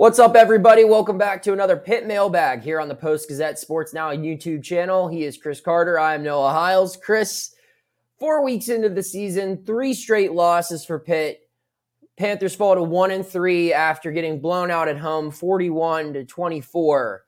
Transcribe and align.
What's 0.00 0.18
up, 0.18 0.34
everybody? 0.34 0.82
Welcome 0.84 1.18
back 1.18 1.42
to 1.42 1.52
another 1.52 1.76
Pitt 1.76 2.06
Mailbag 2.06 2.62
here 2.62 2.80
on 2.80 2.88
the 2.88 2.94
Post 2.94 3.28
Gazette 3.28 3.58
Sports 3.58 3.92
Now 3.92 4.12
YouTube 4.12 4.64
channel. 4.64 5.08
He 5.08 5.24
is 5.24 5.36
Chris 5.36 5.60
Carter. 5.60 5.98
I 5.98 6.14
am 6.14 6.22
Noah 6.22 6.52
Hiles. 6.52 6.96
Chris, 6.96 7.54
four 8.18 8.42
weeks 8.42 8.70
into 8.70 8.88
the 8.88 9.02
season, 9.02 9.62
three 9.66 9.92
straight 9.92 10.32
losses 10.32 10.86
for 10.86 10.98
Pitt. 10.98 11.42
Panthers 12.16 12.54
fall 12.54 12.76
to 12.76 12.82
one 12.82 13.10
and 13.10 13.26
three 13.26 13.74
after 13.74 14.10
getting 14.10 14.40
blown 14.40 14.70
out 14.70 14.88
at 14.88 14.96
home, 14.96 15.30
forty-one 15.30 16.14
to 16.14 16.24
twenty-four 16.24 17.26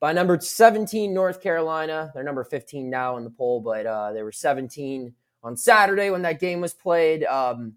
by 0.00 0.14
number 0.14 0.40
seventeen 0.40 1.12
North 1.12 1.42
Carolina. 1.42 2.12
They're 2.14 2.24
number 2.24 2.44
fifteen 2.44 2.88
now 2.88 3.18
in 3.18 3.24
the 3.24 3.30
poll, 3.30 3.60
but 3.60 3.84
uh, 3.84 4.12
they 4.14 4.22
were 4.22 4.32
seventeen 4.32 5.12
on 5.42 5.54
Saturday 5.54 6.08
when 6.08 6.22
that 6.22 6.40
game 6.40 6.62
was 6.62 6.72
played. 6.72 7.24
Um, 7.24 7.74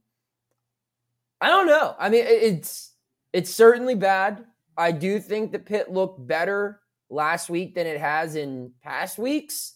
I 1.41 1.49
don't 1.49 1.67
know. 1.67 1.93
I 1.99 2.07
mean, 2.07 2.23
it's 2.25 2.88
it's 3.33 3.53
certainly 3.53 3.95
bad. 3.95 4.45
I 4.77 4.91
do 4.91 5.19
think 5.19 5.51
the 5.51 5.59
Pitt 5.59 5.91
looked 5.91 6.25
better 6.25 6.81
last 7.09 7.49
week 7.49 7.75
than 7.75 7.87
it 7.87 7.99
has 7.99 8.35
in 8.35 8.71
past 8.83 9.17
weeks. 9.17 9.75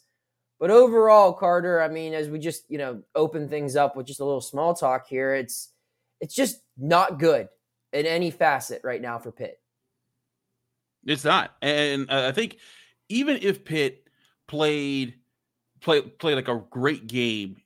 But 0.59 0.72
overall, 0.72 1.34
Carter, 1.34 1.81
I 1.81 1.90
mean, 1.90 2.14
as 2.14 2.30
we 2.30 2.40
just, 2.40 2.64
you 2.70 2.78
know, 2.78 3.02
open 3.16 3.50
things 3.50 3.76
up 3.76 3.95
with 3.95 4.08
just 4.08 4.22
a 4.22 4.26
little 4.26 4.42
small 4.42 4.73
talk 4.73 5.08
here, 5.08 5.36
it's 5.36 5.73
it's 6.22 6.34
just 6.34 6.62
not 6.78 7.20
good 7.20 7.50
in 7.92 8.05
any 8.05 8.31
facet 8.31 8.81
right 8.84 9.02
now 9.02 9.20
for 9.20 9.31
Pitt. 9.31 9.59
It's 11.06 11.26
not. 11.26 11.52
And 11.62 12.09
I 12.09 12.31
think 12.31 12.59
even 13.09 13.40
if 13.42 13.66
Pitt 13.66 14.08
played 14.48 15.16
play 15.81 16.02
played 16.02 16.36
like 16.36 16.48
a 16.48 16.64
great 16.70 17.08
game 17.08 17.58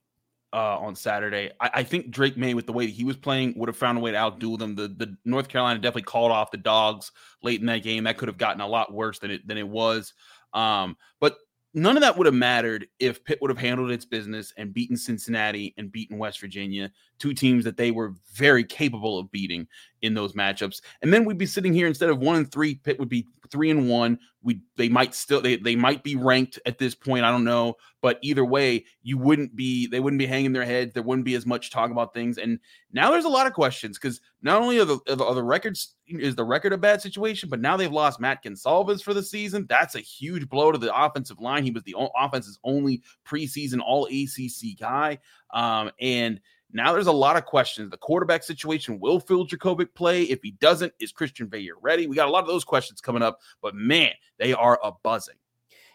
uh, 0.53 0.77
on 0.79 0.95
Saturday. 0.95 1.51
I, 1.59 1.69
I, 1.75 1.83
think 1.83 2.09
Drake 2.09 2.37
Maye, 2.37 2.53
with 2.53 2.65
the 2.65 2.73
way 2.73 2.85
that 2.85 2.95
he 2.95 3.03
was 3.03 3.17
playing, 3.17 3.53
would 3.57 3.67
have 3.67 3.77
found 3.77 3.97
a 3.97 4.01
way 4.01 4.11
to 4.11 4.17
outdo 4.17 4.57
them. 4.57 4.75
The 4.75 4.87
the 4.87 5.15
North 5.25 5.49
Carolina 5.49 5.79
definitely 5.79 6.03
called 6.03 6.31
off 6.31 6.51
the 6.51 6.57
dogs 6.57 7.11
late 7.43 7.59
in 7.59 7.65
that 7.67 7.83
game. 7.83 8.05
That 8.05 8.17
could 8.17 8.27
have 8.27 8.37
gotten 8.37 8.61
a 8.61 8.67
lot 8.67 8.93
worse 8.93 9.19
than 9.19 9.31
it 9.31 9.47
than 9.47 9.57
it 9.57 9.67
was. 9.67 10.13
Um, 10.53 10.95
but 11.19 11.37
none 11.73 11.97
of 11.97 12.01
that 12.01 12.17
would 12.17 12.25
have 12.25 12.33
mattered 12.33 12.87
if 12.99 13.23
Pitt 13.23 13.39
would 13.41 13.51
have 13.51 13.57
handled 13.57 13.91
its 13.91 14.05
business 14.05 14.53
and 14.57 14.73
beaten 14.73 14.97
Cincinnati 14.97 15.73
and 15.77 15.91
beaten 15.91 16.17
West 16.17 16.39
Virginia, 16.39 16.91
two 17.19 17.33
teams 17.33 17.63
that 17.65 17.77
they 17.77 17.91
were 17.91 18.13
very 18.33 18.63
capable 18.63 19.19
of 19.19 19.31
beating 19.31 19.67
in 20.01 20.13
those 20.13 20.33
matchups. 20.33 20.81
And 21.01 21.11
then 21.13 21.25
we'd 21.25 21.37
be 21.37 21.45
sitting 21.45 21.73
here 21.73 21.87
instead 21.87 22.09
of 22.09 22.19
one 22.19 22.37
and 22.37 22.51
three, 22.51 22.75
Pitt 22.75 22.99
would 22.99 23.09
be 23.09 23.27
three 23.49 23.69
and 23.69 23.89
one. 23.89 24.19
We 24.43 24.61
they 24.75 24.89
might 24.89 25.13
still 25.13 25.41
they, 25.41 25.57
they 25.57 25.75
might 25.75 26.03
be 26.03 26.15
ranked 26.15 26.59
at 26.65 26.77
this 26.77 26.95
point. 26.95 27.25
I 27.25 27.31
don't 27.31 27.43
know, 27.43 27.75
but 28.01 28.19
either 28.21 28.45
way, 28.45 28.85
you 29.03 29.17
wouldn't 29.17 29.55
be 29.55 29.87
they 29.87 29.99
wouldn't 29.99 30.19
be 30.19 30.25
hanging 30.25 30.53
their 30.53 30.65
heads. 30.65 30.93
There 30.93 31.03
wouldn't 31.03 31.25
be 31.25 31.35
as 31.35 31.45
much 31.45 31.71
talk 31.71 31.91
about 31.91 32.13
things. 32.13 32.37
And 32.37 32.59
now 32.91 33.11
there's 33.11 33.25
a 33.25 33.29
lot 33.29 33.47
of 33.47 33.53
questions 33.53 33.97
because 33.97 34.21
not 34.41 34.61
only 34.61 34.79
are 34.79 34.85
the, 34.85 34.99
are 35.09 35.33
the 35.33 35.43
records 35.43 35.95
is 36.07 36.35
the 36.35 36.45
record 36.45 36.71
a 36.71 36.77
bad 36.77 37.01
situation, 37.01 37.49
but 37.49 37.59
now 37.59 37.75
they've 37.75 37.91
lost 37.91 38.19
Matt 38.19 38.43
Gonsalves 38.43 39.03
for 39.03 39.13
the 39.13 39.23
season. 39.23 39.65
That's 39.67 39.95
a 39.95 39.99
huge 39.99 40.47
blow 40.47 40.71
to 40.71 40.77
the 40.77 40.95
offensive 40.95 41.39
line. 41.39 41.63
He 41.63 41.71
was 41.71 41.83
the 41.83 41.95
offense's 42.15 42.59
only 42.63 43.01
preseason 43.25 43.81
All 43.85 44.05
ACC 44.05 44.79
guy, 44.79 45.19
um, 45.53 45.91
and 45.99 46.39
now 46.71 46.93
there's 46.93 47.07
a 47.07 47.11
lot 47.11 47.37
of 47.37 47.45
questions. 47.45 47.89
The 47.89 47.97
quarterback 47.97 48.43
situation 48.43 48.99
will 48.99 49.19
Phil 49.19 49.47
Jurkovec 49.47 49.93
play? 49.93 50.23
If 50.23 50.41
he 50.41 50.51
doesn't, 50.51 50.93
is 50.99 51.11
Christian 51.11 51.47
Veilleux 51.47 51.71
ready? 51.81 52.07
We 52.07 52.15
got 52.15 52.27
a 52.27 52.31
lot 52.31 52.43
of 52.43 52.47
those 52.47 52.65
questions 52.65 53.01
coming 53.01 53.23
up, 53.23 53.39
but 53.61 53.75
man, 53.75 54.11
they 54.37 54.53
are 54.53 54.79
a 54.83 54.91
buzzing. 55.03 55.35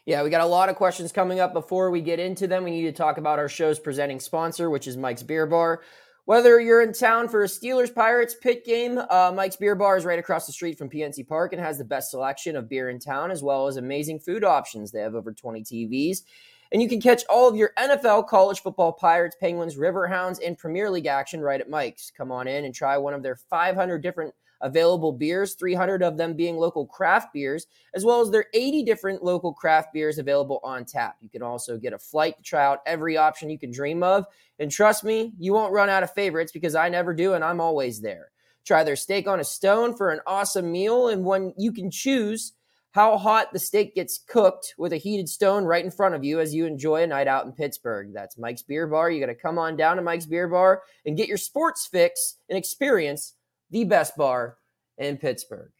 Yeah, 0.07 0.23
we 0.25 0.31
got 0.31 0.41
a 0.41 0.47
lot 0.47 0.69
of 0.69 0.77
questions 0.77 1.13
coming 1.13 1.39
up. 1.39 1.53
Before 1.53 1.91
we 1.91 2.01
get 2.01 2.19
into 2.19 2.49
them, 2.49 2.65
we 2.65 2.71
need 2.73 2.83
to 2.83 2.93
talk 2.93 3.19
about 3.19 3.39
our 3.39 3.49
show's 3.49 3.79
presenting 3.79 4.19
sponsor, 4.19 4.69
which 4.69 4.89
is 4.89 4.97
Mike's 4.97 5.23
Beer 5.23 5.47
Bar. 5.47 5.83
Whether 6.25 6.61
you're 6.61 6.83
in 6.83 6.93
town 6.93 7.29
for 7.29 7.43
a 7.43 7.47
Steelers 7.47 7.93
Pirates 7.93 8.35
Pitt 8.41 8.65
game, 8.65 8.99
uh, 8.99 9.33
Mike's 9.35 9.57
Beer 9.57 9.75
Bar 9.75 9.97
is 9.97 10.05
right 10.05 10.19
across 10.19 10.47
the 10.47 10.53
street 10.53 10.79
from 10.79 10.89
PNC 10.89 11.27
Park 11.29 11.53
and 11.53 11.61
has 11.61 11.79
the 11.79 11.85
best 11.85 12.11
selection 12.11 12.57
of 12.57 12.69
beer 12.69 12.91
in 12.91 12.99
town, 12.99 13.31
as 13.31 13.43
well 13.43 13.67
as 13.67 13.77
amazing 13.77 14.19
food 14.19 14.43
options. 14.43 14.91
They 14.91 15.01
have 15.01 15.15
over 15.15 15.33
20 15.33 15.63
TVs 15.63 16.23
and 16.73 16.81
you 16.81 16.89
can 16.89 17.01
catch 17.01 17.23
all 17.29 17.47
of 17.47 17.55
your 17.55 17.73
NFL, 17.79 18.27
college 18.29 18.61
football, 18.61 18.93
Pirates, 18.93 19.37
Penguins, 19.39 19.77
Riverhounds, 19.77 20.41
and 20.45 20.57
Premier 20.57 20.91
League 20.91 21.07
action 21.07 21.41
right 21.41 21.61
at 21.61 21.69
Mike's. 21.69 22.11
Come 22.17 22.33
on 22.33 22.49
in 22.49 22.65
and 22.65 22.75
try 22.75 22.97
one 22.97 23.13
of 23.13 23.23
their 23.23 23.37
500 23.37 24.03
different 24.03 24.35
available 24.63 25.13
beers, 25.13 25.55
300 25.55 26.03
of 26.03 26.17
them 26.17 26.35
being 26.35 26.57
local 26.57 26.87
craft 26.87 27.33
beers, 27.35 27.67
as 27.95 28.05
well 28.05 28.21
as 28.21 28.31
their 28.31 28.47
80 28.55 28.85
different 28.85 29.23
local 29.23 29.53
craft 29.53 29.93
beers 29.93 30.19
available 30.19 30.61
on 30.63 30.85
tap. 30.85 31.17
You 31.21 31.29
can 31.29 31.43
also 31.43 31.77
get 31.77 31.93
a 31.93 31.99
flight 31.99 32.39
to 32.39 32.43
try 32.43 32.65
out 32.65 32.81
every 32.87 33.17
option 33.17 33.51
you 33.51 33.59
can 33.59 33.71
dream 33.73 34.03
of. 34.03 34.25
And 34.59 34.71
trust 34.71 35.05
me, 35.05 35.35
you 35.39 35.53
won't 35.53 35.73
run 35.73 35.91
out 35.91 36.05
of 36.05 36.15
favorites 36.15 36.53
because 36.53 36.75
I 36.75 36.89
never 36.89 37.13
do, 37.13 37.35
and 37.35 37.45
I'm 37.45 37.61
always 37.61 38.01
there. 38.01 38.31
Try 38.65 38.85
their 38.85 38.97
steak 38.97 39.27
on 39.27 39.41
a 39.41 39.45
stone 39.45 39.95
for 39.97 40.11
an 40.11 40.21
awesome 40.27 40.71
meal, 40.71 41.09
and 41.09 41.25
when 41.25 41.53
you 41.59 41.73
can 41.73 41.91
choose 41.91 42.53
how 42.93 43.17
hot 43.17 43.53
the 43.53 43.59
steak 43.59 43.95
gets 43.95 44.19
cooked 44.19 44.75
with 44.77 44.93
a 44.93 44.99
heated 44.99 45.29
stone 45.29 45.65
right 45.65 45.85
in 45.85 45.91
front 45.91 46.15
of 46.15 46.25
you 46.25 46.41
as 46.41 46.55
you 46.55 46.67
enjoy 46.67 47.03
a 47.03 47.07
night 47.07 47.27
out 47.27 47.47
in 47.47 47.53
Pittsburgh. 47.53 48.13
That's 48.13 48.37
Mike's 48.37 48.63
Beer 48.63 48.87
Bar. 48.87 49.11
You 49.11 49.19
got 49.19 49.27
to 49.27 49.35
come 49.35 49.59
on 49.59 49.77
down 49.77 49.97
to 49.97 50.03
Mike's 50.03 50.27
Beer 50.27 50.47
Bar 50.47 50.83
and 51.07 51.17
get 51.17 51.29
your 51.29 51.39
sports 51.39 51.89
fix 51.91 52.37
and 52.51 52.59
experience 52.59 53.35
the 53.71 53.85
best 53.85 54.15
bar 54.17 54.59
in 54.99 55.17
Pittsburgh. 55.17 55.73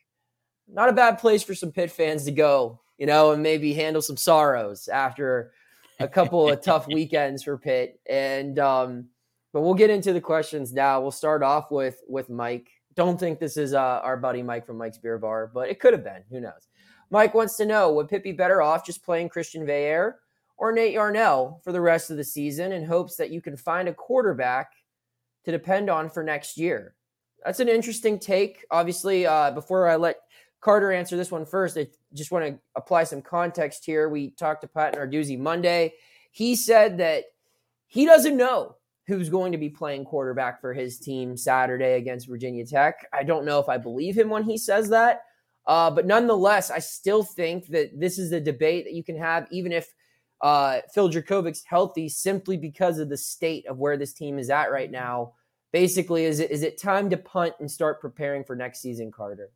Not 0.67 0.89
a 0.89 0.95
bad 0.95 1.19
place 1.19 1.43
for 1.43 1.55
some 1.55 1.71
Pitt 1.71 1.91
fans 1.91 2.25
to 2.25 2.33
go, 2.33 2.81
you 2.97 3.05
know, 3.05 3.33
and 3.33 3.43
maybe 3.43 3.75
handle 3.75 4.01
some 4.01 4.17
sorrows 4.17 4.89
after 4.89 5.53
a 6.01 6.09
couple 6.09 6.49
of 6.49 6.63
tough 6.63 6.87
weekends 6.93 7.43
for 7.43 7.59
Pitt. 7.59 8.01
And 8.09 8.59
um, 8.59 9.09
but 9.53 9.61
we'll 9.61 9.75
get 9.75 9.91
into 9.91 10.15
the 10.15 10.21
questions 10.21 10.73
now. 10.73 11.03
We'll 11.03 11.11
start 11.11 11.43
off 11.43 11.71
with 11.71 12.01
with 12.09 12.31
Mike. 12.31 12.71
Don't 12.95 13.21
think 13.21 13.39
this 13.39 13.59
is 13.59 13.75
uh, 13.75 14.01
our 14.03 14.17
buddy 14.17 14.43
Mike 14.43 14.67
from 14.67 14.79
Mike's 14.79 14.99
Beer 14.99 15.19
Bar, 15.19 15.51
but 15.53 15.69
it 15.69 15.79
could 15.79 15.93
have 15.93 16.05
been. 16.05 16.23
Who 16.31 16.41
knows? 16.41 16.69
Mike 17.13 17.35
wants 17.35 17.59
to 17.59 17.67
know 17.67 17.93
would 17.93 18.09
Pitt 18.09 18.25
be 18.25 18.33
better 18.33 18.63
off 18.63 18.87
just 18.87 19.05
playing 19.05 19.29
Christian 19.29 19.67
Veilleux 19.67 20.15
or 20.57 20.73
Nate 20.73 20.95
Yarnell 20.95 21.61
for 21.63 21.71
the 21.71 21.81
rest 21.81 22.11
of 22.11 22.17
the 22.17 22.25
season 22.25 22.73
in 22.73 22.87
hopes 22.87 23.17
that 23.17 23.31
you 23.31 23.43
can 23.43 23.55
find 23.55 23.87
a 23.87 23.93
quarterback 23.93 24.73
to 25.45 25.51
depend 25.51 25.91
on 25.91 26.09
for 26.09 26.23
next 26.23 26.57
year? 26.57 26.95
That's 27.45 27.61
an 27.61 27.69
interesting 27.69 28.19
take. 28.19 28.65
Obviously, 28.71 29.27
uh, 29.27 29.51
before 29.51 29.89
I 29.89 29.97
let 29.97 30.21
Carter 30.63 30.91
answer 30.91 31.19
this 31.19 31.31
one 31.31 31.45
first, 31.45 31.77
I 31.77 31.87
just 32.15 32.33
want 32.33 32.47
to 32.47 32.59
apply 32.77 33.05
some 33.05 33.21
context 33.21 33.85
here. 33.85 34.09
We 34.09 34.31
talked 34.31 34.63
to 34.63 34.69
Pat 34.69 34.97
Narduzzi 34.97 35.39
Monday. 35.39 35.93
He 36.31 36.57
said 36.57 36.97
that 36.97 37.25
he 37.89 38.07
doesn't 38.07 38.39
know 38.39 38.77
who's 39.07 39.29
going 39.29 39.53
to 39.53 39.59
be 39.59 39.69
playing 39.69 40.07
quarterback 40.07 40.63
for 40.63 40.73
his 40.73 40.99
team 40.99 41.37
Saturday 41.37 41.99
against 41.99 42.27
Virginia 42.27 42.65
Tech. 42.65 43.07
I 43.13 43.23
don't 43.23 43.45
know 43.45 43.59
if 43.59 43.69
I 43.69 43.77
believe 43.77 44.17
him 44.17 44.31
when 44.31 44.45
he 44.45 44.57
says 44.57 44.89
that. 44.89 45.25
Uh, 45.67 45.91
but 45.91 46.07
nonetheless, 46.07 46.71
I 46.71 46.81
still 46.81 47.23
think 47.23 47.69
that 47.69 47.99
this 47.99 48.19
is 48.19 48.33
a 48.33 48.41
debate 48.41 48.85
that 48.85 48.95
you 48.95 49.05
can 49.05 49.17
have, 49.17 49.47
even 49.51 49.73
if 49.73 49.93
uh, 50.41 50.81
Phil 50.93 51.09
Jurkovec's 51.09 51.63
healthy, 51.65 52.09
simply 52.09 52.57
because 52.57 52.99
of 52.99 53.09
the 53.09 53.17
state 53.17 53.67
of 53.67 53.79
where 53.79 53.97
this 53.97 54.13
team 54.13 54.39
is 54.39 54.51
at 54.51 54.73
right 54.73 54.91
now. 54.91 55.35
Basically, 55.73 56.25
is 56.25 56.41
it 56.41 56.51
is 56.51 56.63
it 56.63 56.81
time 56.81 57.09
to 57.11 57.17
punt 57.17 57.55
and 57.61 57.71
start 57.71 58.01
preparing 58.01 58.45
for 58.45 58.55
next 58.55 58.83
season, 58.83 59.11
Carter? 59.11 59.51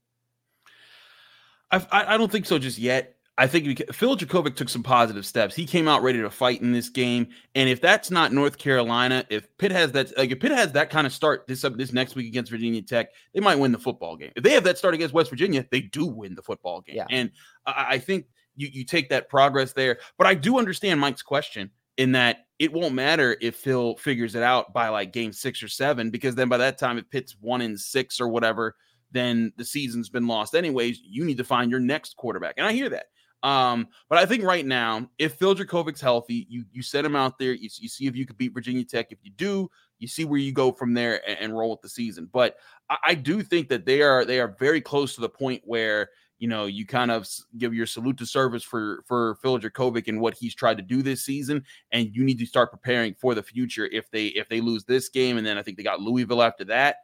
I, 1.70 1.84
I 1.90 2.16
don't 2.16 2.30
think 2.30 2.46
so 2.46 2.58
just 2.58 2.78
yet. 2.78 3.15
I 3.38 3.46
think 3.46 3.82
Phil 3.92 4.16
Jurkovec 4.16 4.56
took 4.56 4.70
some 4.70 4.82
positive 4.82 5.26
steps. 5.26 5.54
He 5.54 5.66
came 5.66 5.88
out 5.88 6.02
ready 6.02 6.22
to 6.22 6.30
fight 6.30 6.62
in 6.62 6.72
this 6.72 6.88
game, 6.88 7.28
and 7.54 7.68
if 7.68 7.82
that's 7.82 8.10
not 8.10 8.32
North 8.32 8.56
Carolina, 8.56 9.26
if 9.28 9.46
Pitt 9.58 9.72
has 9.72 9.92
that, 9.92 10.16
like 10.16 10.30
if 10.30 10.40
Pitt 10.40 10.52
has 10.52 10.72
that 10.72 10.88
kind 10.88 11.06
of 11.06 11.12
start 11.12 11.46
this 11.46 11.62
up 11.62 11.76
this 11.76 11.92
next 11.92 12.14
week 12.14 12.28
against 12.28 12.50
Virginia 12.50 12.80
Tech, 12.80 13.08
they 13.34 13.40
might 13.40 13.56
win 13.56 13.72
the 13.72 13.78
football 13.78 14.16
game. 14.16 14.32
If 14.36 14.42
they 14.42 14.52
have 14.52 14.64
that 14.64 14.78
start 14.78 14.94
against 14.94 15.12
West 15.12 15.28
Virginia, 15.28 15.66
they 15.70 15.82
do 15.82 16.06
win 16.06 16.34
the 16.34 16.42
football 16.42 16.80
game. 16.80 16.96
Yeah. 16.96 17.06
And 17.10 17.30
I, 17.66 17.86
I 17.90 17.98
think 17.98 18.24
you 18.56 18.68
you 18.72 18.84
take 18.84 19.10
that 19.10 19.28
progress 19.28 19.74
there. 19.74 19.98
But 20.16 20.26
I 20.26 20.34
do 20.34 20.58
understand 20.58 20.98
Mike's 20.98 21.22
question 21.22 21.70
in 21.98 22.12
that 22.12 22.46
it 22.58 22.72
won't 22.72 22.94
matter 22.94 23.36
if 23.42 23.56
Phil 23.56 23.96
figures 23.96 24.34
it 24.34 24.42
out 24.42 24.72
by 24.72 24.88
like 24.88 25.12
game 25.12 25.32
six 25.32 25.62
or 25.62 25.68
seven, 25.68 26.10
because 26.10 26.34
then 26.34 26.48
by 26.48 26.56
that 26.56 26.78
time, 26.78 26.96
if 26.96 27.08
Pitt's 27.10 27.36
one 27.40 27.60
in 27.60 27.76
six 27.76 28.18
or 28.18 28.28
whatever, 28.28 28.76
then 29.12 29.52
the 29.58 29.64
season's 29.64 30.08
been 30.08 30.26
lost 30.26 30.54
anyways. 30.54 31.00
You 31.02 31.26
need 31.26 31.36
to 31.36 31.44
find 31.44 31.70
your 31.70 31.80
next 31.80 32.16
quarterback, 32.16 32.54
and 32.56 32.66
I 32.66 32.72
hear 32.72 32.88
that. 32.88 33.06
Um, 33.46 33.86
but 34.08 34.18
I 34.18 34.26
think 34.26 34.42
right 34.42 34.66
now, 34.66 35.08
if 35.18 35.34
Phil 35.34 35.54
Jurkovec's 35.54 36.00
healthy, 36.00 36.48
you 36.50 36.64
you 36.72 36.82
set 36.82 37.04
him 37.04 37.14
out 37.14 37.38
there, 37.38 37.52
you, 37.52 37.68
you 37.78 37.88
see 37.88 38.08
if 38.08 38.16
you 38.16 38.26
could 38.26 38.36
beat 38.36 38.52
Virginia 38.52 38.84
Tech. 38.84 39.12
If 39.12 39.18
you 39.22 39.30
do, 39.30 39.70
you 40.00 40.08
see 40.08 40.24
where 40.24 40.40
you 40.40 40.50
go 40.50 40.72
from 40.72 40.94
there 40.94 41.22
and, 41.28 41.38
and 41.38 41.56
roll 41.56 41.70
with 41.70 41.80
the 41.80 41.88
season. 41.88 42.28
But 42.32 42.56
I, 42.90 42.96
I, 43.04 43.14
do 43.14 43.44
think 43.44 43.68
that 43.68 43.86
they 43.86 44.02
are 44.02 44.24
they 44.24 44.40
are 44.40 44.56
very 44.58 44.80
close 44.80 45.14
to 45.14 45.20
the 45.20 45.28
point 45.28 45.62
where 45.64 46.10
you 46.40 46.48
know 46.48 46.66
you 46.66 46.86
kind 46.86 47.12
of 47.12 47.28
give 47.56 47.72
your 47.72 47.86
salute 47.86 48.18
to 48.18 48.26
service 48.26 48.64
for 48.64 49.04
for 49.06 49.36
Phil 49.36 49.60
Jurkovec 49.60 50.08
and 50.08 50.20
what 50.20 50.34
he's 50.34 50.56
tried 50.56 50.78
to 50.78 50.82
do 50.82 51.00
this 51.00 51.24
season, 51.24 51.62
and 51.92 52.10
you 52.12 52.24
need 52.24 52.40
to 52.40 52.46
start 52.46 52.72
preparing 52.72 53.14
for 53.14 53.36
the 53.36 53.44
future 53.44 53.86
if 53.92 54.10
they 54.10 54.26
if 54.26 54.48
they 54.48 54.60
lose 54.60 54.82
this 54.82 55.08
game, 55.08 55.38
and 55.38 55.46
then 55.46 55.56
I 55.56 55.62
think 55.62 55.76
they 55.76 55.84
got 55.84 56.00
Louisville 56.00 56.42
after 56.42 56.64
that. 56.64 56.96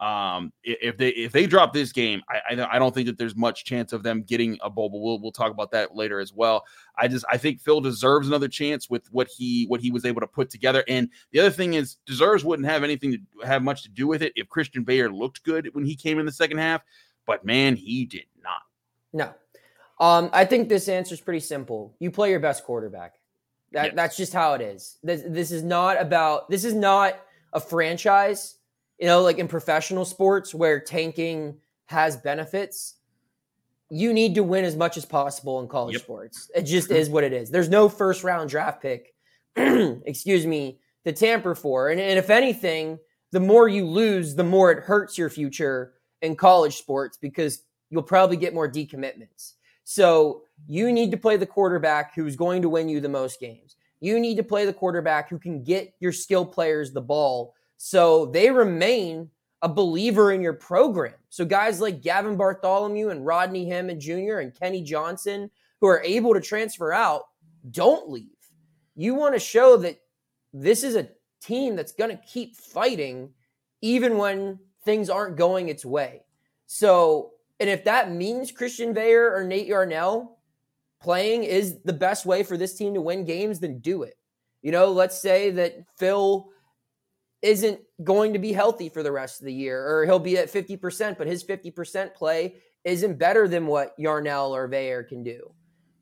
Um, 0.00 0.50
if 0.64 0.96
they 0.96 1.10
if 1.10 1.30
they 1.30 1.46
drop 1.46 1.74
this 1.74 1.92
game, 1.92 2.22
I, 2.28 2.54
I, 2.54 2.76
I 2.76 2.78
don't 2.78 2.94
think 2.94 3.06
that 3.06 3.18
there's 3.18 3.36
much 3.36 3.66
chance 3.66 3.92
of 3.92 4.02
them 4.02 4.22
getting 4.22 4.58
a 4.62 4.70
bowl. 4.70 4.88
But 4.88 4.98
we'll 4.98 5.20
we'll 5.20 5.30
talk 5.30 5.52
about 5.52 5.70
that 5.72 5.94
later 5.94 6.20
as 6.20 6.32
well. 6.32 6.64
I 6.96 7.06
just 7.06 7.26
I 7.30 7.36
think 7.36 7.60
Phil 7.60 7.82
deserves 7.82 8.26
another 8.26 8.48
chance 8.48 8.88
with 8.88 9.12
what 9.12 9.28
he 9.28 9.66
what 9.66 9.82
he 9.82 9.90
was 9.90 10.06
able 10.06 10.22
to 10.22 10.26
put 10.26 10.48
together. 10.48 10.82
And 10.88 11.10
the 11.32 11.40
other 11.40 11.50
thing 11.50 11.74
is, 11.74 11.96
deserves 12.06 12.44
wouldn't 12.44 12.66
have 12.66 12.82
anything 12.82 13.12
to 13.12 13.46
have 13.46 13.62
much 13.62 13.82
to 13.82 13.90
do 13.90 14.06
with 14.06 14.22
it 14.22 14.32
if 14.36 14.48
Christian 14.48 14.86
Veilleux 14.86 15.14
looked 15.14 15.42
good 15.42 15.68
when 15.74 15.84
he 15.84 15.94
came 15.94 16.18
in 16.18 16.24
the 16.24 16.32
second 16.32 16.58
half. 16.58 16.82
but 17.30 17.44
man, 17.44 17.76
he 17.76 18.04
did 18.04 18.24
not. 18.42 18.62
No. 19.12 19.32
Um, 20.04 20.30
I 20.32 20.44
think 20.44 20.68
this 20.68 20.88
answer 20.88 21.14
is 21.14 21.20
pretty 21.20 21.38
simple. 21.38 21.94
You 22.00 22.10
play 22.10 22.30
your 22.30 22.40
best 22.40 22.64
quarterback. 22.64 23.14
That, 23.70 23.84
yes. 23.84 23.92
That's 23.94 24.16
just 24.16 24.32
how 24.32 24.54
it 24.54 24.60
is. 24.60 24.98
This, 25.04 25.22
this 25.24 25.52
is 25.52 25.62
not 25.62 26.00
about, 26.00 26.50
this 26.50 26.64
is 26.64 26.74
not 26.74 27.20
a 27.52 27.60
franchise, 27.60 28.56
you 29.00 29.06
know, 29.06 29.22
like 29.22 29.38
in 29.38 29.48
professional 29.48 30.04
sports 30.04 30.54
where 30.54 30.78
tanking 30.78 31.56
has 31.86 32.16
benefits. 32.16 32.96
You 33.88 34.12
need 34.12 34.36
to 34.36 34.44
win 34.44 34.64
as 34.64 34.76
much 34.76 34.96
as 34.96 35.04
possible 35.04 35.58
in 35.60 35.66
college 35.66 35.94
yep. 35.94 36.02
sports. 36.02 36.50
It 36.54 36.62
just 36.62 36.90
is 36.92 37.08
what 37.08 37.24
it 37.24 37.32
is. 37.32 37.50
There's 37.50 37.68
no 37.68 37.88
first 37.88 38.22
round 38.22 38.50
draft 38.50 38.80
pick, 38.80 39.14
excuse 39.56 40.46
me, 40.46 40.78
to 41.04 41.12
tamper 41.12 41.56
for. 41.56 41.88
And, 41.88 42.00
and 42.00 42.18
if 42.18 42.30
anything, 42.30 43.00
the 43.32 43.40
more 43.40 43.68
you 43.68 43.86
lose, 43.86 44.36
the 44.36 44.44
more 44.44 44.70
it 44.70 44.84
hurts 44.84 45.18
your 45.18 45.30
future 45.30 45.94
in 46.22 46.36
college 46.36 46.76
sports 46.76 47.16
because 47.16 47.62
you'll 47.88 48.02
probably 48.02 48.36
get 48.36 48.54
more 48.54 48.70
decommitments. 48.70 49.54
So 49.82 50.42
you 50.68 50.92
need 50.92 51.10
to 51.10 51.16
play 51.16 51.36
the 51.36 51.46
quarterback 51.46 52.14
who's 52.14 52.36
going 52.36 52.62
to 52.62 52.68
win 52.68 52.88
you 52.88 53.00
the 53.00 53.08
most 53.08 53.40
games. 53.40 53.74
You 53.98 54.20
need 54.20 54.36
to 54.36 54.44
play 54.44 54.66
the 54.66 54.72
quarterback 54.72 55.28
who 55.28 55.38
can 55.38 55.64
get 55.64 55.94
your 55.98 56.12
skill 56.12 56.46
players 56.46 56.92
the 56.92 57.00
ball 57.00 57.54
so 57.82 58.26
they 58.26 58.50
remain 58.50 59.30
a 59.62 59.68
believer 59.68 60.32
in 60.32 60.42
your 60.42 60.52
program. 60.52 61.14
So 61.30 61.46
guys 61.46 61.80
like 61.80 62.02
Gavin 62.02 62.36
Bartholomew 62.36 63.08
and 63.08 63.24
Rodney 63.24 63.66
Hammond 63.66 64.02
Jr. 64.02 64.40
and 64.40 64.54
Kenny 64.54 64.82
Johnson 64.82 65.50
who 65.80 65.86
are 65.86 66.02
able 66.02 66.34
to 66.34 66.42
transfer 66.42 66.92
out, 66.92 67.22
don't 67.70 68.10
leave. 68.10 68.36
You 68.96 69.14
want 69.14 69.34
to 69.34 69.40
show 69.40 69.78
that 69.78 69.98
this 70.52 70.84
is 70.84 70.94
a 70.94 71.08
team 71.40 71.74
that's 71.74 71.92
going 71.92 72.10
to 72.10 72.22
keep 72.22 72.54
fighting 72.54 73.30
even 73.80 74.18
when 74.18 74.58
things 74.84 75.08
aren't 75.08 75.38
going 75.38 75.70
its 75.70 75.86
way. 75.86 76.20
So 76.66 77.30
and 77.60 77.70
if 77.70 77.84
that 77.84 78.12
means 78.12 78.52
Christian 78.52 78.92
Veilleux 78.92 79.32
or 79.32 79.42
Nate 79.42 79.66
Yarnell 79.66 80.36
playing 81.00 81.44
is 81.44 81.80
the 81.86 81.94
best 81.94 82.26
way 82.26 82.42
for 82.42 82.58
this 82.58 82.76
team 82.76 82.92
to 82.92 83.00
win 83.00 83.24
games, 83.24 83.58
then 83.58 83.78
do 83.78 84.02
it. 84.02 84.18
You 84.60 84.70
know, 84.70 84.92
let's 84.92 85.18
say 85.22 85.50
that 85.52 85.76
Phil 85.96 86.50
isn't 87.42 87.80
going 88.04 88.32
to 88.32 88.38
be 88.38 88.52
healthy 88.52 88.88
for 88.88 89.02
the 89.02 89.12
rest 89.12 89.40
of 89.40 89.46
the 89.46 89.52
year, 89.52 89.86
or 89.86 90.04
he'll 90.04 90.18
be 90.18 90.36
at 90.36 90.52
50%, 90.52 91.16
but 91.16 91.26
his 91.26 91.42
50% 91.44 92.14
play 92.14 92.56
isn't 92.84 93.18
better 93.18 93.48
than 93.48 93.66
what 93.66 93.94
Yarnell 93.98 94.54
or 94.54 94.68
Veilleux 94.68 95.08
can 95.08 95.22
do. 95.22 95.52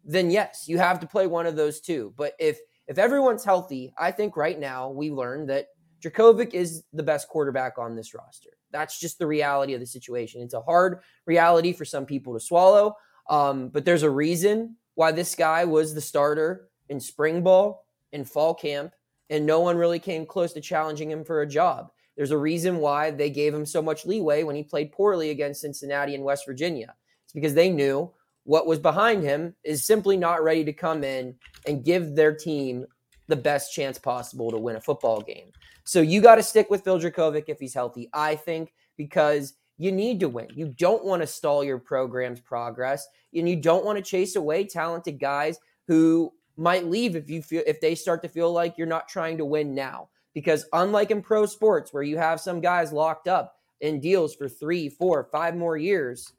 Then 0.04 0.30
yes, 0.30 0.64
you 0.66 0.78
have 0.78 1.00
to 1.00 1.06
play 1.06 1.26
one 1.26 1.46
of 1.46 1.56
those 1.56 1.80
two. 1.80 2.14
But 2.16 2.34
if 2.38 2.58
if 2.86 2.96
everyone's 2.96 3.44
healthy, 3.44 3.92
I 3.98 4.10
think 4.10 4.36
right 4.36 4.58
now 4.58 4.88
we 4.88 5.10
learned 5.10 5.50
that 5.50 5.66
Jurkovec 6.02 6.54
is 6.54 6.84
the 6.94 7.02
best 7.02 7.28
quarterback 7.28 7.76
on 7.78 7.94
this 7.94 8.14
roster. 8.14 8.48
That's 8.70 8.98
just 8.98 9.18
the 9.18 9.26
reality 9.26 9.74
of 9.74 9.80
the 9.80 9.86
situation. 9.86 10.40
It's 10.40 10.54
a 10.54 10.62
hard 10.62 11.00
reality 11.26 11.74
for 11.74 11.84
some 11.84 12.06
people 12.06 12.32
to 12.32 12.40
swallow, 12.40 12.94
um, 13.28 13.68
but 13.68 13.84
there's 13.84 14.04
a 14.04 14.10
reason 14.10 14.76
why 14.94 15.12
this 15.12 15.34
guy 15.34 15.64
was 15.66 15.94
the 15.94 16.00
starter 16.00 16.68
in 16.88 17.00
spring 17.00 17.42
ball, 17.42 17.84
in 18.12 18.24
fall 18.24 18.54
camp, 18.54 18.92
and 19.30 19.44
no 19.44 19.60
one 19.60 19.76
really 19.76 19.98
came 19.98 20.26
close 20.26 20.52
to 20.52 20.60
challenging 20.60 21.10
him 21.10 21.24
for 21.24 21.42
a 21.42 21.46
job. 21.46 21.90
There's 22.16 22.30
a 22.30 22.38
reason 22.38 22.78
why 22.78 23.10
they 23.10 23.30
gave 23.30 23.54
him 23.54 23.64
so 23.64 23.80
much 23.80 24.04
leeway 24.04 24.42
when 24.42 24.56
he 24.56 24.62
played 24.62 24.92
poorly 24.92 25.30
against 25.30 25.60
Cincinnati 25.60 26.14
and 26.14 26.24
West 26.24 26.46
Virginia. 26.46 26.94
It's 27.24 27.32
because 27.32 27.54
they 27.54 27.70
knew 27.70 28.10
what 28.44 28.66
was 28.66 28.78
behind 28.78 29.22
him 29.22 29.54
is 29.62 29.84
simply 29.84 30.16
not 30.16 30.42
ready 30.42 30.64
to 30.64 30.72
come 30.72 31.04
in 31.04 31.34
and 31.66 31.84
give 31.84 32.16
their 32.16 32.34
team 32.34 32.86
the 33.28 33.36
best 33.36 33.72
chance 33.72 33.98
possible 33.98 34.50
to 34.50 34.58
win 34.58 34.76
a 34.76 34.80
football 34.80 35.20
game. 35.20 35.52
So 35.84 36.00
you 36.00 36.20
got 36.20 36.36
to 36.36 36.42
stick 36.42 36.70
with 36.70 36.82
Phil 36.82 36.98
Jurkovec 36.98 37.44
if 37.46 37.60
he's 37.60 37.74
healthy, 37.74 38.08
I 38.12 38.36
think, 38.36 38.72
because 38.96 39.54
you 39.76 39.92
need 39.92 40.18
to 40.20 40.28
win. 40.28 40.48
You 40.54 40.74
don't 40.76 41.04
want 41.04 41.22
to 41.22 41.26
stall 41.26 41.62
your 41.62 41.78
program's 41.78 42.40
progress, 42.40 43.06
and 43.34 43.48
you 43.48 43.56
don't 43.56 43.84
want 43.84 43.96
to 43.96 44.02
chase 44.02 44.34
away 44.34 44.64
talented 44.64 45.20
guys 45.20 45.58
who 45.86 46.32
might 46.58 46.86
leave 46.86 47.16
if 47.16 47.30
you 47.30 47.40
feel 47.40 47.62
if 47.66 47.80
they 47.80 47.94
start 47.94 48.20
to 48.22 48.28
feel 48.28 48.52
like 48.52 48.76
you're 48.76 48.86
not 48.86 49.08
trying 49.08 49.38
to 49.38 49.44
win 49.44 49.74
now. 49.74 50.08
Because 50.34 50.66
unlike 50.72 51.10
in 51.10 51.22
pro 51.22 51.46
sports 51.46 51.92
where 51.92 52.02
you 52.02 52.18
have 52.18 52.40
some 52.40 52.60
guys 52.60 52.92
locked 52.92 53.28
up 53.28 53.56
in 53.80 54.00
deals 54.00 54.34
for 54.34 54.48
three, 54.48 54.88
four, 54.88 55.28
five 55.32 55.56
more 55.56 55.76
years, 55.76 56.32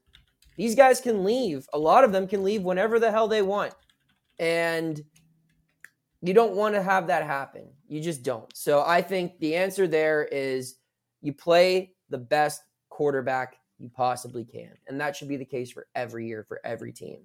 these 0.57 0.75
guys 0.75 1.01
can 1.01 1.23
leave. 1.23 1.67
A 1.73 1.79
lot 1.79 2.03
of 2.03 2.11
them 2.11 2.27
can 2.27 2.43
leave 2.43 2.63
whenever 2.63 2.99
the 2.99 3.11
hell 3.11 3.27
they 3.27 3.41
want. 3.41 3.73
And 4.37 5.01
you 6.21 6.33
don't 6.33 6.55
want 6.55 6.75
to 6.75 6.83
have 6.83 7.07
that 7.07 7.23
happen. 7.23 7.69
You 7.87 8.01
just 8.01 8.23
don't. 8.23 8.55
So 8.55 8.83
I 8.85 9.01
think 9.01 9.39
the 9.39 9.55
answer 9.55 9.87
there 9.87 10.25
is 10.25 10.75
you 11.21 11.33
play 11.33 11.93
the 12.09 12.17
best 12.17 12.61
quarterback 12.89 13.57
you 13.79 13.89
possibly 13.89 14.43
can. 14.43 14.73
And 14.87 14.99
that 14.99 15.15
should 15.15 15.29
be 15.29 15.37
the 15.37 15.45
case 15.45 15.71
for 15.71 15.87
every 15.95 16.27
year 16.27 16.43
for 16.47 16.59
every 16.65 16.91
team. 16.91 17.19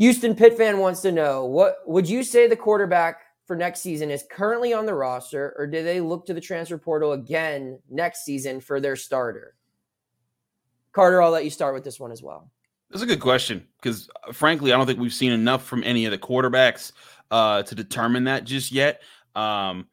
Houston 0.00 0.34
Pitt 0.34 0.56
fan 0.56 0.78
wants 0.78 1.02
to 1.02 1.12
know 1.12 1.44
what 1.44 1.86
would 1.86 2.08
you 2.08 2.24
say 2.24 2.48
the 2.48 2.56
quarterback 2.56 3.20
for 3.44 3.54
next 3.54 3.80
season 3.82 4.10
is 4.10 4.24
currently 4.30 4.72
on 4.72 4.86
the 4.86 4.94
roster, 4.94 5.54
or 5.58 5.66
do 5.66 5.82
they 5.82 6.00
look 6.00 6.24
to 6.24 6.32
the 6.32 6.40
transfer 6.40 6.78
portal 6.78 7.12
again 7.12 7.78
next 7.90 8.24
season 8.24 8.62
for 8.62 8.80
their 8.80 8.96
starter? 8.96 9.56
Carter, 10.92 11.20
I'll 11.20 11.30
let 11.30 11.44
you 11.44 11.50
start 11.50 11.74
with 11.74 11.84
this 11.84 12.00
one 12.00 12.12
as 12.12 12.22
well. 12.22 12.50
That's 12.88 13.02
a 13.02 13.06
good 13.06 13.20
question 13.20 13.66
because, 13.76 14.08
uh, 14.26 14.32
frankly, 14.32 14.72
I 14.72 14.78
don't 14.78 14.86
think 14.86 14.98
we've 14.98 15.12
seen 15.12 15.32
enough 15.32 15.66
from 15.66 15.84
any 15.84 16.06
of 16.06 16.12
the 16.12 16.18
quarterbacks 16.18 16.92
uh, 17.30 17.62
to 17.64 17.74
determine 17.74 18.24
that 18.24 18.44
just 18.44 18.72
yet. 18.72 19.02
Um, 19.36 19.86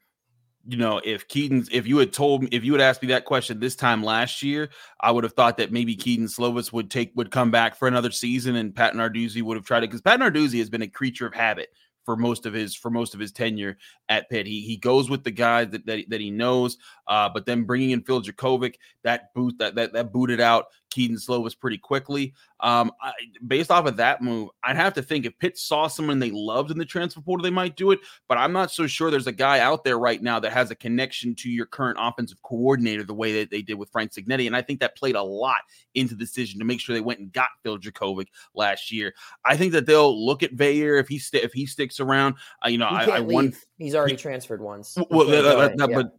you 0.67 0.75
know, 0.75 0.99
if 1.03 1.27
Kedon, 1.29 1.65
if 1.71 1.87
you 1.87 1.97
had 1.97 2.11
told 2.11 2.43
me, 2.43 2.49
if 2.51 2.65
you 2.65 2.73
had 2.73 2.81
asked 2.81 3.01
me 3.01 3.07
that 3.07 3.23
question 3.23 3.59
this 3.59 3.75
time 3.75 4.03
last 4.03 4.43
year, 4.43 4.69
I 4.99 5.11
would 5.11 5.23
have 5.23 5.33
thought 5.33 5.57
that 5.57 5.71
maybe 5.71 5.95
Kedon 5.95 6.27
Slovis 6.27 6.73
would 6.73 6.91
take 6.91 7.13
would 7.15 7.31
come 7.31 7.51
back 7.51 7.75
for 7.75 7.87
another 7.87 8.11
season, 8.11 8.57
and 8.57 8.75
Pat 8.75 8.93
Narduzzi 8.93 9.41
would 9.41 9.55
have 9.55 9.65
tried 9.65 9.79
it 9.79 9.87
because 9.89 10.01
Pat 10.01 10.19
Narduzzi 10.19 10.59
has 10.59 10.69
been 10.69 10.81
a 10.81 10.87
creature 10.87 11.25
of 11.25 11.33
habit 11.33 11.69
for 12.03 12.17
most 12.17 12.45
of 12.45 12.53
his 12.53 12.75
for 12.75 12.89
most 12.89 13.13
of 13.13 13.19
his 13.19 13.31
tenure 13.31 13.77
at 14.09 14.29
Pitt. 14.29 14.47
He 14.47 14.61
he 14.61 14.77
goes 14.77 15.09
with 15.09 15.23
the 15.23 15.31
guys 15.31 15.69
that 15.69 15.85
that, 15.85 16.09
that 16.09 16.21
he 16.21 16.31
knows, 16.31 16.77
uh, 17.07 17.29
but 17.29 17.45
then 17.45 17.63
bringing 17.63 17.91
in 17.91 18.01
Phil 18.01 18.21
Jurkovec, 18.21 18.75
that 19.03 19.33
boot 19.33 19.57
that 19.59 19.75
that 19.75 19.93
that 19.93 20.11
booted 20.11 20.39
out 20.39 20.65
Kedon 20.89 21.17
Slovis 21.17 21.57
pretty 21.57 21.77
quickly. 21.77 22.33
Um, 22.59 22.91
I, 23.01 23.11
based 23.45 23.69
off 23.69 23.85
of 23.85 23.97
that 23.97 24.21
move, 24.21 24.49
I'd 24.63 24.75
have 24.75 24.93
to 24.95 25.03
think 25.03 25.25
if 25.25 25.37
Pitt 25.37 25.57
saw 25.57 25.87
someone 25.87 26.19
they 26.19 26.31
loved 26.31 26.71
in 26.71 26.77
the 26.77 26.85
transfer 26.85 27.21
portal, 27.21 27.43
they 27.43 27.49
might 27.51 27.75
do 27.75 27.91
it. 27.91 27.99
But 28.27 28.37
I'm 28.37 28.53
not 28.53 28.71
so 28.71 28.87
sure 28.87 29.11
there's 29.11 29.27
a 29.27 29.31
guy 29.31 29.59
out 29.59 29.83
there 29.83 29.99
right 29.99 30.21
now 30.21 30.39
that 30.39 30.53
has 30.53 30.71
a 30.71 30.75
connection 30.75 31.35
to 31.35 31.49
your 31.49 31.65
current 31.65 31.99
offensive 32.01 32.41
coordinator 32.41 33.03
the 33.03 33.13
way 33.13 33.39
that 33.39 33.51
they 33.51 33.61
did 33.61 33.75
with 33.75 33.91
Frank 33.91 34.11
Cignetti. 34.13 34.47
And 34.47 34.55
I 34.55 34.61
think 34.61 34.79
that 34.79 34.97
played 34.97 35.15
a 35.15 35.21
lot 35.21 35.57
into 35.93 36.15
the 36.15 36.19
decision 36.19 36.59
to 36.59 36.65
make 36.65 36.79
sure 36.79 36.95
they 36.95 37.01
went 37.01 37.19
and 37.19 37.31
got 37.31 37.49
Phil 37.63 37.77
Jurkovec 37.77 38.27
last 38.55 38.91
year. 38.91 39.13
I 39.45 39.55
think 39.55 39.73
that 39.73 39.85
they'll 39.85 40.25
look 40.25 40.41
at 40.41 40.55
Veilleux 40.55 40.99
if 40.99 41.07
he 41.07 41.19
st- 41.19 41.43
if 41.43 41.53
he 41.53 41.65
sticks 41.65 41.99
around. 41.99 42.35
Uh, 42.65 42.69
you 42.69 42.77
know, 42.77 42.87
I, 42.87 43.03
I 43.03 43.19
want. 43.19 43.55
He's 43.77 43.95
already 43.95 44.13
he, 44.13 44.17
transferred 44.17 44.61
once. 44.61 44.97
Well, 45.09 45.27
that, 45.27 45.77
that, 45.77 45.89
yeah. 45.89 45.95
but 45.95 46.13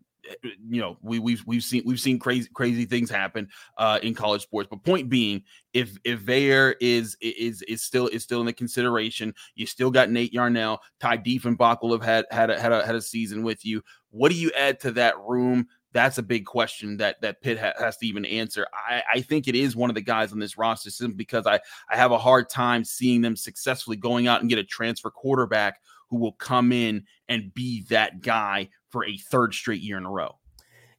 you 0.69 0.81
know 0.81 0.97
we 1.03 1.19
we've 1.19 1.43
we've 1.47 1.65
seen 1.65 1.83
we've 1.85 2.01
seen 2.01 2.19
crazy 2.19 2.49
crazy 2.53 2.85
things 2.85 3.11
happen 3.11 3.49
uh 3.79 3.99
in 4.03 4.15
college 4.15 4.43
sports 4.43 4.69
but 4.71 4.83
point 4.85 5.09
being 5.09 5.43
if 5.73 5.97
if 6.05 6.21
Veilleux 6.21 6.75
is 6.81 7.17
is 7.21 7.63
is 7.63 7.83
still 7.83 8.09
is 8.09 8.23
still 8.23 8.41
in 8.41 8.47
the 8.47 8.53
consideration 8.53 9.35
you 9.55 9.67
still 9.67 9.91
got 9.91 10.11
Nate 10.11 10.33
Yarnell 10.33 10.81
Ty 11.01 11.19
Dieffenbach 11.19 11.83
will 11.83 11.93
have 11.93 12.03
had 12.03 12.27
had 12.31 12.51
a, 12.51 12.61
had 12.61 12.73
a, 12.73 12.85
had 12.85 12.95
a 12.95 13.03
season 13.03 13.43
with 13.43 13.65
you 13.65 13.83
what 14.11 14.31
do 14.31 14.37
you 14.37 14.51
add 14.57 14.81
to 14.81 14.93
that 14.93 15.19
room 15.21 15.67
that's 15.93 16.19
a 16.19 16.23
big 16.23 16.45
question 16.45 16.99
that 16.99 17.21
that 17.23 17.41
Pitt 17.41 17.59
ha- 17.59 17.73
has 17.79 17.97
to 17.97 18.07
even 18.07 18.25
answer. 18.27 18.67
I, 18.73 19.03
I 19.15 19.21
think 19.23 19.49
it 19.49 19.55
is 19.55 19.75
one 19.75 19.91
of 19.91 19.95
the 19.95 20.03
guys 20.03 20.33
on 20.33 20.39
this 20.39 20.59
roster 20.59 20.91
simply 20.91 21.17
because 21.17 21.47
I 21.47 21.61
I 21.89 21.97
have 21.97 22.13
a 22.13 22.19
hard 22.19 22.51
time 22.51 22.85
seeing 22.85 23.23
them 23.23 23.37
successfully 23.37 23.97
going 23.97 24.27
out 24.27 24.41
and 24.41 24.51
get 24.51 24.59
a 24.59 24.65
transfer 24.65 25.11
quarterback 25.11 25.81
who 26.11 26.17
will 26.17 26.33
come 26.33 26.73
in 26.73 27.05
and 27.29 27.53
be 27.55 27.85
that 27.89 28.21
guy 28.21 28.69
for 28.91 29.05
a 29.05 29.17
third 29.17 29.55
straight 29.55 29.81
year 29.81 29.99
in 29.99 30.05
a 30.05 30.11
row. 30.11 30.37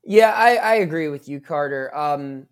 Yeah, 0.03 0.31
I, 0.31 0.55
I 0.55 0.73
agree 0.75 1.09
with 1.09 1.27
you, 1.27 1.41
Carter. 1.41 1.95
Um, 1.95 2.47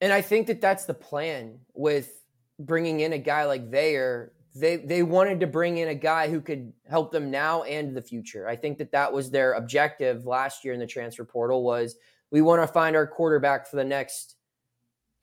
and 0.00 0.12
I 0.12 0.20
think 0.20 0.46
that 0.48 0.60
that's 0.60 0.84
the 0.84 0.94
plan 0.94 1.60
with 1.74 2.22
bringing 2.58 3.00
in 3.00 3.12
a 3.12 3.18
guy 3.18 3.44
like 3.44 3.70
Veilleux. 3.70 4.30
They 4.54 4.76
they 4.76 5.02
wanted 5.02 5.40
to 5.40 5.46
bring 5.46 5.78
in 5.78 5.88
a 5.88 5.94
guy 5.94 6.28
who 6.28 6.40
could 6.40 6.72
help 6.88 7.12
them 7.12 7.30
now 7.30 7.62
and 7.62 7.96
the 7.96 8.02
future. 8.02 8.48
I 8.48 8.56
think 8.56 8.78
that 8.78 8.92
that 8.92 9.12
was 9.12 9.30
their 9.30 9.52
objective 9.52 10.26
last 10.26 10.64
year 10.64 10.74
in 10.74 10.80
the 10.80 10.86
transfer 10.86 11.24
portal 11.24 11.62
was 11.62 11.96
we 12.30 12.42
want 12.42 12.62
to 12.62 12.66
find 12.66 12.96
our 12.96 13.06
quarterback 13.06 13.68
for 13.68 13.76
the 13.76 13.84
next 13.84 14.36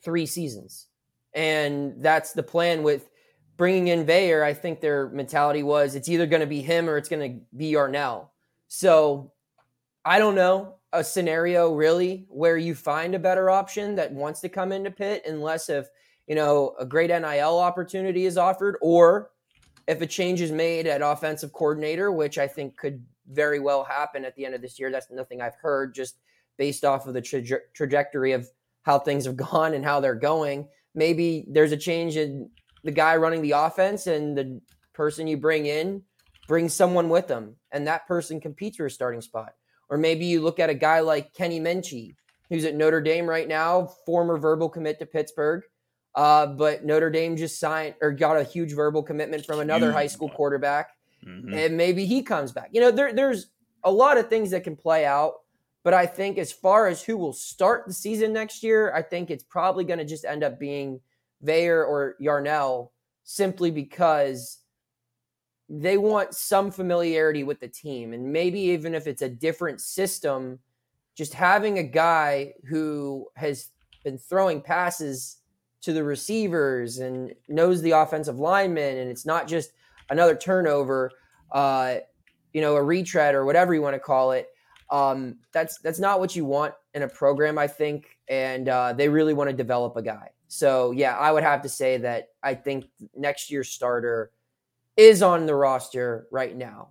three 0.04 0.25
seasons, 0.25 0.88
and 1.34 1.96
that's 1.98 2.34
the 2.34 2.44
plan 2.44 2.84
with 2.84 3.10
bringing 3.57 3.88
in 3.88 4.05
Veilleux. 4.05 4.43
I 4.43 4.53
think 4.53 4.81
their 4.81 5.09
mentality 5.09 5.63
was 5.63 5.95
it's 5.95 6.09
either 6.09 6.25
going 6.25 6.41
to 6.41 6.47
be 6.47 6.62
him 6.62 6.89
or 6.89 6.97
it's 6.97 7.09
going 7.09 7.33
to 7.33 7.39
be 7.55 7.67
Yarnell. 7.67 8.31
So 8.67 9.31
I 10.03 10.19
don't 10.19 10.35
know 10.35 10.75
a 10.93 11.03
scenario 11.03 11.74
really 11.74 12.25
where 12.29 12.57
you 12.57 12.74
find 12.74 13.15
a 13.15 13.19
better 13.19 13.50
option 13.50 13.95
that 13.95 14.12
wants 14.12 14.39
to 14.41 14.50
come 14.50 14.71
into 14.71 14.91
Pitt, 14.91 15.24
unless 15.25 15.69
if 15.69 15.88
you 16.27 16.35
know 16.35 16.75
a 16.79 16.85
great 16.85 17.09
NIL 17.09 17.59
opportunity 17.59 18.25
is 18.25 18.38
offered, 18.38 18.77
or 18.81 19.31
if 19.88 20.01
a 20.01 20.07
change 20.07 20.41
is 20.41 20.51
made 20.51 20.88
at 20.88 21.01
offensive 21.01 21.53
coordinator, 21.53 22.12
which 22.12 22.38
I 22.38 22.47
think 22.47 22.77
could 22.77 23.03
very 23.29 23.59
well 23.59 23.83
happen 23.83 24.25
at 24.25 24.35
the 24.35 24.45
end 24.45 24.55
of 24.55 24.62
this 24.62 24.79
year. 24.79 24.91
That's 24.91 25.12
nothing 25.12 25.41
I've 25.41 25.55
heard, 25.55 25.93
just 25.93 26.17
based 26.57 26.85
off 26.85 27.07
of 27.07 27.13
the 27.13 27.21
tra- 27.21 27.59
trajectory 27.74 28.31
of 28.31 28.47
how 28.83 29.00
things 29.00 29.25
have 29.25 29.35
gone 29.51 29.74
and 29.74 29.83
how 29.83 30.00
they're 30.00 30.15
going. 30.15 30.67
maybe 30.93 31.45
there's 31.50 31.74
a 31.74 31.77
change 31.77 32.15
in 32.15 32.50
the 32.86 32.92
guy 32.92 33.18
running 33.18 33.42
the 33.42 33.51
offense 33.51 34.08
and 34.08 34.38
the 34.38 34.62
person 34.94 35.27
you 35.27 35.36
bring 35.36 35.65
in 35.65 36.04
brings 36.48 36.74
someone 36.74 37.10
with 37.10 37.27
them 37.27 37.56
and 37.72 37.86
that 37.88 38.08
person 38.08 38.39
competes 38.39 38.77
for 38.77 38.86
a 38.86 38.92
starting 38.92 39.22
spot. 39.22 39.54
Or 39.89 39.98
maybe 39.98 40.25
you 40.25 40.42
look 40.42 40.60
at 40.60 40.70
a 40.70 40.75
guy 40.75 41.00
like 41.01 41.34
Kenny 41.34 41.60
Minchey, 41.60 42.15
who's 42.50 42.63
at 42.63 42.75
Notre 42.75 43.01
Dame 43.01 43.27
right 43.27 43.48
now, 43.48 43.88
former 44.06 44.38
verbal 44.38 44.70
commit 44.70 45.00
to 45.00 45.06
Pittsburgh. 45.06 45.63
Uh, 46.13 46.46
but 46.46 46.86
Notre 46.86 47.10
Dame 47.10 47.36
just 47.36 47.60
signed 47.60 47.96
or 48.01 48.12
got 48.12 48.38
a 48.38 48.44
huge 48.44 48.74
verbal 48.74 49.04
commitment 49.04 49.46
from 49.46 49.60
another 49.60 49.88
huge. 49.88 49.96
high 49.96 50.08
school 50.08 50.30
quarterback. 50.30 50.92
Mm-hmm. 51.27 51.54
And 51.54 51.75
maybe 51.75 52.06
he 52.06 52.22
comes 52.22 52.51
back. 52.51 52.70
You 52.72 52.82
know, 52.82 52.92
there, 52.92 53.13
there's 53.13 53.48
a 53.84 53.92
lot 53.92 54.18
of 54.18 54.30
things 54.30 54.51
that 54.51 54.63
can 54.63 54.75
play 54.75 55.06
out. 55.06 55.34
But 55.84 55.94
I 55.94 56.06
think 56.08 56.38
as 56.38 56.51
far 56.51 56.88
as 56.88 57.04
who 57.04 57.18
will 57.18 57.34
start 57.34 57.84
the 57.86 57.94
season 57.94 58.34
next 58.34 58.63
year, 58.63 58.92
I 58.94 59.04
think 59.04 59.30
it's 59.30 59.44
probably 59.44 59.84
going 59.84 60.00
to 60.00 60.06
just 60.06 60.25
end 60.25 60.44
up 60.44 60.60
being 60.60 61.00
Veilleux 61.44 61.88
or 61.88 62.15
Yarnell 62.20 62.92
simply 63.24 63.72
because 63.72 64.60
they 65.68 65.98
want 65.98 66.34
some 66.34 66.70
familiarity 66.72 67.44
with 67.44 67.60
the 67.60 67.68
team. 67.68 68.13
And 68.13 68.32
maybe 68.32 68.60
even 68.60 68.94
if 68.94 69.08
it's 69.08 69.24
a 69.24 69.30
different 69.30 69.82
system, 69.82 70.60
just 71.15 71.34
having 71.34 71.80
a 71.80 71.84
guy 71.84 72.54
who 72.68 73.27
has 73.36 73.70
been 74.04 74.18
throwing 74.18 74.62
passes 74.62 75.38
to 75.82 75.94
the 75.94 76.04
receivers 76.04 77.00
and 77.00 77.34
knows 77.48 77.82
the 77.82 77.92
offensive 77.92 78.39
linemen, 78.39 78.98
and 78.98 79.10
it's 79.10 79.25
not 79.25 79.48
just 79.48 79.72
another 80.10 80.36
turnover, 80.36 81.12
uh, 81.51 81.96
you 82.54 82.62
know, 82.62 82.75
a 82.75 82.84
retread 82.84 83.36
or 83.36 83.46
whatever 83.46 83.74
you 83.74 83.82
want 83.82 83.96
to 83.96 84.00
call 84.00 84.32
it. 84.32 84.50
Um, 84.92 85.39
that's 85.51 85.80
that's 85.80 86.00
not 86.00 86.20
what 86.20 86.36
you 86.36 86.46
want 86.46 86.74
in 86.94 87.01
a 87.01 87.08
program, 87.08 87.58
I 87.58 87.68
think, 87.68 88.18
and 88.27 88.70
uh, 88.70 88.94
they 88.94 89.10
really 89.10 89.34
want 89.34 89.50
to 89.50 89.56
develop 89.56 89.96
a 89.96 90.01
guy. 90.01 90.30
So 90.55 90.91
yeah, 90.91 91.17
I 91.17 91.33
would 91.33 91.43
have 91.43 91.63
to 91.63 91.69
say 91.69 91.97
that 91.97 92.29
I 92.41 92.55
think 92.55 92.85
next 93.13 93.51
year's 93.51 93.69
starter 93.69 94.31
is 94.95 95.21
on 95.21 95.45
the 95.45 95.53
roster 95.53 96.27
right 96.31 96.55
now. 96.55 96.89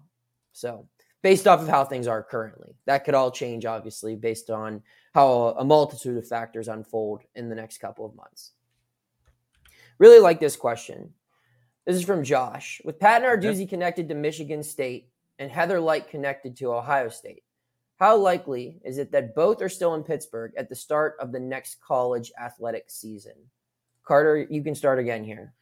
So, 0.52 0.86
based 1.22 1.46
off 1.46 1.62
of 1.62 1.68
how 1.68 1.86
things 1.86 2.06
are 2.06 2.22
currently, 2.22 2.76
that 2.84 3.06
could 3.06 3.14
all 3.14 3.30
change, 3.30 3.64
obviously, 3.64 4.16
based 4.16 4.50
on 4.50 4.82
how 5.14 5.54
a 5.58 5.64
multitude 5.64 6.18
of 6.18 6.28
factors 6.28 6.68
unfold 6.68 7.22
in 7.34 7.48
the 7.48 7.54
next 7.54 7.78
couple 7.78 8.04
of 8.04 8.14
months. 8.14 8.52
Really 9.98 10.20
like 10.20 10.40
this 10.40 10.56
question. 10.56 11.14
This 11.86 11.96
is 11.96 12.04
from 12.04 12.22
Josh. 12.22 12.82
With 12.84 13.00
Pat 13.00 13.22
Narduzzi 13.22 13.60
yep. 13.60 13.70
connected 13.70 14.10
to 14.10 14.14
Michigan 14.14 14.62
State 14.62 15.08
and 15.38 15.50
Heather 15.50 15.80
Lyke 15.80 16.10
connected 16.10 16.54
to 16.58 16.74
Ohio 16.74 17.08
State, 17.08 17.44
how 17.98 18.16
likely 18.16 18.80
is 18.84 18.98
it 18.98 19.12
that 19.12 19.34
both 19.34 19.62
are 19.62 19.68
still 19.68 19.94
in 19.94 20.02
Pittsburgh 20.02 20.52
at 20.56 20.68
the 20.68 20.74
start 20.74 21.16
of 21.20 21.32
the 21.32 21.40
next 21.40 21.80
college 21.80 22.32
athletic 22.40 22.84
season? 22.88 23.34
Carter, 24.04 24.46
you 24.50 24.62
can 24.62 24.74
start 24.74 24.98
again 24.98 25.24
here. 25.24 25.54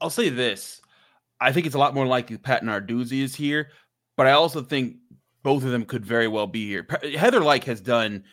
I'll 0.00 0.10
say 0.10 0.30
this. 0.30 0.80
I 1.40 1.52
think 1.52 1.66
it's 1.66 1.74
a 1.74 1.78
lot 1.78 1.94
more 1.94 2.06
likely 2.06 2.38
Pat 2.38 2.62
Narduzzi 2.62 3.22
is 3.22 3.34
here, 3.34 3.70
but 4.16 4.26
I 4.26 4.32
also 4.32 4.62
think 4.62 4.96
both 5.42 5.62
of 5.62 5.70
them 5.70 5.84
could 5.84 6.04
very 6.04 6.28
well 6.28 6.46
be 6.46 6.66
here. 6.66 6.86
Heather 7.16 7.40
Lyke 7.40 7.64
has 7.64 7.80
done 7.80 8.24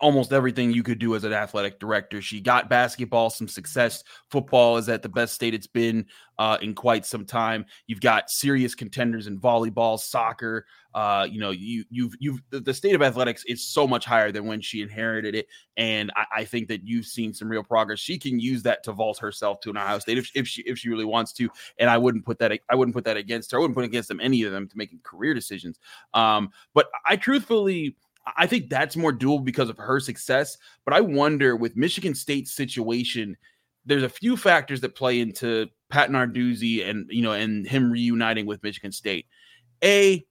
almost 0.00 0.32
everything 0.32 0.72
you 0.72 0.82
could 0.82 0.98
do 0.98 1.14
as 1.14 1.24
an 1.24 1.32
athletic 1.32 1.78
director. 1.78 2.20
She 2.20 2.40
got 2.40 2.68
basketball 2.68 3.30
some 3.30 3.48
success. 3.48 4.02
Football 4.30 4.76
is 4.76 4.88
at 4.88 5.02
the 5.02 5.08
best 5.08 5.34
state 5.34 5.54
it's 5.54 5.66
been 5.66 6.06
uh, 6.38 6.58
in 6.60 6.74
quite 6.74 7.06
some 7.06 7.24
time. 7.24 7.64
You've 7.86 8.00
got 8.00 8.30
serious 8.30 8.74
contenders 8.74 9.26
in 9.28 9.38
volleyball, 9.38 9.98
soccer. 9.98 10.66
Uh, 10.94 11.26
you 11.30 11.40
know, 11.40 11.50
you 11.50 11.84
you've 11.90 12.14
you've 12.18 12.40
the 12.50 12.74
state 12.74 12.94
of 12.94 13.02
athletics 13.02 13.44
is 13.46 13.66
so 13.66 13.86
much 13.86 14.04
higher 14.04 14.30
than 14.30 14.46
when 14.46 14.60
she 14.60 14.80
inherited 14.80 15.34
it, 15.34 15.46
and 15.76 16.12
I, 16.14 16.24
I, 16.36 16.44
think 16.44 16.68
that 16.68 16.86
you've 16.86 17.06
seen 17.06 17.34
some 17.34 17.48
real 17.48 17.64
progress. 17.64 17.98
She 17.98 18.16
can 18.16 18.38
use 18.38 18.62
that 18.62 18.84
to 18.84 18.92
vault 18.92 19.18
herself 19.18 19.58
to 19.60 19.70
an 19.70 19.76
Ohio 19.76 19.98
State 19.98 20.18
if, 20.18 20.30
if 20.36 20.46
she 20.46 20.62
if 20.62 20.78
she 20.78 20.88
really 20.88 21.04
wants 21.04 21.32
to, 21.34 21.48
and 21.78 21.90
I 21.90 21.98
wouldn't 21.98 22.24
put 22.24 22.38
that 22.38 22.52
I 22.70 22.74
wouldn't 22.76 22.94
put 22.94 23.04
that 23.06 23.16
against 23.16 23.50
her. 23.50 23.58
I 23.58 23.60
wouldn't 23.60 23.76
put 23.76 23.84
against 23.84 24.08
them 24.08 24.20
any 24.20 24.44
of 24.44 24.52
them 24.52 24.68
to 24.68 24.78
making 24.78 25.00
career 25.02 25.34
decisions. 25.34 25.80
Um, 26.14 26.50
but 26.74 26.88
I 27.04 27.16
truthfully 27.16 27.96
I 28.36 28.46
think 28.46 28.70
that's 28.70 28.96
more 28.96 29.12
doable 29.12 29.44
because 29.44 29.68
of 29.68 29.78
her 29.78 30.00
success. 30.00 30.56
But 30.84 30.94
I 30.94 31.00
wonder 31.00 31.56
with 31.56 31.76
Michigan 31.76 32.14
State's 32.14 32.52
situation, 32.52 33.36
there's 33.84 34.02
a 34.02 34.08
few 34.08 34.36
factors 34.36 34.80
that 34.80 34.94
play 34.94 35.20
into 35.20 35.68
Pat 35.90 36.10
Narduzzi 36.10 36.88
and 36.88 37.06
you 37.10 37.22
know 37.22 37.32
and 37.32 37.66
him 37.66 37.90
reuniting 37.90 38.46
with 38.46 38.62
Michigan 38.62 38.92
State. 38.92 39.26
A, 39.82 40.24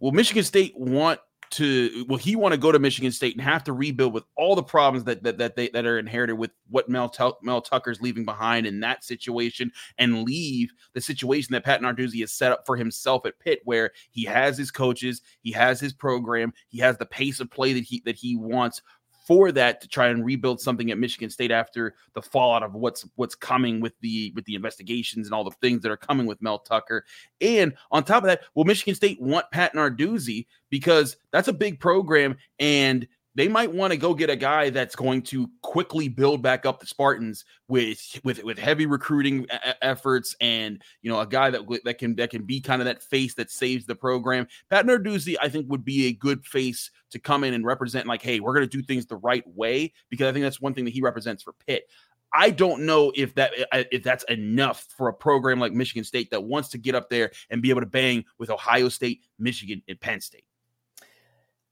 will 0.00 0.12
Michigan 0.12 0.44
State 0.44 0.74
want 0.76 1.20
to 1.50 2.04
will 2.08 2.16
he 2.16 2.36
want 2.36 2.52
to 2.52 2.58
go 2.58 2.70
to 2.70 2.78
Michigan 2.78 3.10
State 3.10 3.34
and 3.34 3.42
have 3.42 3.64
to 3.64 3.72
rebuild 3.72 4.12
with 4.12 4.24
all 4.36 4.54
the 4.54 4.62
problems 4.62 5.04
that 5.04 5.22
that 5.24 5.38
that 5.38 5.56
they 5.56 5.68
that 5.70 5.84
are 5.84 5.98
inherited 5.98 6.36
with 6.36 6.52
what 6.68 6.88
Mel 6.88 7.12
Mel 7.42 7.60
Tucker's 7.60 8.00
leaving 8.00 8.24
behind 8.24 8.66
in 8.66 8.80
that 8.80 9.02
situation 9.02 9.72
and 9.98 10.22
leave 10.22 10.72
the 10.92 11.00
situation 11.00 11.52
that 11.52 11.64
Pat 11.64 11.80
Narduzzi 11.80 12.20
has 12.20 12.32
set 12.32 12.52
up 12.52 12.64
for 12.66 12.76
himself 12.76 13.26
at 13.26 13.38
Pitt 13.40 13.60
where 13.64 13.90
he 14.10 14.24
has 14.24 14.56
his 14.56 14.70
coaches, 14.70 15.22
he 15.42 15.50
has 15.50 15.80
his 15.80 15.92
program, 15.92 16.52
he 16.68 16.78
has 16.78 16.96
the 16.98 17.06
pace 17.06 17.40
of 17.40 17.50
play 17.50 17.72
that 17.72 17.84
he 17.84 18.02
that 18.04 18.16
he 18.16 18.36
wants 18.36 18.82
for 19.30 19.52
that 19.52 19.80
to 19.80 19.86
try 19.86 20.08
and 20.08 20.24
rebuild 20.24 20.60
something 20.60 20.90
at 20.90 20.98
Michigan 20.98 21.30
State 21.30 21.52
after 21.52 21.94
the 22.14 22.20
fallout 22.20 22.64
of 22.64 22.74
what's 22.74 23.06
what's 23.14 23.36
coming 23.36 23.80
with 23.80 23.92
the 24.00 24.32
with 24.34 24.44
the 24.44 24.56
investigations 24.56 25.28
and 25.28 25.32
all 25.32 25.44
the 25.44 25.52
things 25.62 25.82
that 25.82 25.92
are 25.92 25.96
coming 25.96 26.26
with 26.26 26.42
Mel 26.42 26.58
Tucker. 26.58 27.04
And 27.40 27.72
on 27.92 28.02
top 28.02 28.24
of 28.24 28.26
that, 28.26 28.40
will 28.56 28.64
Michigan 28.64 28.96
State 28.96 29.20
want 29.20 29.46
Pat 29.52 29.72
Narduzzi 29.72 30.46
because 30.68 31.16
that's 31.30 31.46
a 31.46 31.52
big 31.52 31.78
program 31.78 32.38
and 32.58 33.06
they 33.34 33.48
might 33.48 33.72
want 33.72 33.92
to 33.92 33.96
go 33.96 34.12
get 34.12 34.30
a 34.30 34.36
guy 34.36 34.70
that's 34.70 34.96
going 34.96 35.22
to 35.22 35.48
quickly 35.62 36.08
build 36.08 36.42
back 36.42 36.66
up 36.66 36.80
the 36.80 36.86
Spartans 36.86 37.44
with 37.68 38.20
with 38.24 38.42
with 38.42 38.58
heavy 38.58 38.86
recruiting 38.86 39.46
a- 39.50 39.84
efforts 39.84 40.34
and 40.40 40.82
you 41.02 41.10
know 41.10 41.20
a 41.20 41.26
guy 41.26 41.50
that 41.50 41.62
that 41.84 41.98
can 41.98 42.16
that 42.16 42.30
can 42.30 42.42
be 42.42 42.60
kind 42.60 42.82
of 42.82 42.86
that 42.86 43.02
face 43.02 43.34
that 43.34 43.50
saves 43.50 43.86
the 43.86 43.94
program. 43.94 44.46
Pat 44.68 44.86
Narduzzi, 44.86 45.36
I 45.40 45.48
think, 45.48 45.68
would 45.68 45.84
be 45.84 46.06
a 46.08 46.12
good 46.12 46.44
face 46.44 46.90
to 47.10 47.18
come 47.18 47.44
in 47.44 47.54
and 47.54 47.64
represent 47.64 48.06
like, 48.06 48.22
hey, 48.22 48.40
we're 48.40 48.54
going 48.54 48.68
to 48.68 48.76
do 48.76 48.82
things 48.82 49.06
the 49.06 49.16
right 49.16 49.44
way 49.46 49.92
because 50.08 50.26
I 50.26 50.32
think 50.32 50.42
that's 50.42 50.60
one 50.60 50.74
thing 50.74 50.84
that 50.84 50.94
he 50.94 51.00
represents 51.00 51.42
for 51.42 51.52
Pitt. 51.66 51.84
I 52.32 52.50
don't 52.50 52.82
know 52.82 53.12
if 53.14 53.34
that 53.34 53.52
if 53.92 54.02
that's 54.02 54.24
enough 54.24 54.86
for 54.96 55.08
a 55.08 55.14
program 55.14 55.58
like 55.60 55.72
Michigan 55.72 56.04
State 56.04 56.30
that 56.30 56.44
wants 56.44 56.68
to 56.70 56.78
get 56.78 56.94
up 56.94 57.08
there 57.10 57.30
and 57.50 57.62
be 57.62 57.70
able 57.70 57.80
to 57.80 57.86
bang 57.86 58.24
with 58.38 58.50
Ohio 58.50 58.88
State, 58.88 59.22
Michigan, 59.38 59.82
and 59.88 60.00
Penn 60.00 60.20
State. 60.20 60.44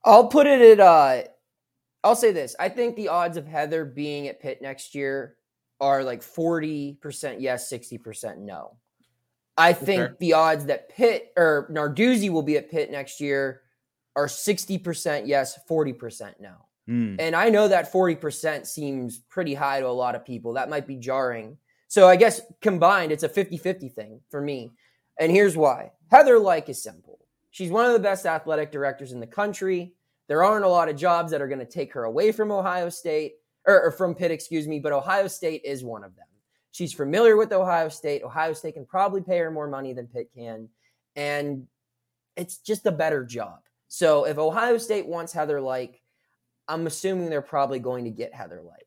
I'll 0.04 0.28
put 0.28 0.46
it 0.46 0.60
at 0.60 0.80
uh 0.80 1.28
I'll 2.04 2.16
say 2.16 2.32
this. 2.32 2.54
I 2.58 2.68
think 2.68 2.96
the 2.96 3.08
odds 3.08 3.36
of 3.36 3.46
Heather 3.46 3.84
being 3.84 4.28
at 4.28 4.40
Pitt 4.40 4.62
next 4.62 4.94
year 4.94 5.36
are 5.80 6.02
like 6.04 6.22
40% 6.22 7.36
yes, 7.40 7.70
60% 7.70 8.38
no. 8.38 8.76
I 9.56 9.72
think 9.72 10.00
okay. 10.00 10.14
the 10.20 10.32
odds 10.34 10.66
that 10.66 10.88
Pitt 10.88 11.32
or 11.36 11.68
Narduzzi 11.72 12.30
will 12.30 12.42
be 12.42 12.56
at 12.56 12.70
Pitt 12.70 12.90
next 12.90 13.20
year 13.20 13.62
are 14.14 14.26
60% 14.26 15.22
yes, 15.26 15.58
40% 15.68 16.34
no. 16.40 16.54
Mm. 16.88 17.16
And 17.18 17.36
I 17.36 17.50
know 17.50 17.68
that 17.68 17.92
40% 17.92 18.66
seems 18.66 19.18
pretty 19.18 19.54
high 19.54 19.80
to 19.80 19.86
a 19.86 19.88
lot 19.88 20.14
of 20.14 20.24
people. 20.24 20.54
That 20.54 20.70
might 20.70 20.86
be 20.86 20.96
jarring. 20.96 21.58
So 21.88 22.08
I 22.08 22.16
guess 22.16 22.40
combined, 22.60 23.12
it's 23.12 23.22
a 23.22 23.28
50 23.28 23.56
50 23.58 23.88
thing 23.88 24.20
for 24.30 24.40
me. 24.40 24.72
And 25.18 25.32
here's 25.32 25.56
why 25.56 25.92
Heather 26.10 26.38
Lyke 26.38 26.68
is 26.68 26.82
simple. 26.82 27.18
She's 27.50 27.70
one 27.70 27.86
of 27.86 27.92
the 27.92 27.98
best 27.98 28.26
athletic 28.26 28.70
directors 28.70 29.12
in 29.12 29.20
the 29.20 29.26
country. 29.26 29.94
There 30.28 30.44
aren't 30.44 30.64
a 30.64 30.68
lot 30.68 30.88
of 30.88 30.96
jobs 30.96 31.30
that 31.32 31.40
are 31.40 31.48
going 31.48 31.58
to 31.58 31.64
take 31.64 31.92
her 31.94 32.04
away 32.04 32.32
from 32.32 32.52
Ohio 32.52 32.88
State 32.88 33.34
or, 33.66 33.82
or 33.82 33.92
from 33.92 34.14
Pitt, 34.14 34.30
excuse 34.30 34.68
me, 34.68 34.78
but 34.78 34.92
Ohio 34.92 35.26
State 35.26 35.62
is 35.64 35.82
one 35.82 36.04
of 36.04 36.14
them. 36.16 36.26
She's 36.70 36.92
familiar 36.92 37.36
with 37.36 37.52
Ohio 37.52 37.88
State. 37.88 38.22
Ohio 38.22 38.52
State 38.52 38.74
can 38.74 38.86
probably 38.86 39.22
pay 39.22 39.38
her 39.38 39.50
more 39.50 39.68
money 39.68 39.92
than 39.94 40.06
Pitt 40.06 40.30
can. 40.34 40.68
And 41.16 41.66
it's 42.36 42.58
just 42.58 42.86
a 42.86 42.92
better 42.92 43.24
job. 43.24 43.58
So 43.88 44.24
if 44.24 44.38
Ohio 44.38 44.78
State 44.78 45.06
wants 45.06 45.32
Heather 45.32 45.60
Lyke, 45.60 46.00
I'm 46.68 46.86
assuming 46.86 47.30
they're 47.30 47.42
probably 47.42 47.78
going 47.78 48.04
to 48.04 48.10
get 48.10 48.34
Heather 48.34 48.62
Lyke. 48.62 48.86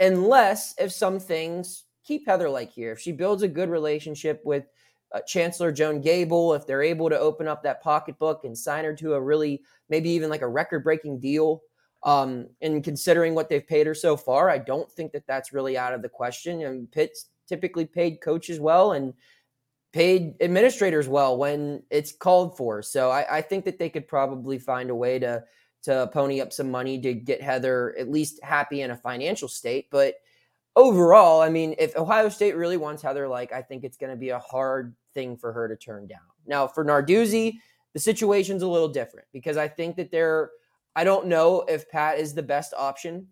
Unless 0.00 0.74
if 0.78 0.92
some 0.92 1.18
things 1.18 1.84
keep 2.08 2.26
Heather 2.26 2.48
Lyke 2.48 2.70
here. 2.70 2.92
If 2.92 3.00
she 3.00 3.12
builds 3.12 3.42
a 3.42 3.48
good 3.48 3.68
relationship 3.68 4.40
with 4.44 4.64
uh, 5.12 5.20
Chancellor 5.26 5.72
Joan 5.72 6.00
Gabel, 6.00 6.54
if 6.54 6.66
they're 6.66 6.82
able 6.82 7.08
to 7.08 7.18
open 7.18 7.48
up 7.48 7.62
that 7.62 7.82
pocketbook 7.82 8.44
and 8.44 8.56
sign 8.56 8.84
her 8.84 8.94
to 8.96 9.14
a 9.14 9.20
really, 9.20 9.62
maybe 9.88 10.10
even 10.10 10.30
like 10.30 10.42
a 10.42 10.48
record 10.48 10.84
breaking 10.84 11.20
deal. 11.20 11.62
Um, 12.04 12.48
and 12.60 12.84
considering 12.84 13.34
what 13.34 13.48
they've 13.48 13.66
paid 13.66 13.86
her 13.86 13.94
so 13.94 14.16
far, 14.16 14.50
I 14.50 14.58
don't 14.58 14.90
think 14.90 15.12
that 15.12 15.26
that's 15.26 15.52
really 15.52 15.76
out 15.76 15.94
of 15.94 16.02
the 16.02 16.08
question. 16.08 16.62
And 16.62 16.90
Pitt's 16.90 17.26
typically 17.48 17.86
paid 17.86 18.20
coaches 18.20 18.60
well 18.60 18.92
and 18.92 19.14
paid 19.92 20.34
administrators 20.40 21.08
well 21.08 21.36
when 21.36 21.82
it's 21.90 22.12
called 22.12 22.56
for. 22.56 22.82
So 22.82 23.10
I, 23.10 23.38
I 23.38 23.40
think 23.40 23.64
that 23.64 23.78
they 23.78 23.88
could 23.88 24.06
probably 24.06 24.58
find 24.58 24.90
a 24.90 24.94
way 24.94 25.18
to 25.18 25.44
to 25.80 26.10
pony 26.12 26.40
up 26.40 26.52
some 26.52 26.70
money 26.70 27.00
to 27.00 27.14
get 27.14 27.40
Heather 27.40 27.96
at 27.98 28.10
least 28.10 28.42
happy 28.42 28.82
in 28.82 28.90
a 28.90 28.96
financial 28.96 29.48
state. 29.48 29.86
But 29.90 30.16
overall, 30.76 31.40
I 31.40 31.48
mean, 31.48 31.74
if 31.78 31.96
Ohio 31.96 32.28
State 32.28 32.56
really 32.56 32.76
wants 32.76 33.02
Heather 33.02 33.28
Lyke, 33.28 33.52
I 33.52 33.62
think 33.62 33.84
it's 33.84 33.96
going 33.96 34.10
to 34.10 34.16
be 34.16 34.30
a 34.30 34.38
hard 34.38 34.94
thing 35.14 35.36
for 35.36 35.52
her 35.52 35.68
to 35.68 35.76
turn 35.76 36.06
down. 36.06 36.20
Now, 36.46 36.66
for 36.66 36.84
Narduzzi, 36.84 37.58
the 37.94 38.00
situation's 38.00 38.62
a 38.62 38.68
little 38.68 38.88
different 38.88 39.26
because 39.32 39.56
I 39.56 39.68
think 39.68 39.96
that 39.96 40.10
they're, 40.10 40.50
I 40.94 41.04
don't 41.04 41.26
know 41.26 41.64
if 41.68 41.88
Pat 41.90 42.18
is 42.18 42.34
the 42.34 42.42
best 42.42 42.74
option. 42.76 43.28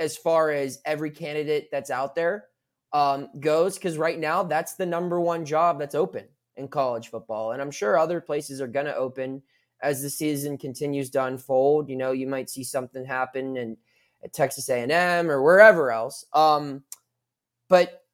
as 0.00 0.16
far 0.16 0.50
as 0.50 0.80
every 0.86 1.10
candidate 1.10 1.68
that's 1.70 1.90
out 1.90 2.14
there 2.14 2.46
um, 2.92 3.28
goes, 3.38 3.76
because 3.76 3.98
right 3.98 4.18
now 4.18 4.42
that's 4.42 4.74
the 4.74 4.86
number 4.86 5.20
one 5.20 5.44
job 5.44 5.78
that's 5.78 5.94
open 5.94 6.26
in 6.56 6.66
college 6.66 7.08
football, 7.08 7.52
and 7.52 7.62
I'm 7.62 7.70
sure 7.70 7.96
other 7.96 8.20
places 8.20 8.60
are 8.60 8.66
going 8.66 8.86
to 8.86 8.96
open 8.96 9.42
as 9.82 10.02
the 10.02 10.10
season 10.10 10.58
continues 10.58 11.10
to 11.10 11.24
unfold. 11.24 11.88
You 11.88 11.96
know, 11.96 12.12
you 12.12 12.26
might 12.26 12.50
see 12.50 12.64
something 12.64 13.04
happen 13.04 13.56
and 13.58 13.76
at 14.22 14.32
Texas 14.32 14.68
A&M 14.68 15.30
or 15.30 15.42
wherever 15.42 15.90
else. 15.90 16.24
Um, 16.32 16.82
but 17.68 18.04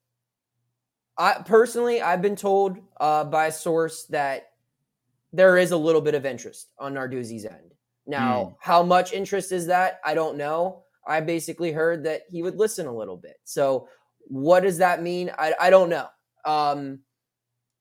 I 1.17 1.41
personally, 1.45 2.01
I've 2.01 2.21
been 2.21 2.35
told 2.35 2.77
uh, 2.99 3.23
by 3.23 3.47
a 3.47 3.51
source 3.51 4.05
that 4.05 4.51
there 5.33 5.57
is 5.57 5.71
a 5.71 5.77
little 5.77 6.01
bit 6.01 6.15
of 6.15 6.25
interest 6.25 6.69
on 6.79 6.93
Narduzzi's 6.93 7.45
end. 7.45 7.73
Now, 8.05 8.43
mm. 8.43 8.55
how 8.59 8.83
much 8.83 9.13
interest 9.13 9.51
is 9.51 9.67
that? 9.67 9.99
I 10.05 10.13
don't 10.13 10.37
know. 10.37 10.83
I 11.05 11.21
basically 11.21 11.71
heard 11.71 12.03
that 12.05 12.23
he 12.29 12.43
would 12.43 12.55
listen 12.55 12.85
a 12.85 12.95
little 12.95 13.17
bit. 13.17 13.37
So, 13.43 13.89
what 14.29 14.61
does 14.61 14.77
that 14.77 15.01
mean? 15.01 15.31
I, 15.37 15.53
I 15.59 15.69
don't 15.69 15.89
know. 15.89 16.07
Um, 16.45 16.99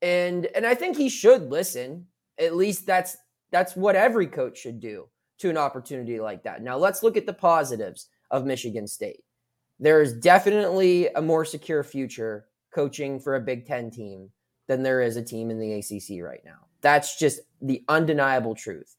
and 0.02 0.47
and 0.47 0.66
I 0.66 0.75
think 0.75 0.97
he 0.97 1.09
should 1.09 1.50
listen. 1.50 2.06
At 2.38 2.56
least 2.56 2.87
that's 2.87 3.16
that's 3.50 3.76
what 3.76 3.97
every 3.97 4.26
coach 4.26 4.59
should 4.59 4.80
do 4.80 5.09
to 5.38 5.50
an 5.50 5.56
opportunity 5.56 6.18
like 6.21 6.42
that. 6.45 6.62
Now, 6.62 6.76
let's 6.76 7.02
look 7.02 7.16
at 7.16 7.26
the 7.26 7.33
positives 7.33 8.09
of 8.30 8.45
Michigan 8.45 8.87
State. 8.87 9.25
There 9.78 10.00
is 10.00 10.14
definitely 10.14 11.09
a 11.09 11.23
more 11.23 11.45
secure 11.45 11.83
future 11.85 12.47
coaching 12.75 13.21
for 13.21 13.37
a 13.37 13.40
Big 13.40 13.66
Ten 13.66 13.90
team 13.90 14.30
than 14.68 14.83
there 14.83 15.02
is 15.02 15.16
a 15.16 15.23
team 15.23 15.50
in 15.50 15.59
the 15.59 15.75
ACC 15.75 16.23
right 16.23 16.42
now. 16.45 16.66
That's 16.80 17.18
just 17.18 17.40
the 17.61 17.85
undeniable 17.88 18.54
truth. 18.54 18.97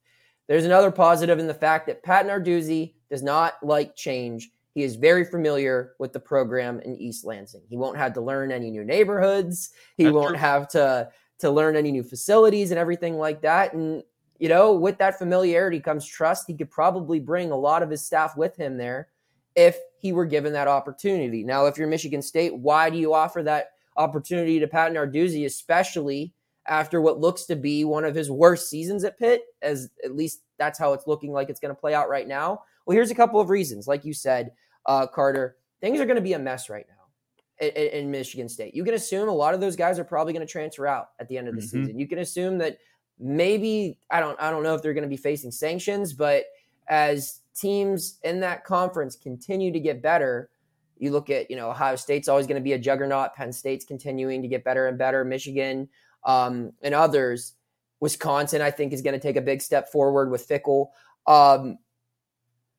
There's 0.48 0.65
another 0.65 0.91
positive 0.91 1.39
in 1.39 1.48
the 1.48 1.53
fact 1.53 1.88
that 1.88 2.03
Pat 2.03 2.25
Narduzzi 2.25 2.93
does 3.10 3.22
not 3.22 3.55
like 3.62 3.96
change. 3.96 4.50
He 4.74 4.84
is 4.84 4.96
very 4.96 5.25
familiar 5.25 5.93
with 6.00 6.13
the 6.13 6.19
program 6.19 6.79
in 6.81 6.96
East 6.96 7.25
Lansing. 7.25 7.63
He 7.67 7.77
won't 7.77 7.98
have 7.98 8.13
to 8.13 8.22
learn 8.22 8.51
any 8.51 8.69
new 8.72 8.84
neighborhoods. 8.84 9.72
He 9.98 10.03
That's 10.03 10.13
won't 10.13 10.29
true. 10.29 10.38
have 10.38 10.67
to 10.69 11.10
to 11.39 11.51
learn 11.51 11.75
any 11.75 11.91
new 11.91 12.03
facilities 12.03 12.72
and 12.72 12.79
everything 12.79 13.17
like 13.17 13.41
that. 13.41 13.74
And 13.74 14.03
you 14.39 14.50
know, 14.50 14.74
with 14.74 14.98
that 15.00 15.17
familiarity 15.17 15.79
comes 15.79 16.05
trust. 16.05 16.46
He 16.48 16.55
could 16.55 16.69
probably 16.69 17.19
bring 17.19 17.51
a 17.51 17.57
lot 17.57 17.84
of 17.84 17.89
his 17.89 18.05
staff 18.05 18.38
with 18.38 18.55
him 18.55 18.77
there 18.77 19.10
if 19.57 19.79
he 19.97 20.13
were 20.13 20.25
given 20.25 20.53
that 20.53 20.67
opportunity. 20.67 21.43
Now, 21.43 21.65
if 21.65 21.77
you're 21.77 21.87
Michigan 21.87 22.21
State, 22.21 22.55
why 22.55 22.89
do 22.91 22.97
you 22.97 23.13
offer 23.13 23.41
that 23.43 23.71
opportunity 23.97 24.59
to 24.59 24.67
Pat 24.67 24.93
Narduzzi, 24.93 25.45
especially 25.45 26.31
after 26.67 27.01
what 27.01 27.19
looks 27.19 27.45
to 27.45 27.55
be 27.55 27.83
one 27.83 28.05
of 28.05 28.13
his 28.13 28.29
worst 28.29 28.69
seasons 28.69 29.03
at 29.03 29.17
Pitt? 29.17 29.41
As 29.63 29.89
at 30.05 30.15
least 30.15 30.43
that's 30.59 30.77
how 30.77 30.93
it's 30.93 31.07
looking 31.07 31.33
like 31.33 31.49
it's 31.49 31.59
going 31.59 31.75
to 31.75 31.79
play 31.79 31.95
out 31.95 32.07
right 32.07 32.27
now. 32.27 32.61
Well, 32.85 32.93
here's 32.93 33.09
a 33.09 33.15
couple 33.15 33.41
of 33.41 33.49
reasons. 33.49 33.87
Like 33.87 34.05
you 34.05 34.13
said, 34.13 34.51
uh, 34.85 35.07
Carter, 35.07 35.57
things 35.81 35.99
are 35.99 36.05
going 36.05 36.17
to 36.17 36.21
be 36.21 36.33
a 36.33 36.39
mess 36.39 36.69
right 36.69 36.85
now 36.87 37.65
in, 37.67 37.71
in, 37.87 38.11
Michigan 38.11 38.47
State. 38.47 38.75
You 38.75 38.83
can 38.83 38.93
assume 38.93 39.27
a 39.27 39.33
lot 39.33 39.55
of 39.55 39.59
those 39.59 39.75
guys 39.75 39.97
are 39.97 40.03
probably 40.03 40.33
going 40.33 40.45
to 40.45 40.51
transfer 40.51 40.85
out 40.85 41.09
at 41.19 41.27
the 41.27 41.37
end 41.37 41.47
of 41.47 41.55
the 41.55 41.61
mm-hmm. 41.61 41.83
season. 41.83 41.99
You 41.99 42.07
can 42.07 42.19
assume 42.19 42.59
that 42.59 42.77
maybe 43.19 43.97
I 44.11 44.19
don't 44.19 44.39
I 44.39 44.51
don't 44.51 44.61
know 44.61 44.75
if 44.75 44.83
they're 44.83 44.93
going 44.93 45.01
to 45.01 45.09
be 45.09 45.17
facing 45.17 45.49
sanctions, 45.49 46.13
but 46.13 46.45
as 46.87 47.39
teams 47.57 48.19
in 48.23 48.39
that 48.41 48.63
conference 48.63 49.15
continue 49.15 49.71
to 49.71 49.79
get 49.79 50.01
better, 50.01 50.49
you 50.97 51.11
look 51.11 51.29
at 51.29 51.49
you 51.49 51.55
know 51.55 51.69
Ohio 51.69 51.95
State's 51.95 52.27
always 52.27 52.47
going 52.47 52.59
to 52.59 52.63
be 52.63 52.73
a 52.73 52.79
juggernaut. 52.79 53.33
Penn 53.35 53.51
State's 53.51 53.85
continuing 53.85 54.41
to 54.41 54.47
get 54.47 54.63
better 54.63 54.87
and 54.87 54.97
better. 54.97 55.23
Michigan 55.23 55.89
um, 56.23 56.71
and 56.81 56.93
others. 56.93 57.53
Wisconsin, 57.99 58.61
I 58.61 58.69
think, 58.69 58.93
is 58.93 59.01
going 59.01 59.15
to 59.15 59.19
take 59.19 59.37
a 59.37 59.41
big 59.41 59.59
step 59.59 59.91
forward 59.91 60.29
with 60.29 60.47
Fickell. 60.47 60.89
Um, 61.25 61.79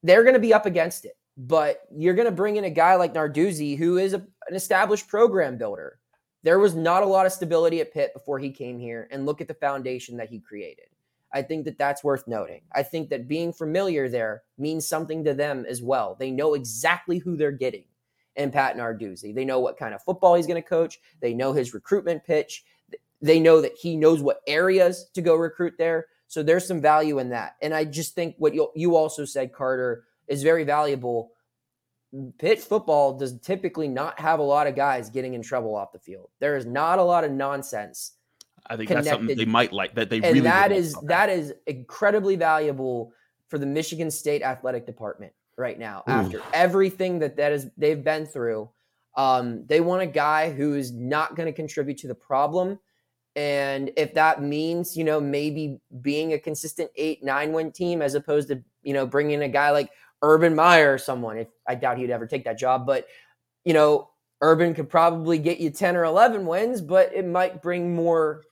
they're 0.04 0.23
going 0.23 0.35
to 0.35 0.40
be 0.40 0.54
up 0.54 0.64
against 0.64 1.04
it, 1.04 1.16
but 1.37 1.80
you're 1.92 2.14
going 2.14 2.26
to 2.26 2.32
bring 2.32 2.54
in 2.54 2.62
a 2.62 2.70
guy 2.70 2.94
like 2.94 3.14
Narduzzi, 3.14 3.76
who 3.76 3.99
is 3.99 4.14
a, 4.14 4.18
an 4.49 4.54
established 4.54 5.08
program 5.08 5.58
builder 5.58 5.99
there 6.42 6.58
was 6.58 6.75
not 6.75 7.02
a 7.02 7.06
lot 7.06 7.26
of 7.26 7.32
stability 7.32 7.81
at 7.81 7.92
Pitt 7.92 8.12
before 8.14 8.38
he 8.38 8.50
came 8.50 8.79
here, 8.79 9.09
and 9.11 9.26
look 9.26 9.40
at 9.40 9.48
the 9.48 9.55
foundation 9.55 10.16
that 10.16 10.31
he 10.31 10.40
created. 10.40 10.87
I 11.33 11.43
think 11.43 11.64
that 11.67 11.79
that's 11.79 12.03
worth 12.03 12.27
noting. 12.27 12.62
I 12.73 12.83
think 12.83 13.11
that 13.11 13.29
being 13.29 13.53
familiar 13.53 14.09
there 14.09 14.43
means 14.57 14.88
something 14.88 15.25
to 15.25 15.35
them 15.35 15.67
as 15.69 15.83
well. 15.83 16.17
They 16.19 16.31
know 16.31 16.55
exactly 16.55 17.19
who 17.19 17.37
they're 17.37 17.53
getting 17.53 17.85
in 18.37 18.51
Pat 18.51 18.77
Narduzzi. 18.77 19.35
They 19.35 19.45
know 19.45 19.61
what 19.61 19.77
kind 19.77 19.95
of 19.95 20.03
football 20.03 20.35
he's 20.35 20.47
going 20.47 20.62
to 20.62 20.69
coach. 20.69 20.99
They 21.21 21.35
know 21.35 21.53
his 21.53 21.75
recruitment 21.75 22.25
pitch. 22.25 22.64
They 23.21 23.41
know 23.41 23.61
that 23.61 23.73
he 23.81 23.97
knows 23.97 24.23
what 24.23 24.41
areas 24.47 25.11
to 25.14 25.21
go 25.21 25.35
recruit 25.35 25.75
there. 25.77 26.07
So 26.29 26.43
there's 26.43 26.67
some 26.67 26.81
value 26.81 27.19
in 27.19 27.31
that. 27.31 27.57
And 27.61 27.75
I 27.75 27.85
just 27.85 28.14
think 28.14 28.37
what 28.38 28.55
you 28.55 28.71
you 28.75 28.97
also 28.97 29.25
said, 29.25 29.53
Carter, 29.53 30.05
is 30.29 30.43
very 30.43 30.64
valuable 30.64 31.33
Pitt 32.38 32.61
football 32.61 33.19
does 33.19 33.38
typically 33.41 33.87
not 33.87 34.19
have 34.19 34.38
a 34.38 34.45
lot 34.45 34.67
of 34.67 34.75
guys 34.75 35.11
getting 35.11 35.35
in 35.35 35.43
trouble 35.43 35.77
off 35.77 35.93
the 35.93 35.99
field. 35.99 36.31
There 36.41 36.57
is 36.57 36.64
not 36.64 36.99
a 36.99 37.03
lot 37.03 37.25
of 37.25 37.31
nonsense. 37.31 38.12
I 38.68 38.76
think 38.76 38.88
connected. 38.88 39.11
that's 39.11 39.18
something 39.18 39.37
they 39.37 39.44
might 39.44 39.72
like 39.72 39.94
that 39.94 40.11
they 40.11 40.16
and 40.16 40.26
really 40.26 40.40
that 40.40 40.72
is 40.72 40.94
that 41.04 41.28
is 41.28 41.54
incredibly 41.66 42.37
valuable 42.37 43.12
for 43.48 43.59
the 43.59 43.66
Michigan 43.66 44.11
State 44.11 44.42
athletic 44.42 44.87
department 44.87 45.33
right 45.57 45.78
now. 45.78 46.04
Ooh. 46.09 46.12
After 46.12 46.42
everything 46.52 47.18
that 47.20 47.37
that 47.37 47.52
is 47.52 47.68
they've 47.76 48.02
been 48.02 48.26
through, 48.26 48.70
um, 49.16 49.64
they 49.66 49.81
want 49.81 50.02
a 50.02 50.07
guy 50.07 50.50
who 50.50 50.74
is 50.74 50.92
not 50.92 51.35
going 51.35 51.46
to 51.46 51.52
contribute 51.52 51.98
to 51.98 52.09
the 52.09 52.14
problem. 52.14 52.78
And 53.37 53.90
if 53.96 54.14
that 54.14 54.42
means, 54.42 54.96
you 54.96 55.04
know, 55.04 55.20
maybe 55.20 55.81
being 56.00 56.33
a 56.33 56.38
consistent 56.38 56.90
eight, 56.96 57.22
nine 57.22 57.52
win 57.52 57.70
team 57.72 58.02
as 58.02 58.14
opposed 58.14 58.48
to, 58.48 58.62
you 58.83 58.92
know, 58.92 59.07
bringing 59.07 59.42
a 59.42 59.48
guy 59.48 59.70
like 59.70 59.90
Urban 60.22 60.54
Meyer 60.54 60.94
or 60.94 60.98
someone. 60.98 61.38
If 61.38 61.48
I 61.66 61.74
doubt 61.74 61.98
he'd 61.98 62.11
ever 62.11 62.26
take 62.26 62.44
that 62.44 62.59
job, 62.59 62.87
but 62.87 63.07
you 63.64 63.74
know, 63.74 64.11
Urban 64.40 64.74
could 64.74 64.88
probably 64.88 65.38
get 65.38 65.59
you 65.59 65.70
10 65.70 65.96
or 65.96 66.04
11 66.04 66.46
wins, 66.46 66.81
but 66.81 67.12
it 67.12 67.26
might 67.26 67.62
bring 67.62 67.94
more 67.94 68.42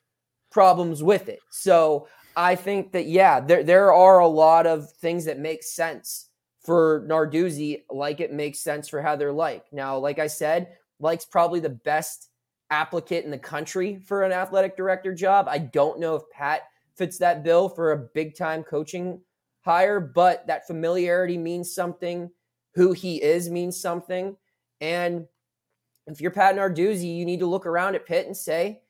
problems 0.57 1.03
with 1.03 1.29
it. 1.29 1.41
So 1.51 2.09
I 2.35 2.55
think 2.55 2.93
that 2.93 3.05
yeah, 3.05 3.41
there 3.41 3.63
there 3.63 3.93
are 3.93 4.21
a 4.21 4.27
lot 4.27 4.67
of 4.67 4.91
things 4.91 5.27
that 5.27 5.39
make 5.39 5.63
sense 5.63 6.31
for 6.65 7.07
Narduzzi, 7.07 7.83
like 7.91 8.21
it 8.21 8.33
makes 8.33 8.61
sense 8.61 8.89
for 8.89 9.03
Heather 9.03 9.33
Lyke. 9.33 9.67
Now, 9.71 9.99
like 9.99 10.19
I 10.19 10.29
said, 10.29 10.69
Lyke's 10.99 11.27
probably 11.27 11.61
the 11.61 11.69
best 11.69 12.31
applicant 12.71 13.27
in 13.27 13.31
the 13.31 13.37
country 13.37 13.97
for 13.97 14.23
an 14.23 14.33
athletic 14.33 14.79
director 14.79 15.13
job. 15.13 15.47
I 15.47 15.59
don't 15.59 16.01
know 16.01 16.15
if 16.17 16.23
Pat 16.33 16.63
fits 16.97 17.19
that 17.19 17.45
bill 17.45 17.69
for 17.69 17.93
a 17.93 18.09
big 18.15 18.35
time 18.35 18.63
coaching 18.63 19.21
hire, 19.61 20.01
but 20.01 20.47
that 20.47 20.67
familiarity 20.67 21.37
means 21.37 21.75
something. 21.75 22.31
Who 22.77 22.93
he 22.93 23.23
is 23.23 23.51
means 23.51 23.79
something. 23.79 24.39
And 24.81 25.27
if 26.07 26.23
you're 26.23 26.31
Pat 26.31 26.57
Narduzzi, 26.57 27.15
you 27.15 27.27
need 27.27 27.41
to 27.41 27.47
look 27.47 27.67
around 27.67 27.95
at 27.95 28.07
Pitt 28.07 28.27
and 28.27 28.37
say, 28.37 28.81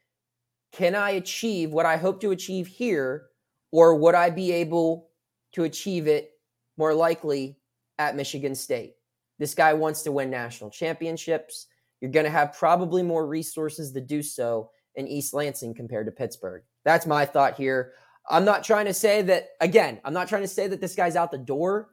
can 0.77 0.95
I 0.95 1.11
achieve 1.13 1.73
what 1.73 1.87
I 1.87 1.97
hope 1.97 2.21
to 2.21 2.33
achieve 2.33 2.67
here, 2.67 3.29
or 3.73 3.95
would 3.95 4.15
I 4.15 4.29
be 4.29 4.53
able 4.53 5.09
to 5.53 5.65
achieve 5.65 6.07
it 6.07 6.33
more 6.77 6.93
likely 6.93 7.59
at 7.99 8.15
Michigan 8.15 8.55
State? 8.55 8.97
This 9.39 9.55
guy 9.55 9.73
wants 9.73 10.03
to 10.03 10.13
win 10.13 10.29
national 10.29 10.69
championships. 10.69 11.69
You're 12.01 12.11
going 12.11 12.25
to 12.25 12.31
have 12.31 12.53
probably 12.53 13.03
more 13.03 13.27
resources 13.27 13.91
to 13.93 14.03
do 14.03 14.23
so 14.23 14.71
in 14.97 15.09
East 15.09 15.33
Lansing 15.33 15.73
compared 15.73 16.07
to 16.07 16.13
Pittsburgh. 16.13 16.63
That's 16.85 17.07
my 17.07 17.25
thought 17.25 17.57
here. 17.57 17.93
I'm 18.29 18.45
not 18.45 18.63
trying 18.63 18.85
to 18.85 18.95
say 18.95 19.23
that, 19.23 19.49
again, 19.63 19.99
I'm 20.05 20.13
not 20.13 20.29
trying 20.29 20.43
to 20.43 20.49
say 20.49 20.69
that 20.69 20.83
this 20.83 20.95
guy's 20.95 21.17
out 21.17 21.31
the 21.31 21.39
door. 21.39 21.89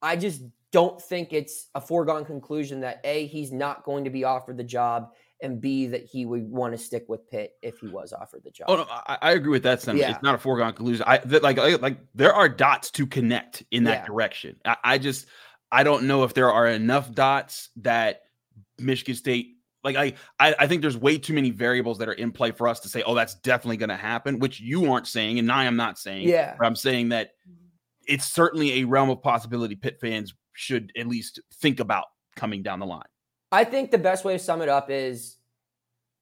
I 0.00 0.14
just 0.14 0.42
don't 0.70 1.02
think 1.02 1.32
it's 1.32 1.70
a 1.74 1.80
foregone 1.80 2.24
conclusion 2.24 2.80
that 2.82 3.00
A, 3.02 3.26
he's 3.26 3.50
not 3.50 3.82
going 3.82 4.04
to 4.04 4.10
be 4.10 4.22
offered 4.22 4.58
the 4.58 4.64
job, 4.64 5.10
and 5.42 5.60
B, 5.60 5.86
that 5.86 6.04
he 6.04 6.26
would 6.26 6.50
want 6.50 6.72
to 6.72 6.78
stick 6.78 7.04
with 7.08 7.28
Pitt 7.28 7.52
if 7.62 7.78
he 7.78 7.88
was 7.88 8.12
offered 8.12 8.42
the 8.44 8.50
job. 8.50 8.66
Oh, 8.68 8.76
no, 8.76 8.86
I, 8.88 9.18
I 9.20 9.32
agree 9.32 9.50
with 9.50 9.62
that 9.64 9.82
sentiment. 9.82 10.08
Yeah. 10.08 10.14
It's 10.14 10.22
not 10.22 10.34
a 10.34 10.38
foregone 10.38 10.72
conclusion. 10.72 11.04
I 11.06 11.18
that, 11.18 11.42
like, 11.42 11.58
like 11.80 11.98
there 12.14 12.32
are 12.32 12.48
dots 12.48 12.90
to 12.92 13.06
connect 13.06 13.62
in 13.70 13.84
that 13.84 14.02
yeah. 14.02 14.06
direction. 14.06 14.56
I, 14.64 14.76
I 14.84 14.98
just 14.98 15.26
I 15.70 15.82
don't 15.82 16.04
know 16.04 16.24
if 16.24 16.34
there 16.34 16.50
are 16.50 16.66
enough 16.66 17.12
dots 17.12 17.70
that 17.76 18.22
Michigan 18.78 19.14
State 19.14 19.56
like 19.84 19.96
I, 19.96 20.14
I, 20.40 20.54
I 20.60 20.66
think 20.66 20.82
there's 20.82 20.96
way 20.96 21.16
too 21.16 21.32
many 21.32 21.50
variables 21.50 21.98
that 21.98 22.08
are 22.08 22.14
in 22.14 22.32
play 22.32 22.50
for 22.50 22.66
us 22.66 22.80
to 22.80 22.88
say, 22.88 23.04
oh, 23.04 23.14
that's 23.14 23.36
definitely 23.36 23.76
going 23.76 23.90
to 23.90 23.96
happen, 23.96 24.40
which 24.40 24.58
you 24.58 24.90
aren't 24.90 25.06
saying, 25.06 25.38
and 25.38 25.50
I 25.50 25.64
am 25.64 25.76
not 25.76 25.96
saying. 25.96 26.28
Yeah, 26.28 26.56
I'm 26.60 26.74
saying 26.74 27.10
that 27.10 27.30
it's 28.08 28.26
certainly 28.26 28.80
a 28.80 28.84
realm 28.84 29.10
of 29.10 29.22
possibility. 29.22 29.76
Pitt 29.76 29.98
fans 30.00 30.34
should 30.54 30.90
at 30.98 31.06
least 31.06 31.40
think 31.60 31.78
about 31.78 32.06
coming 32.34 32.62
down 32.62 32.80
the 32.80 32.86
line. 32.86 33.02
I 33.52 33.64
think 33.64 33.90
the 33.90 33.98
best 33.98 34.24
way 34.24 34.32
to 34.34 34.38
sum 34.38 34.62
it 34.62 34.68
up 34.68 34.90
is 34.90 35.36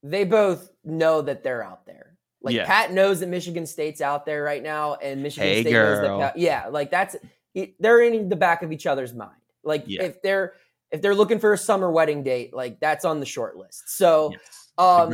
they 0.02 0.24
both 0.24 0.70
know 0.84 1.22
that 1.22 1.42
they're 1.42 1.62
out 1.64 1.86
there. 1.86 2.18
Like 2.42 2.54
yeah. 2.54 2.66
Pat 2.66 2.92
knows 2.92 3.20
that 3.20 3.28
Michigan 3.28 3.66
State's 3.66 4.02
out 4.02 4.26
there 4.26 4.42
right 4.42 4.62
now, 4.62 4.94
and 4.96 5.22
Michigan 5.22 5.48
hey, 5.48 5.62
State 5.62 5.72
girl. 5.72 6.02
knows 6.02 6.20
that. 6.20 6.38
yeah, 6.38 6.66
like 6.68 6.90
that's 6.90 7.16
they're 7.80 8.02
in 8.02 8.28
the 8.28 8.36
back 8.36 8.62
of 8.62 8.70
each 8.70 8.86
other's 8.86 9.14
mind. 9.14 9.32
Like 9.62 9.84
yeah. 9.86 10.02
if 10.02 10.20
they're 10.20 10.52
if 10.90 11.00
they're 11.00 11.14
looking 11.14 11.38
for 11.38 11.54
a 11.54 11.58
summer 11.58 11.90
wedding 11.90 12.22
date, 12.22 12.52
like 12.52 12.78
that's 12.80 13.06
on 13.06 13.18
the 13.18 13.26
short 13.26 13.56
list. 13.56 13.88
So, 13.88 14.32
yes, 14.32 14.68
um, 14.76 15.12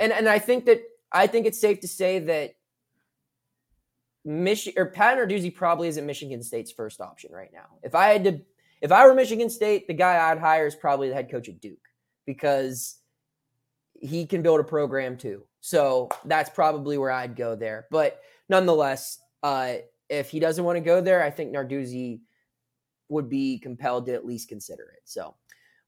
and 0.00 0.12
and 0.12 0.28
I 0.28 0.40
think 0.40 0.66
that 0.66 0.82
I 1.12 1.28
think 1.28 1.46
it's 1.46 1.60
safe 1.60 1.80
to 1.80 1.88
say 1.88 2.18
that 2.18 2.54
Michigan 4.24 4.82
or 4.82 4.86
Pat 4.86 5.18
Narduzzi 5.18 5.54
probably 5.54 5.88
isn't 5.88 6.04
Michigan 6.04 6.42
State's 6.42 6.72
first 6.72 7.00
option 7.00 7.32
right 7.32 7.50
now. 7.52 7.78
If 7.82 7.94
I 7.94 8.08
had 8.08 8.24
to, 8.24 8.40
If 8.82 8.90
I 8.90 9.06
were 9.06 9.14
Michigan 9.14 9.48
State, 9.48 9.86
the 9.86 9.94
guy 9.94 10.30
I'd 10.30 10.40
hire 10.40 10.66
is 10.66 10.74
probably 10.74 11.08
the 11.08 11.14
head 11.14 11.30
coach 11.30 11.48
at 11.48 11.60
Duke 11.60 11.78
because 12.26 12.98
he 13.94 14.26
can 14.26 14.42
build 14.42 14.58
a 14.58 14.64
program 14.64 15.16
too. 15.16 15.44
So 15.60 16.08
that's 16.24 16.50
probably 16.50 16.98
where 16.98 17.12
I'd 17.12 17.36
go 17.36 17.54
there. 17.54 17.86
But 17.92 18.20
nonetheless, 18.48 19.20
uh, 19.44 19.74
if 20.08 20.30
he 20.30 20.40
doesn't 20.40 20.64
want 20.64 20.76
to 20.76 20.80
go 20.80 21.00
there, 21.00 21.22
I 21.22 21.30
think 21.30 21.54
Narduzzi 21.54 22.22
would 23.08 23.28
be 23.30 23.60
compelled 23.60 24.06
to 24.06 24.14
at 24.14 24.26
least 24.26 24.48
consider 24.48 24.82
it. 24.96 25.02
So 25.04 25.36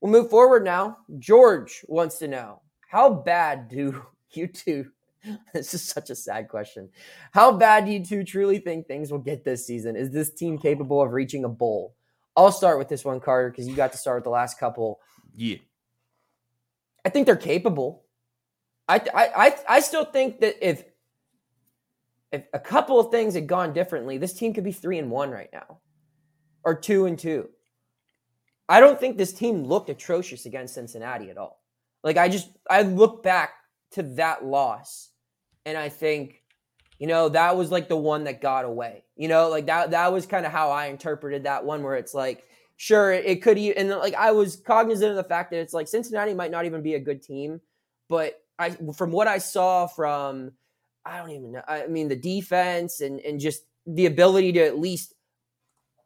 we'll 0.01 0.13
move 0.13 0.31
forward 0.31 0.65
now. 0.65 0.99
George 1.19 1.85
wants 1.89 2.19
to 2.19 2.29
know 2.29 2.63
how 2.89 3.13
bad 3.13 3.69
do 3.69 4.05
you 4.31 4.47
two? 4.47 4.87
This 5.55 5.73
is 5.73 5.83
such 5.83 6.11
a 6.11 6.15
sad 6.15 6.51
question. 6.51 6.91
How 7.33 7.51
bad 7.51 7.87
do 7.87 7.93
you 7.93 8.05
two 8.05 8.25
truly 8.25 8.59
think 8.59 8.87
things 8.87 9.11
will 9.11 9.21
get 9.21 9.43
this 9.43 9.67
season? 9.67 9.97
Is 9.97 10.11
this 10.11 10.31
team 10.31 10.59
capable 10.59 11.01
of 11.01 11.13
reaching 11.13 11.45
a 11.45 11.49
bowl? 11.49 11.95
I'll 12.37 12.53
start 12.53 12.79
with 12.79 12.89
this 12.89 13.05
one, 13.05 13.21
Carter, 13.21 13.51
because 13.51 13.69
you 13.69 13.77
got 13.77 13.93
to 13.93 13.99
start 13.99 14.19
with 14.19 14.25
the 14.25 14.31
last 14.31 14.59
couple. 14.59 15.01
Yeah. 15.35 15.57
I 17.05 17.11
think 17.11 17.27
they're 17.27 17.37
capable. 17.37 18.05
I, 18.89 18.97
I 19.15 19.47
I 19.47 19.57
I 19.69 19.81
still 19.81 20.05
think 20.05 20.41
that 20.41 20.57
if 20.67 20.85
if 22.33 22.45
a 22.53 22.59
couple 22.59 22.99
of 22.99 23.11
things 23.11 23.35
had 23.35 23.47
gone 23.47 23.73
differently, 23.73 24.19
this 24.19 24.35
team 24.35 24.53
could 24.53 24.65
be 24.65 24.73
three 24.73 24.99
and 24.99 25.11
one 25.11 25.31
right 25.31 25.51
now, 25.53 25.79
or 26.65 26.75
two 26.75 27.07
and 27.07 27.19
two. 27.19 27.49
I 28.69 28.81
don't 28.81 28.99
think 28.99 29.17
this 29.17 29.33
team 29.33 29.65
looked 29.65 29.91
atrocious 29.91 30.47
against 30.47 30.75
Cincinnati 30.75 31.31
at 31.31 31.39
all. 31.39 31.63
Like 32.03 32.17
I 32.17 32.29
just 32.29 32.51
I 32.69 32.83
look 32.83 33.23
back 33.23 33.55
to 33.93 34.03
that 34.03 34.45
loss, 34.45 35.11
and 35.65 35.79
I 35.79 35.89
think, 35.89 36.43
you 36.99 37.07
know, 37.07 37.29
that 37.29 37.57
was 37.57 37.71
like 37.71 37.89
the 37.89 37.97
one 37.97 38.25
that 38.25 38.41
got 38.41 38.65
away. 38.65 39.04
You 39.17 39.29
know, 39.29 39.49
like 39.49 39.67
that 39.67 39.93
that 39.93 40.13
was 40.13 40.27
kind 40.27 40.45
of 40.45 40.53
how 40.53 40.71
I 40.71 40.87
interpreted 40.87 41.45
that 41.45 41.65
one, 41.65 41.83
where 41.83 41.95
it's 41.95 42.15
like, 42.15 42.45
sure, 42.77 43.13
it 43.13 43.43
could, 43.43 43.59
and 43.59 43.91
like 43.91 44.15
I 44.15 44.33
was 44.33 44.57
cognizant 44.57 45.11
of 45.11 45.17
the 45.17 45.25
fact 45.25 45.51
that 45.51 45.61
it's 45.61 45.75
like 45.75 45.87
Cincinnati 45.87 46.35
might 46.35 46.51
not 46.51 46.65
even 46.65 46.83
be 46.83 46.95
a 46.95 47.01
good 47.01 47.23
team, 47.23 47.61
but 48.09 48.41
I 48.59 48.71
from 48.97 49.13
what 49.13 49.29
I 49.29 49.39
saw 49.39 49.87
from 49.87 50.53
I 51.05 51.19
don't 51.19 51.31
even 51.31 51.53
know. 51.53 51.63
I 51.69 51.87
mean, 51.87 52.09
the 52.09 52.17
defense 52.17 53.01
and 53.01 53.21
and 53.21 53.39
just 53.39 53.63
the 53.87 54.07
ability 54.07 54.53
to 54.53 54.65
at 54.65 54.79
least 54.79 55.15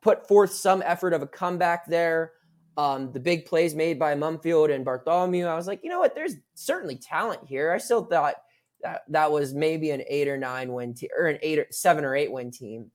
put 0.02 0.26
forth 0.26 0.52
some 0.52 0.82
effort 0.84 1.12
of 1.12 1.22
a 1.22 1.26
comeback 1.26 1.86
there. 1.86 2.32
Um, 2.76 3.10
the 3.12 3.20
big 3.20 3.46
plays 3.46 3.74
made 3.74 3.98
by 3.98 4.14
Mumpfield 4.14 4.72
and 4.72 4.84
Bartholomew, 4.84 5.46
I 5.46 5.56
was 5.56 5.66
like, 5.66 5.80
you 5.82 5.90
know 5.90 5.98
what? 5.98 6.14
There's 6.14 6.34
certainly 6.54 6.96
talent 6.96 7.40
here. 7.44 7.72
I 7.72 7.78
still 7.78 8.04
thought 8.04 8.36
that 8.82 9.02
that 9.08 9.32
was 9.32 9.52
maybe 9.52 9.90
an 9.90 10.02
eight 10.08 10.28
or 10.28 10.36
nine 10.36 10.72
win 10.72 10.94
team, 10.94 11.10
or 11.18 11.26
an 11.26 11.38
eight 11.42 11.58
or 11.58 11.66
seven 11.70 12.04
or 12.04 12.14
eight 12.14 12.30
win 12.30 12.52
team. 12.52 12.92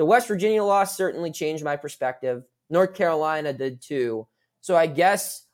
The 0.00 0.06
West 0.06 0.28
Virginia 0.28 0.64
loss 0.64 0.96
certainly 0.96 1.30
changed 1.30 1.62
my 1.62 1.76
perspective. 1.76 2.44
North 2.70 2.94
Carolina 2.94 3.52
did 3.52 3.82
too. 3.82 4.26
So 4.62 4.74
I 4.74 4.86
guess 4.86 5.44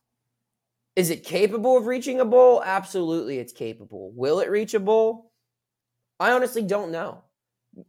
is 0.95 1.11
it 1.11 1.25
capable 1.25 1.77
of 1.77 1.87
reaching 1.87 2.21
a 2.21 2.25
bowl? 2.25 2.63
Absolutely, 2.65 3.41
it's 3.41 3.53
capable. 3.53 4.13
Will 4.15 4.39
it 4.39 4.49
reach 4.49 4.75
a 4.75 4.79
bowl? 4.79 5.33
I 6.21 6.31
honestly 6.31 6.63
don't 6.63 6.93
know. 6.93 7.25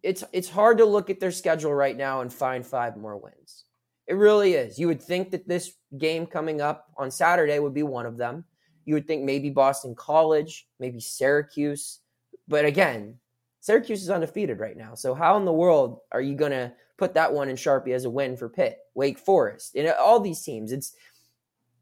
It's 0.01 0.23
it's 0.33 0.49
hard 0.49 0.79
to 0.79 0.85
look 0.85 1.11
at 1.11 1.19
their 1.19 1.29
schedule 1.29 1.75
right 1.75 1.95
now 1.95 2.21
and 2.21 2.33
find 2.33 2.65
five 2.65 2.97
more 2.97 3.17
wins. 3.19 3.65
It 4.07 4.15
really 4.15 4.55
is. 4.55 4.79
You 4.79 4.87
would 4.87 5.03
think 5.03 5.29
that 5.29 5.47
this 5.47 5.73
game 5.95 6.25
coming 6.25 6.59
up 6.59 6.87
on 6.97 7.11
Saturday 7.11 7.59
would 7.59 7.75
be 7.75 7.83
one 7.83 8.07
of 8.07 8.17
them. 8.17 8.45
You 8.83 8.95
would 8.95 9.05
think 9.05 9.23
maybe 9.23 9.51
Boston 9.51 9.93
College, 9.93 10.67
maybe 10.79 11.01
Syracuse. 11.01 11.99
But 12.47 12.65
again, 12.65 13.19
Syracuse 13.67 14.01
is 14.01 14.09
undefeated 14.09 14.61
right 14.61 14.77
now. 14.77 14.95
So 14.95 15.13
how 15.13 15.35
in 15.35 15.43
the 15.43 15.51
world 15.51 15.99
are 16.13 16.21
you 16.21 16.35
going 16.35 16.53
to 16.53 16.71
put 16.97 17.13
that 17.15 17.33
one 17.33 17.49
in 17.49 17.57
Sharpie 17.57 17.93
as 17.93 18.05
a 18.05 18.09
win 18.09 18.37
for 18.37 18.47
Pitt, 18.47 18.77
Wake 18.95 19.19
Forest, 19.19 19.75
and 19.75 19.89
all 19.89 20.21
these 20.21 20.41
teams? 20.41 20.71
It's 20.71 20.93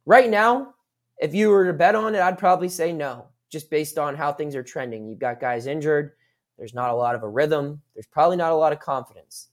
right 0.08 0.28
now. 0.28 0.74
If 1.19 1.36
you 1.36 1.50
were 1.50 1.67
to 1.67 1.74
bet 1.74 1.93
on 1.93 2.15
it, 2.15 2.21
I'd 2.21 2.39
probably 2.39 2.69
say 2.69 2.91
no, 2.91 3.28
just 3.52 3.69
based 3.69 4.00
on 4.00 4.15
how 4.15 4.34
things 4.34 4.56
are 4.56 4.63
trending. 4.63 5.08
You've 5.08 5.19
got 5.19 5.39
guys 5.39 5.67
injured. 5.67 6.13
There's 6.58 6.74
not 6.74 6.89
a 6.89 6.95
lot 6.95 7.13
of 7.13 7.21
a 7.21 7.30
rhythm. 7.30 7.80
There's 7.93 8.08
probably 8.08 8.38
not 8.38 8.52
a 8.52 8.56
lot 8.56 8.74
of 8.74 8.80
confidence. 8.80 9.50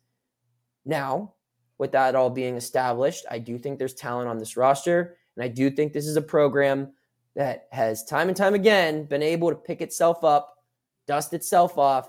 Now, 0.86 1.34
with 1.76 1.92
that 1.92 2.14
all 2.14 2.30
being 2.30 2.56
established, 2.56 3.26
I 3.30 3.40
do 3.40 3.58
think 3.58 3.78
there's 3.78 3.92
talent 3.92 4.30
on 4.30 4.38
this 4.38 4.56
roster. 4.56 5.18
And 5.36 5.44
I 5.44 5.48
do 5.48 5.68
think 5.68 5.92
this 5.92 6.06
is 6.06 6.16
a 6.16 6.22
program 6.22 6.94
that 7.36 7.68
has 7.72 8.06
time 8.06 8.28
and 8.28 8.36
time 8.36 8.54
again 8.54 9.04
been 9.04 9.22
able 9.22 9.50
to 9.50 9.54
pick 9.54 9.82
itself 9.82 10.24
up, 10.24 10.64
dust 11.06 11.34
itself 11.34 11.76
off, 11.76 12.08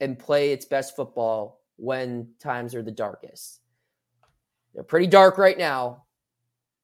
and 0.00 0.18
play 0.18 0.52
its 0.52 0.64
best 0.64 0.94
football 0.96 1.60
when 1.76 2.28
times 2.40 2.74
are 2.74 2.82
the 2.82 2.90
darkest. 2.90 3.60
They're 4.74 4.84
pretty 4.84 5.06
dark 5.06 5.38
right 5.38 5.58
now. 5.58 6.04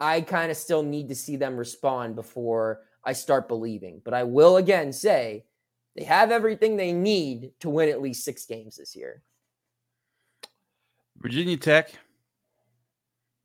I 0.01 0.21
kind 0.21 0.51
of 0.51 0.57
still 0.57 0.83
need 0.83 1.09
to 1.09 1.15
see 1.15 1.37
them 1.37 1.57
respond 1.57 2.17
before 2.17 2.83
I 3.05 3.13
start 3.13 3.49
believing. 3.49 4.01
But 4.05 4.15
I 4.15 4.25
will 4.25 4.57
again 4.57 4.93
say 4.93 5.45
they 5.97 6.05
have 6.05 6.31
everything 6.31 6.77
they 6.77 6.93
need 6.93 7.53
to 7.61 7.71
win 7.71 7.89
at 7.89 8.03
least 8.03 8.25
six 8.25 8.47
games 8.47 8.77
this 8.77 8.97
year. 8.97 9.23
Virginia 11.19 11.57
Tech, 11.57 11.93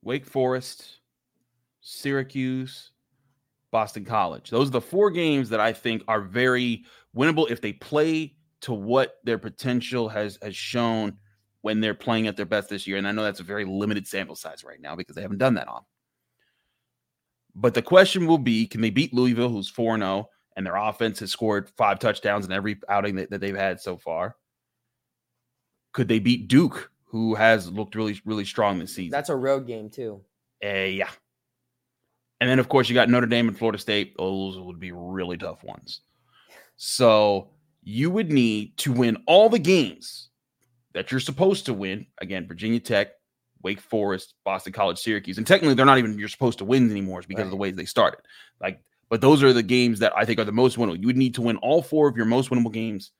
Wake 0.02 0.26
Forest, 0.26 0.98
Syracuse, 1.80 2.90
Boston 3.70 4.04
College. 4.04 4.50
Those 4.50 4.68
are 4.68 4.72
the 4.72 4.80
four 4.80 5.10
games 5.10 5.48
that 5.50 5.60
I 5.60 5.72
think 5.72 6.02
are 6.08 6.20
very 6.20 6.84
winnable 7.16 7.50
if 7.50 7.60
they 7.60 7.72
play 7.72 8.34
to 8.62 8.72
what 8.72 9.16
their 9.24 9.38
potential 9.38 10.08
has 10.08 10.38
has 10.42 10.56
shown 10.56 11.16
when 11.62 11.80
they're 11.80 11.94
playing 11.94 12.26
at 12.26 12.36
their 12.36 12.46
best 12.46 12.68
this 12.68 12.86
year. 12.86 12.96
And 12.96 13.06
I 13.06 13.12
know 13.12 13.22
that's 13.22 13.40
a 13.40 13.44
very 13.44 13.64
limited 13.64 14.06
sample 14.06 14.36
size 14.36 14.64
right 14.64 14.80
now 14.80 14.96
because 14.96 15.14
they 15.14 15.22
haven't 15.22 15.38
done 15.38 15.54
that 15.54 15.68
on. 15.68 15.82
But 17.54 17.74
the 17.74 17.82
question 17.82 18.26
will 18.26 18.38
be 18.38 18.66
can 18.66 18.80
they 18.80 18.90
beat 18.90 19.12
Louisville, 19.12 19.48
who's 19.48 19.68
4 19.68 19.98
0, 19.98 20.28
and 20.56 20.66
their 20.66 20.76
offense 20.76 21.18
has 21.20 21.30
scored 21.30 21.70
five 21.76 21.98
touchdowns 21.98 22.46
in 22.46 22.52
every 22.52 22.78
outing 22.88 23.16
that, 23.16 23.30
that 23.30 23.40
they've 23.40 23.56
had 23.56 23.80
so 23.80 23.96
far? 23.96 24.36
Could 25.92 26.08
they 26.08 26.20
beat 26.20 26.48
Duke, 26.48 26.90
who 27.04 27.34
has 27.34 27.70
looked 27.70 27.96
really, 27.96 28.20
really 28.24 28.44
strong 28.44 28.78
this 28.78 28.94
season? 28.94 29.10
That's 29.10 29.28
a 29.28 29.36
road 29.36 29.66
game, 29.66 29.90
too. 29.90 30.22
Uh, 30.64 30.68
yeah. 30.68 31.10
And 32.40 32.48
then, 32.48 32.58
of 32.58 32.68
course, 32.68 32.88
you 32.88 32.94
got 32.94 33.10
Notre 33.10 33.26
Dame 33.26 33.48
and 33.48 33.58
Florida 33.58 33.78
State. 33.78 34.14
Those 34.16 34.58
would 34.58 34.80
be 34.80 34.92
really 34.92 35.36
tough 35.36 35.62
ones. 35.64 36.02
So 36.76 37.50
you 37.82 38.10
would 38.10 38.30
need 38.30 38.76
to 38.78 38.92
win 38.92 39.16
all 39.26 39.48
the 39.48 39.58
games 39.58 40.28
that 40.92 41.10
you're 41.10 41.20
supposed 41.20 41.66
to 41.66 41.74
win. 41.74 42.06
Again, 42.20 42.46
Virginia 42.46 42.80
Tech, 42.80 43.12
Wake 43.62 43.80
Forest, 43.80 44.34
Boston 44.44 44.72
College, 44.72 44.98
Syracuse. 44.98 45.38
And 45.38 45.46
technically, 45.46 45.74
they're 45.74 45.86
not 45.86 45.98
even 45.98 46.18
you're 46.18 46.28
supposed 46.28 46.58
to 46.58 46.64
win 46.64 46.90
anymore 46.90 47.22
because 47.26 47.42
right. 47.42 47.46
of 47.46 47.50
the 47.50 47.56
ways 47.56 47.76
they 47.76 47.84
started. 47.84 48.20
Like, 48.60 48.82
but 49.08 49.20
those 49.20 49.42
are 49.42 49.52
the 49.52 49.62
games 49.62 49.98
that 50.00 50.12
I 50.16 50.24
think 50.24 50.38
are 50.38 50.44
the 50.44 50.52
most 50.52 50.76
winnable. 50.76 51.00
You 51.00 51.06
would 51.06 51.16
need 51.16 51.34
to 51.34 51.42
win 51.42 51.56
all 51.58 51.82
four 51.82 52.08
of 52.08 52.16
your 52.16 52.26
most 52.26 52.50
winnable 52.50 52.72
games, 52.72 53.10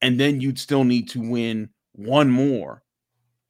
and 0.00 0.18
then 0.18 0.40
you'd 0.40 0.58
still 0.58 0.84
need 0.84 1.08
to 1.10 1.20
win 1.20 1.70
one 1.92 2.30
more 2.30 2.82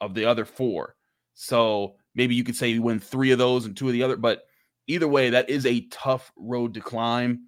of 0.00 0.14
the 0.14 0.26
other 0.26 0.44
four. 0.44 0.96
So 1.34 1.96
maybe 2.14 2.34
you 2.34 2.44
could 2.44 2.56
say 2.56 2.68
you 2.68 2.82
win 2.82 3.00
three 3.00 3.30
of 3.30 3.38
those 3.38 3.64
and 3.64 3.76
two 3.76 3.86
of 3.86 3.92
the 3.92 4.02
other, 4.02 4.16
but 4.16 4.42
either 4.86 5.08
way, 5.08 5.30
that 5.30 5.48
is 5.48 5.64
a 5.64 5.86
tough 5.86 6.30
road 6.36 6.74
to 6.74 6.80
climb. 6.80 7.46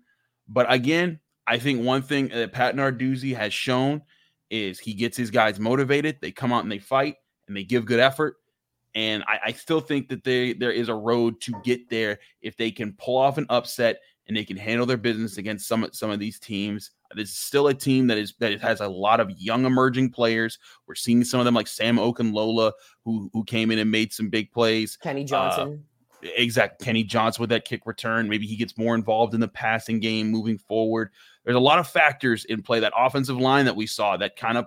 But 0.48 0.72
again, 0.72 1.20
I 1.46 1.59
think 1.59 1.85
one 1.85 2.02
thing 2.02 2.28
that 2.28 2.52
Pat 2.52 2.74
Narduzzi 2.74 3.37
has 3.37 3.52
shown 3.52 4.02
is 4.50 4.78
he 4.78 4.94
gets 4.94 5.16
his 5.16 5.30
guys 5.30 5.59
motivated. 5.59 6.18
They 6.20 6.33
come 6.33 6.52
out 6.52 6.62
and 6.62 6.72
they 6.72 6.78
fight 6.78 7.16
and 7.48 7.57
they 7.57 7.64
give 7.64 7.85
good 7.85 8.00
effort. 8.00 8.37
And 8.94 9.24
I, 9.26 9.40
I, 9.46 9.52
still 9.52 9.80
think 9.80 10.09
that 10.11 10.22
they 10.22 10.52
there 10.52 10.70
is 10.70 10.88
a 10.88 10.94
road 10.94 11.40
to 11.40 11.52
get 11.64 11.90
there 11.90 12.20
if 12.42 12.57
they 12.57 12.70
can 12.70 12.92
pull 12.92 13.16
off 13.16 13.38
an 13.38 13.46
upset 13.50 13.98
and 14.28 14.37
they 14.37 14.44
can 14.44 14.57
handle 14.57 14.87
their 14.87 14.96
business 14.96 15.37
against 15.37 15.66
some 15.66 15.88
some 15.92 16.11
of 16.11 16.20
these 16.20 16.38
teams. 16.38 16.92
This 17.14 17.30
is 17.30 17.37
still 17.37 17.68
a 17.68 17.74
team 17.74 18.07
that 18.07 18.18
is 18.18 18.35
that 18.38 18.61
has 18.61 18.80
a 18.80 18.88
lot 18.88 19.18
of 19.18 19.30
young 19.33 19.64
emerging 19.64 20.11
players. 20.11 20.59
We're 20.87 20.94
seeing 20.94 21.24
some 21.24 21.40
of 21.40 21.44
them 21.44 21.54
like 21.54 21.66
Sam 21.66 21.96
Okunlola, 21.96 22.72
who 23.04 23.30
who 23.33 23.42
came 23.44 23.72
in 23.72 23.80
and 23.80 23.90
made 23.90 24.12
some 24.12 24.30
big 24.30 24.52
plays. 24.52 24.96
Kenny 24.96 25.22
uh, 25.22 25.26
Johnson. 25.26 25.68
Uh, 25.68 25.93
exact 26.37 26.82
Kenny 26.82 27.04
Johnson 27.04 27.42
with 27.42 27.50
that 27.50 27.64
kick 27.64 27.87
return. 27.87 28.28
Maybe 28.28 28.46
he 28.46 28.56
gets 28.56 28.78
more 28.78 28.94
involved 28.94 29.34
in 29.34 29.40
the 29.40 29.48
passing 29.48 30.00
game 30.00 30.28
moving 30.28 30.58
forward. 30.58 31.10
There's 31.44 31.56
a 31.56 31.60
lot 31.60 31.78
of 31.78 31.88
factors 31.88 32.44
in 32.46 32.62
play. 32.62 32.80
That 32.80 32.92
offensive 32.96 33.37
line 33.37 33.66
that 33.66 33.76
we 33.76 33.87
saw 33.87 34.16
that 34.16 34.37
kind 34.37 34.58
of 34.58 34.66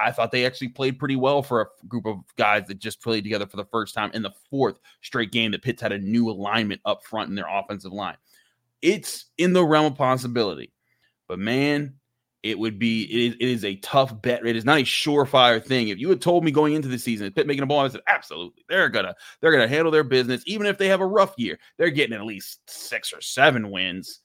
I 0.00 0.12
thought 0.12 0.30
they 0.30 0.46
actually 0.46 0.68
played 0.68 0.98
pretty 0.98 1.16
well 1.16 1.42
for 1.42 1.62
a 1.62 1.86
group 1.88 2.06
of 2.06 2.18
guys 2.36 2.66
that 2.68 2.78
just 2.78 3.02
played 3.02 3.24
together 3.24 3.46
for 3.46 3.56
the 3.56 3.64
first 3.64 3.94
time 3.94 4.10
in 4.14 4.22
the 4.22 4.32
fourth 4.50 4.78
straight 5.02 5.32
game 5.32 5.50
that 5.52 5.62
Pitt's 5.62 5.82
had 5.82 5.92
a 5.92 5.98
new 5.98 6.30
alignment 6.30 6.80
up 6.84 7.04
front 7.04 7.28
in 7.28 7.34
their 7.34 7.48
offensive 7.48 7.92
line. 7.92 8.16
It's 8.82 9.26
in 9.38 9.52
the 9.52 9.64
realm 9.64 9.86
of 9.86 9.98
possibility. 9.98 10.72
But 11.26 11.38
man, 11.38 11.94
it 12.44 12.58
would 12.58 12.78
be 12.78 13.02
it 13.04 13.32
is, 13.32 13.34
it 13.40 13.48
is 13.48 13.64
a 13.64 13.76
tough 13.76 14.22
bet. 14.22 14.46
It 14.46 14.54
is 14.54 14.64
not 14.64 14.78
a 14.78 14.84
surefire 14.84 15.64
thing. 15.64 15.88
If 15.88 15.98
you 15.98 16.10
had 16.10 16.20
told 16.20 16.44
me 16.44 16.52
going 16.52 16.74
into 16.74 16.88
the 16.88 16.98
season, 16.98 17.32
Pitt 17.32 17.46
making 17.46 17.64
a 17.64 17.66
ball, 17.66 17.80
I 17.80 17.88
said 17.88 18.02
absolutely. 18.06 18.64
They're 18.68 18.90
gonna 18.90 19.14
they're 19.40 19.50
gonna 19.50 19.66
handle 19.66 19.90
their 19.90 20.04
business, 20.04 20.44
even 20.46 20.66
if 20.66 20.78
they 20.78 20.88
have 20.88 21.00
a 21.00 21.06
rough 21.06 21.34
year. 21.38 21.58
They're 21.78 21.90
getting 21.90 22.14
at 22.14 22.24
least 22.24 22.60
six 22.70 23.12
or 23.12 23.20
seven 23.20 23.70
wins 23.70 24.20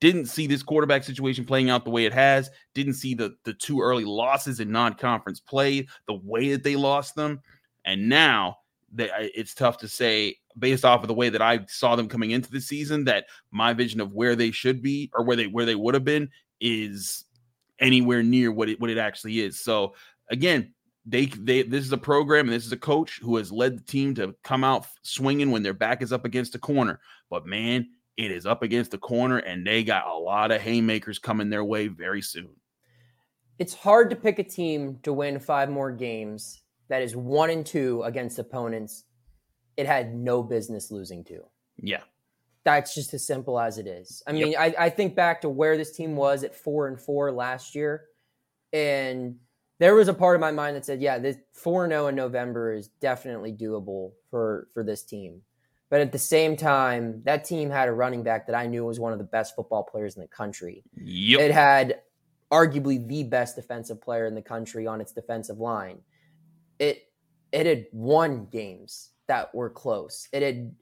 didn't 0.00 0.26
see 0.26 0.46
this 0.46 0.62
quarterback 0.62 1.04
situation 1.04 1.44
playing 1.46 1.70
out 1.70 1.84
the 1.84 1.90
way 1.90 2.04
it 2.04 2.12
has. 2.12 2.50
Didn't 2.74 2.94
see 2.94 3.14
the 3.14 3.34
the 3.44 3.54
two 3.54 3.80
early 3.80 4.04
losses 4.04 4.60
in 4.60 4.70
non-conference 4.70 5.40
play, 5.40 5.88
the 6.06 6.20
way 6.22 6.52
that 6.52 6.62
they 6.62 6.76
lost 6.76 7.14
them. 7.14 7.40
And 7.84 8.08
now 8.08 8.58
That 8.92 9.10
it's 9.16 9.54
tough 9.54 9.78
to 9.78 9.88
say 9.88 10.36
based 10.58 10.84
off 10.84 11.02
of 11.02 11.08
the 11.08 11.14
way 11.14 11.28
that 11.30 11.42
I 11.42 11.64
saw 11.66 11.96
them 11.96 12.08
coming 12.08 12.30
into 12.30 12.50
the 12.50 12.60
season 12.60 13.04
that 13.04 13.26
my 13.50 13.72
vision 13.72 14.00
of 14.00 14.12
where 14.12 14.36
they 14.36 14.50
should 14.50 14.82
be 14.82 15.10
or 15.14 15.24
where 15.24 15.36
they 15.36 15.46
where 15.46 15.66
they 15.66 15.74
would 15.74 15.94
have 15.94 16.04
been 16.04 16.30
is 16.60 17.25
anywhere 17.78 18.22
near 18.22 18.50
what 18.52 18.68
it 18.68 18.80
what 18.80 18.90
it 18.90 18.98
actually 18.98 19.40
is. 19.40 19.60
So 19.60 19.94
again, 20.30 20.74
they 21.04 21.26
they 21.26 21.62
this 21.62 21.84
is 21.84 21.92
a 21.92 21.98
program 21.98 22.46
and 22.46 22.54
this 22.54 22.66
is 22.66 22.72
a 22.72 22.76
coach 22.76 23.20
who 23.22 23.36
has 23.36 23.52
led 23.52 23.78
the 23.78 23.84
team 23.84 24.14
to 24.16 24.34
come 24.42 24.64
out 24.64 24.86
swinging 25.02 25.50
when 25.50 25.62
their 25.62 25.74
back 25.74 26.02
is 26.02 26.12
up 26.12 26.24
against 26.24 26.52
the 26.52 26.58
corner. 26.58 27.00
But 27.30 27.46
man, 27.46 27.88
it 28.16 28.30
is 28.30 28.46
up 28.46 28.62
against 28.62 28.90
the 28.90 28.98
corner 28.98 29.38
and 29.38 29.66
they 29.66 29.84
got 29.84 30.06
a 30.06 30.14
lot 30.14 30.50
of 30.50 30.60
haymakers 30.60 31.18
coming 31.18 31.50
their 31.50 31.64
way 31.64 31.88
very 31.88 32.22
soon. 32.22 32.50
It's 33.58 33.74
hard 33.74 34.10
to 34.10 34.16
pick 34.16 34.38
a 34.38 34.44
team 34.44 34.98
to 35.02 35.12
win 35.12 35.38
five 35.38 35.70
more 35.70 35.90
games 35.90 36.60
that 36.88 37.02
is 37.02 37.16
one 37.16 37.50
and 37.50 37.64
two 37.64 38.02
against 38.02 38.38
opponents 38.38 39.04
it 39.76 39.86
had 39.86 40.14
no 40.14 40.42
business 40.42 40.90
losing 40.90 41.22
to. 41.24 41.42
Yeah. 41.76 42.02
That's 42.66 42.96
just 42.96 43.14
as 43.14 43.24
simple 43.24 43.60
as 43.60 43.78
it 43.78 43.86
is. 43.86 44.24
I 44.26 44.32
mean, 44.32 44.48
yep. 44.48 44.60
I, 44.60 44.86
I 44.86 44.90
think 44.90 45.14
back 45.14 45.42
to 45.42 45.48
where 45.48 45.76
this 45.76 45.92
team 45.92 46.16
was 46.16 46.42
at 46.42 46.52
four 46.52 46.88
and 46.88 47.00
four 47.00 47.30
last 47.30 47.76
year, 47.76 48.06
and 48.72 49.36
there 49.78 49.94
was 49.94 50.08
a 50.08 50.14
part 50.14 50.34
of 50.34 50.40
my 50.40 50.50
mind 50.50 50.74
that 50.74 50.84
said, 50.84 51.00
yeah, 51.00 51.20
this 51.20 51.36
4 51.52 51.84
and 51.84 51.92
0 51.92 52.08
in 52.08 52.16
November 52.16 52.72
is 52.72 52.88
definitely 53.00 53.52
doable 53.52 54.14
for 54.30 54.66
for 54.74 54.82
this 54.82 55.04
team. 55.04 55.42
But 55.90 56.00
at 56.00 56.10
the 56.10 56.18
same 56.18 56.56
time, 56.56 57.22
that 57.24 57.44
team 57.44 57.70
had 57.70 57.88
a 57.88 57.92
running 57.92 58.24
back 58.24 58.48
that 58.48 58.56
I 58.56 58.66
knew 58.66 58.84
was 58.84 58.98
one 58.98 59.12
of 59.12 59.18
the 59.18 59.24
best 59.24 59.54
football 59.54 59.84
players 59.84 60.16
in 60.16 60.22
the 60.22 60.26
country. 60.26 60.82
Yep. 60.96 61.38
It 61.38 61.52
had 61.52 62.00
arguably 62.50 63.06
the 63.06 63.22
best 63.22 63.54
defensive 63.54 64.02
player 64.02 64.26
in 64.26 64.34
the 64.34 64.42
country 64.42 64.88
on 64.88 65.00
its 65.00 65.12
defensive 65.12 65.58
line. 65.58 66.00
It 66.80 67.04
it 67.52 67.66
had 67.66 67.86
won 67.92 68.48
games 68.50 69.10
that 69.28 69.54
were 69.54 69.70
close. 69.70 70.28
It 70.32 70.42
had 70.42 70.74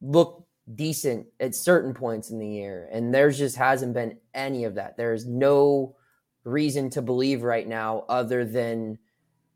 looked 0.00 0.48
decent 0.74 1.26
at 1.40 1.54
certain 1.54 1.92
points 1.92 2.30
in 2.30 2.38
the 2.38 2.48
year, 2.48 2.88
and 2.90 3.14
there's 3.14 3.38
just 3.38 3.56
hasn't 3.56 3.94
been 3.94 4.18
any 4.34 4.64
of 4.64 4.74
that. 4.76 4.96
There's 4.96 5.26
no 5.26 5.96
reason 6.44 6.90
to 6.90 7.02
believe 7.02 7.42
right 7.42 7.66
now 7.66 8.04
other 8.08 8.44
than 8.44 8.98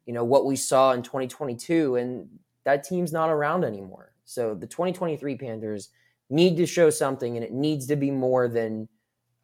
you 0.07 0.15
know 0.15 0.25
what 0.25 0.47
we 0.47 0.57
saw 0.57 0.93
in 0.93 1.03
2022 1.03 1.97
and 1.97 2.27
that 2.65 2.83
team's 2.83 3.13
not 3.13 3.29
around 3.29 3.63
anymore 3.63 4.13
so 4.25 4.55
the 4.55 4.67
2023 4.67 5.37
panthers 5.37 5.91
need 6.31 6.57
to 6.57 6.67
show 6.67 6.89
something 6.89 7.37
and 7.37 7.45
it 7.45 7.53
needs 7.53 7.87
to 7.87 7.95
be 7.97 8.11
more 8.11 8.49
than 8.49 8.89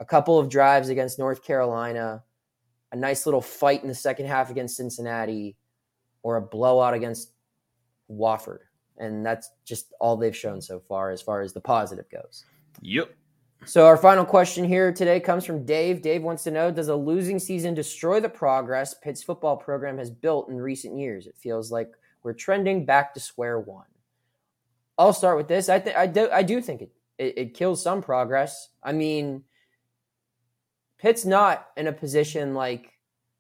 a 0.00 0.05
couple 0.05 0.38
of 0.38 0.48
drives 0.48 0.88
against 0.88 1.18
north 1.18 1.44
carolina 1.44 2.22
a 2.92 2.96
nice 2.96 3.27
little 3.27 3.42
fight 3.42 3.83
in 3.83 3.88
the 3.88 3.94
second 3.94 4.27
half 4.27 4.50
against 4.50 4.77
cincinnati 4.77 5.55
or 6.22 6.37
a 6.37 6.42
blowout 6.42 6.94
against 6.94 7.33
wofford 8.11 8.61
and 8.98 9.24
that's 9.24 9.50
just 9.64 9.92
all 10.00 10.16
they've 10.16 10.37
shown 10.37 10.61
so 10.61 10.78
far 10.78 11.11
as 11.11 11.20
far 11.20 11.40
as 11.40 11.52
the 11.52 11.61
positive 11.61 12.09
goes 12.11 12.44
yep 12.80 13.14
so 13.66 13.87
our 13.87 13.96
final 13.96 14.26
question 14.26 14.64
here 14.64 14.92
today 14.92 15.20
comes 15.20 15.46
from 15.46 15.64
Dave. 15.64 16.02
Dave 16.02 16.22
wants 16.22 16.44
to 16.44 16.50
know: 16.50 16.70
Does 16.70 16.88
a 16.88 16.94
losing 16.94 17.38
season 17.38 17.72
destroy 17.72 18.20
the 18.20 18.28
progress 18.28 18.94
Pitt's 18.94 19.22
football 19.22 19.57
program 19.57 19.96
has 19.96 20.11
built 20.11 20.50
in 20.50 20.57
recent 20.57 20.98
years? 20.98 21.26
It 21.26 21.37
feels 21.38 21.72
like 21.72 21.90
we're 22.22 22.35
trending 22.35 22.85
back 22.85 23.14
to 23.14 23.20
square 23.20 23.59
one. 23.59 23.87
I'll 24.98 25.14
start 25.14 25.38
with 25.38 25.48
this. 25.48 25.70
I 25.70 25.78
think 25.78 25.96
I 25.96 26.07
do. 26.07 26.28
I 26.30 26.42
do 26.42 26.61
think 26.61 26.83
it, 26.83 26.92
it 27.18 27.38
it 27.38 27.54
kills 27.54 27.83
some 27.83 28.02
progress. 28.02 28.68
I 28.83 28.92
mean, 28.92 29.44
Pitt's 30.98 31.24
not 31.24 31.68
in 31.76 31.87
a 31.87 31.92
position 31.92 32.54
like 32.54 32.92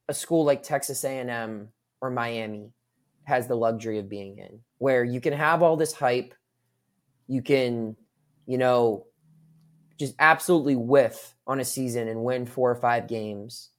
a 0.08 0.14
school 0.14 0.44
like 0.44 0.62
Texas 0.62 1.04
A&M 1.04 1.68
or 2.00 2.10
Miami 2.10 2.72
has 3.24 3.46
the 3.46 3.56
luxury 3.56 3.98
of 3.98 4.08
being 4.08 4.38
in, 4.38 4.60
where 4.78 5.04
you 5.04 5.20
can 5.20 5.32
have 5.32 5.62
all 5.62 5.76
this 5.76 5.92
hype, 5.92 6.34
you 7.26 7.42
can, 7.42 7.96
you 8.46 8.58
know, 8.58 9.06
just 9.98 10.14
absolutely 10.18 10.76
whiff 10.76 11.34
on 11.46 11.60
a 11.60 11.64
season 11.64 12.08
and 12.08 12.24
win 12.24 12.46
four 12.46 12.70
or 12.70 12.76
five 12.76 13.08
games, 13.08 13.70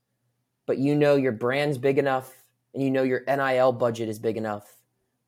but 0.66 0.78
you 0.78 0.96
know 0.96 1.16
your 1.16 1.32
brand's 1.32 1.78
big 1.78 1.98
enough 1.98 2.32
and 2.74 2.84
you 2.84 2.90
know 2.90 3.04
your 3.04 3.24
NIL 3.28 3.72
budget 3.72 4.10
is 4.10 4.20
big 4.20 4.38
enough 4.38 4.76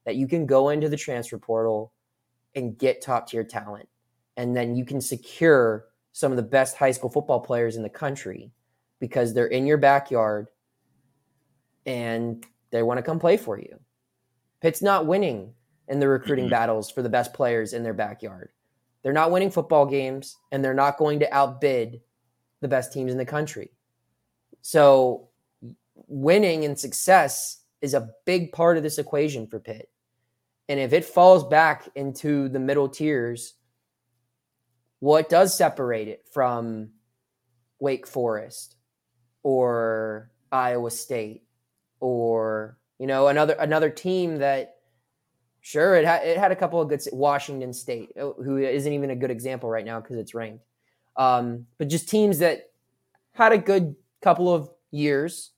that 0.05 0.15
you 0.15 0.27
can 0.27 0.45
go 0.45 0.69
into 0.69 0.89
the 0.89 0.97
transfer 0.97 1.37
portal 1.37 1.91
and 2.55 2.77
get 2.77 3.01
top 3.01 3.27
tier 3.27 3.43
talent. 3.43 3.89
And 4.37 4.55
then 4.55 4.75
you 4.75 4.85
can 4.85 5.01
secure 5.01 5.85
some 6.13 6.31
of 6.31 6.37
the 6.37 6.43
best 6.43 6.77
high 6.77 6.91
school 6.91 7.09
football 7.09 7.39
players 7.39 7.75
in 7.75 7.83
the 7.83 7.89
country 7.89 8.51
because 8.99 9.33
they're 9.33 9.47
in 9.47 9.67
your 9.67 9.77
backyard 9.77 10.47
and 11.85 12.45
they 12.71 12.83
want 12.83 12.97
to 12.97 13.03
come 13.03 13.19
play 13.19 13.37
for 13.37 13.59
you. 13.59 13.79
Pitt's 14.61 14.81
not 14.81 15.05
winning 15.05 15.53
in 15.87 15.99
the 15.99 16.07
recruiting 16.07 16.45
mm-hmm. 16.45 16.51
battles 16.51 16.89
for 16.89 17.01
the 17.01 17.09
best 17.09 17.33
players 17.33 17.73
in 17.73 17.83
their 17.83 17.93
backyard. 17.93 18.49
They're 19.03 19.13
not 19.13 19.31
winning 19.31 19.51
football 19.51 19.85
games 19.85 20.35
and 20.51 20.63
they're 20.63 20.73
not 20.73 20.97
going 20.97 21.19
to 21.19 21.33
outbid 21.33 22.01
the 22.61 22.67
best 22.67 22.91
teams 22.91 23.11
in 23.11 23.17
the 23.17 23.25
country. 23.25 23.71
So, 24.61 25.29
winning 26.07 26.65
and 26.65 26.77
success 26.77 27.61
is 27.81 27.93
a 27.93 28.09
big 28.25 28.51
part 28.51 28.77
of 28.77 28.83
this 28.83 28.97
equation 28.97 29.47
for 29.47 29.59
Pitt. 29.59 29.89
And 30.69 30.79
if 30.79 30.91
it 30.91 31.05
falls 31.05 31.45
back 31.45 31.87
into 31.95 32.49
the 32.49 32.59
middle 32.59 32.89
tiers, 32.89 33.53
what 34.99 35.29
does 35.29 35.55
separate 35.55 36.07
it 36.07 36.25
from 36.33 36.89
Wake 37.79 38.07
Forest 38.07 38.75
or 39.43 40.31
Iowa 40.51 40.91
State 40.91 41.43
or 41.99 42.77
you 42.99 43.07
know 43.07 43.27
another 43.27 43.53
another 43.53 43.89
team 43.89 44.37
that 44.39 44.77
Sure, 45.67 45.95
it 45.95 46.05
had 46.05 46.25
it 46.25 46.37
had 46.37 46.53
a 46.53 46.55
couple 46.55 46.79
of 46.79 46.87
good 46.87 47.01
Washington 47.11 47.73
State, 47.73 48.13
uh, 48.17 48.31
who 48.41 48.55
isn't 48.55 48.93
even 48.93 49.09
a 49.09 49.15
good 49.17 49.31
example 49.31 49.69
right 49.69 49.83
now 49.83 49.99
because 49.99 50.15
it's 50.15 50.33
ranked. 50.33 50.63
Um, 51.17 51.65
but 51.77 51.89
just 51.89 52.07
teams 52.07 52.39
that 52.39 52.69
had 53.33 53.51
a 53.51 53.57
good 53.57 53.93
couple 54.21 54.53
of 54.53 54.69
years 54.91 55.51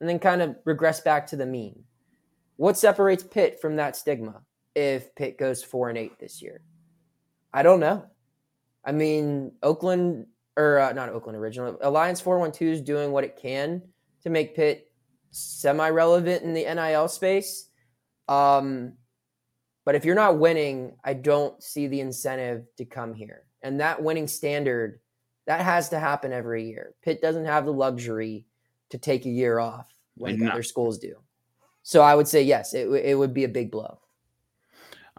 and 0.00 0.08
then 0.08 0.18
kind 0.18 0.42
of 0.42 0.56
regress 0.66 1.00
back 1.00 1.28
to 1.28 1.36
the 1.36 1.46
mean. 1.46 1.82
What 2.56 2.76
separates 2.76 3.24
Pitt 3.24 3.58
from 3.58 3.76
that 3.76 3.96
stigma 3.96 4.42
if 4.74 5.14
Pitt 5.14 5.38
goes 5.38 5.64
four 5.64 5.88
and 5.88 5.96
eight 5.96 6.18
this 6.18 6.42
year? 6.42 6.60
I 7.50 7.62
don't 7.62 7.80
know. 7.80 8.04
I 8.84 8.92
mean, 8.92 9.52
Oakland 9.62 10.26
or 10.58 10.78
uh, 10.78 10.92
not 10.92 11.08
Oakland 11.08 11.38
original 11.38 11.78
Alliance 11.80 12.20
four 12.20 12.38
one 12.38 12.52
two 12.52 12.68
is 12.68 12.82
doing 12.82 13.12
what 13.12 13.24
it 13.24 13.38
can 13.40 13.80
to 14.24 14.28
make 14.28 14.54
Pitt 14.54 14.92
semi 15.34 15.88
relevant 15.90 16.42
in 16.42 16.54
the 16.54 16.64
NIL 16.64 17.08
space. 17.08 17.68
Um, 18.28 18.94
but 19.84 19.94
if 19.94 20.04
you're 20.04 20.14
not 20.14 20.38
winning, 20.38 20.96
I 21.04 21.14
don't 21.14 21.62
see 21.62 21.88
the 21.88 22.00
incentive 22.00 22.64
to 22.78 22.84
come 22.84 23.14
here. 23.14 23.44
And 23.62 23.80
that 23.80 24.02
winning 24.02 24.28
standard, 24.28 25.00
that 25.46 25.60
has 25.60 25.90
to 25.90 25.98
happen 25.98 26.32
every 26.32 26.68
year. 26.68 26.94
Pitt 27.02 27.20
doesn't 27.20 27.44
have 27.44 27.66
the 27.66 27.72
luxury 27.72 28.46
to 28.90 28.98
take 28.98 29.26
a 29.26 29.30
year 29.30 29.58
off 29.58 29.92
like 30.16 30.40
other 30.40 30.62
schools 30.62 30.98
do. 30.98 31.16
So 31.82 32.00
I 32.00 32.14
would 32.14 32.28
say 32.28 32.42
yes, 32.42 32.72
it, 32.72 32.88
it 32.88 33.18
would 33.18 33.34
be 33.34 33.44
a 33.44 33.48
big 33.48 33.70
blow. 33.70 33.98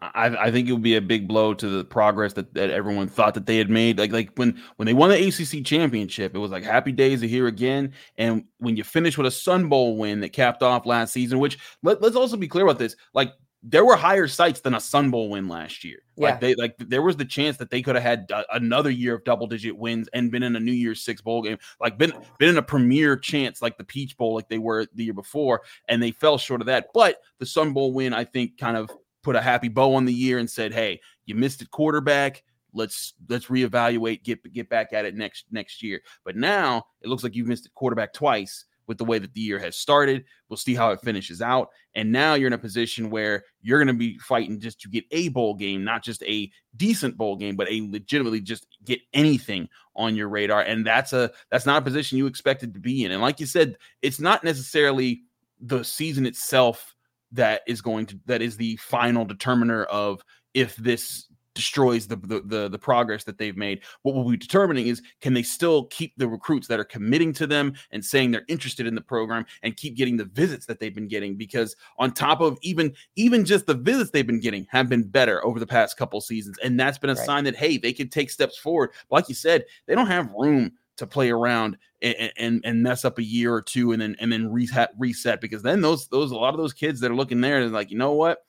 I, 0.01 0.47
I, 0.47 0.51
think 0.51 0.67
it 0.67 0.73
would 0.73 0.81
be 0.81 0.97
a 0.97 1.01
big 1.01 1.25
blow 1.25 1.53
to 1.53 1.69
the 1.69 1.85
progress 1.85 2.33
that, 2.33 2.53
that 2.53 2.69
everyone 2.69 3.07
thought 3.07 3.33
that 3.35 3.45
they 3.45 3.57
had 3.57 3.69
made. 3.69 3.97
Like 3.97 4.11
like 4.11 4.31
when 4.35 4.61
when 4.75 4.85
they 4.87 4.93
won 4.93 5.09
the 5.09 5.27
ACC 5.27 5.65
championship, 5.65 6.35
it 6.35 6.39
was 6.39 6.51
like 6.51 6.63
happy 6.63 6.91
days 6.91 7.23
are 7.23 7.27
here 7.27 7.47
again. 7.47 7.93
And 8.17 8.43
when 8.57 8.75
you 8.75 8.83
finish 8.83 9.17
with 9.17 9.25
a 9.25 9.31
Sun 9.31 9.69
Bowl 9.69 9.97
win 9.97 10.19
that 10.19 10.33
capped 10.33 10.63
off 10.63 10.85
last 10.85 11.13
season, 11.13 11.39
which 11.39 11.57
let, 11.81 12.01
let's 12.01 12.17
also 12.17 12.35
be 12.35 12.49
clear 12.49 12.65
about 12.65 12.77
this, 12.77 12.97
like 13.13 13.33
there 13.67 13.83
were 13.83 13.95
higher 13.95 14.27
sights 14.27 14.59
than 14.59 14.75
a 14.75 14.79
Sun 14.79 15.11
Bowl 15.11 15.29
win 15.29 15.47
last 15.47 15.83
year. 15.83 15.99
Yeah. 16.17 16.29
Like 16.29 16.39
they 16.41 16.55
like 16.55 16.75
there 16.77 17.01
was 17.01 17.15
the 17.15 17.25
chance 17.25 17.55
that 17.57 17.69
they 17.69 17.81
could 17.81 17.95
have 17.95 18.03
had 18.03 18.29
another 18.53 18.89
year 18.89 19.15
of 19.15 19.23
double 19.23 19.47
digit 19.47 19.75
wins 19.77 20.09
and 20.13 20.29
been 20.29 20.43
in 20.43 20.57
a 20.57 20.59
New 20.59 20.73
Year's 20.73 21.01
Six 21.01 21.21
bowl 21.21 21.41
game, 21.41 21.57
like 21.79 21.97
been 21.97 22.13
been 22.37 22.49
in 22.49 22.57
a 22.57 22.63
premier 22.63 23.15
chance 23.15 23.61
like 23.61 23.77
the 23.77 23.83
Peach 23.83 24.17
Bowl, 24.17 24.35
like 24.35 24.49
they 24.49 24.59
were 24.59 24.85
the 24.93 25.05
year 25.05 25.13
before, 25.13 25.61
and 25.87 26.03
they 26.03 26.11
fell 26.11 26.37
short 26.37 26.61
of 26.61 26.67
that. 26.67 26.87
But 26.93 27.21
the 27.39 27.45
Sun 27.45 27.71
Bowl 27.71 27.93
win, 27.93 28.13
I 28.13 28.25
think, 28.25 28.57
kind 28.57 28.75
of 28.77 28.91
put 29.25 29.35
a 29.35 29.41
happy 29.41 29.67
bow 29.67 29.95
on 29.95 30.05
the 30.05 30.13
year 30.13 30.37
and 30.37 30.49
said, 30.49 30.71
"Hey, 30.71 31.01
you 31.25 31.35
missed 31.35 31.61
it 31.61 31.71
quarterback." 31.71 32.43
Let's 32.73 33.13
let's 33.27 33.47
reevaluate, 33.47 34.23
get 34.23 34.53
get 34.53 34.69
back 34.69 34.93
at 34.93 35.05
it 35.05 35.15
next 35.15 35.45
next 35.51 35.81
year. 35.81 36.01
But 36.23 36.35
now 36.37 36.85
it 37.01 37.09
looks 37.09 37.23
like 37.23 37.35
you've 37.35 37.47
missed 37.47 37.65
it 37.65 37.73
quarterback 37.73 38.13
twice 38.13 38.65
with 38.87 38.99
the 38.99 39.05
way 39.05 39.17
that 39.17 39.33
the 39.33 39.41
year 39.41 39.57
has 39.57 39.75
started. 39.75 40.25
We'll 40.47 40.57
see 40.57 40.75
how 40.75 40.91
it 40.91 41.01
finishes 41.01 41.41
out. 41.41 41.69
And 41.95 42.11
now 42.11 42.35
you're 42.35 42.47
in 42.47 42.53
a 42.53 42.57
position 42.57 43.09
where 43.09 43.43
you're 43.63 43.79
going 43.79 43.87
to 43.87 43.93
be 43.93 44.19
fighting 44.19 44.59
just 44.59 44.79
to 44.81 44.89
get 44.89 45.05
a 45.09 45.29
bowl 45.29 45.55
game, 45.55 45.83
not 45.83 46.03
just 46.03 46.21
a 46.23 46.51
decent 46.77 47.17
bowl 47.17 47.35
game, 47.35 47.55
but 47.55 47.67
a 47.71 47.81
legitimately 47.89 48.41
just 48.41 48.67
get 48.83 48.99
anything 49.13 49.67
on 49.95 50.15
your 50.15 50.29
radar. 50.29 50.61
And 50.61 50.85
that's 50.85 51.13
a 51.13 51.31
that's 51.49 51.65
not 51.65 51.81
a 51.81 51.85
position 51.85 52.19
you 52.19 52.27
expected 52.27 52.73
to 52.75 52.79
be 52.79 53.05
in. 53.05 53.11
And 53.11 53.21
like 53.21 53.39
you 53.39 53.47
said, 53.47 53.77
it's 54.03 54.19
not 54.19 54.43
necessarily 54.43 55.23
the 55.59 55.83
season 55.83 56.25
itself 56.25 56.94
that 57.35 57.61
is 57.67 57.81
going 57.81 58.05
to 58.07 58.19
that 58.25 58.41
is 58.41 58.57
the 58.57 58.75
final 58.77 59.25
determiner 59.25 59.83
of 59.85 60.21
if 60.53 60.75
this 60.77 61.27
destroys 61.55 62.05
the, 62.05 62.17
the, 62.17 62.41
the 62.41 62.69
the 62.69 62.77
progress 62.77 63.23
that 63.23 63.37
they've 63.37 63.57
made. 63.57 63.81
What 64.03 64.13
we'll 64.13 64.29
be 64.29 64.37
determining 64.37 64.87
is 64.87 65.01
can 65.21 65.33
they 65.33 65.41
still 65.41 65.85
keep 65.85 66.13
the 66.17 66.27
recruits 66.27 66.67
that 66.67 66.79
are 66.79 66.85
committing 66.85 67.33
to 67.33 67.47
them 67.47 67.73
and 67.91 68.03
saying 68.03 68.31
they're 68.31 68.45
interested 68.47 68.85
in 68.85 68.93
the 68.93 69.01
program 69.01 69.45
and 69.63 69.75
keep 69.75 69.95
getting 69.95 70.17
the 70.17 70.25
visits 70.25 70.65
that 70.67 70.79
they've 70.79 70.93
been 70.93 71.07
getting 71.07 71.35
because 71.35 71.75
on 71.97 72.11
top 72.11 72.41
of 72.41 72.59
even 72.61 72.93
even 73.15 73.45
just 73.45 73.65
the 73.65 73.73
visits 73.73 74.11
they've 74.11 74.27
been 74.27 74.41
getting 74.41 74.67
have 74.69 74.89
been 74.89 75.03
better 75.03 75.43
over 75.45 75.59
the 75.59 75.65
past 75.65 75.97
couple 75.97 76.19
seasons 76.21 76.57
and 76.59 76.79
that's 76.79 76.97
been 76.97 77.09
a 77.09 77.15
right. 77.15 77.25
sign 77.25 77.43
that 77.45 77.55
hey 77.55 77.77
they 77.77 77.93
can 77.93 78.09
take 78.09 78.29
steps 78.29 78.57
forward. 78.57 78.91
But 79.09 79.15
like 79.15 79.29
you 79.29 79.35
said, 79.35 79.63
they 79.87 79.95
don't 79.95 80.07
have 80.07 80.31
room 80.33 80.73
to 80.97 81.07
play 81.07 81.29
around 81.29 81.77
and, 82.01 82.31
and, 82.37 82.61
and 82.63 82.83
mess 82.83 83.05
up 83.05 83.19
a 83.19 83.23
year 83.23 83.53
or 83.53 83.61
two 83.61 83.91
and 83.91 84.01
then 84.01 84.15
and 84.19 84.31
then 84.31 84.51
reset 84.51 84.91
reset 84.97 85.41
because 85.41 85.61
then 85.61 85.81
those 85.81 86.07
those 86.07 86.31
a 86.31 86.35
lot 86.35 86.53
of 86.53 86.59
those 86.59 86.73
kids 86.73 86.99
that 86.99 87.11
are 87.11 87.15
looking 87.15 87.41
there 87.41 87.61
is 87.61 87.71
like 87.71 87.91
you 87.91 87.97
know 87.97 88.13
what 88.13 88.39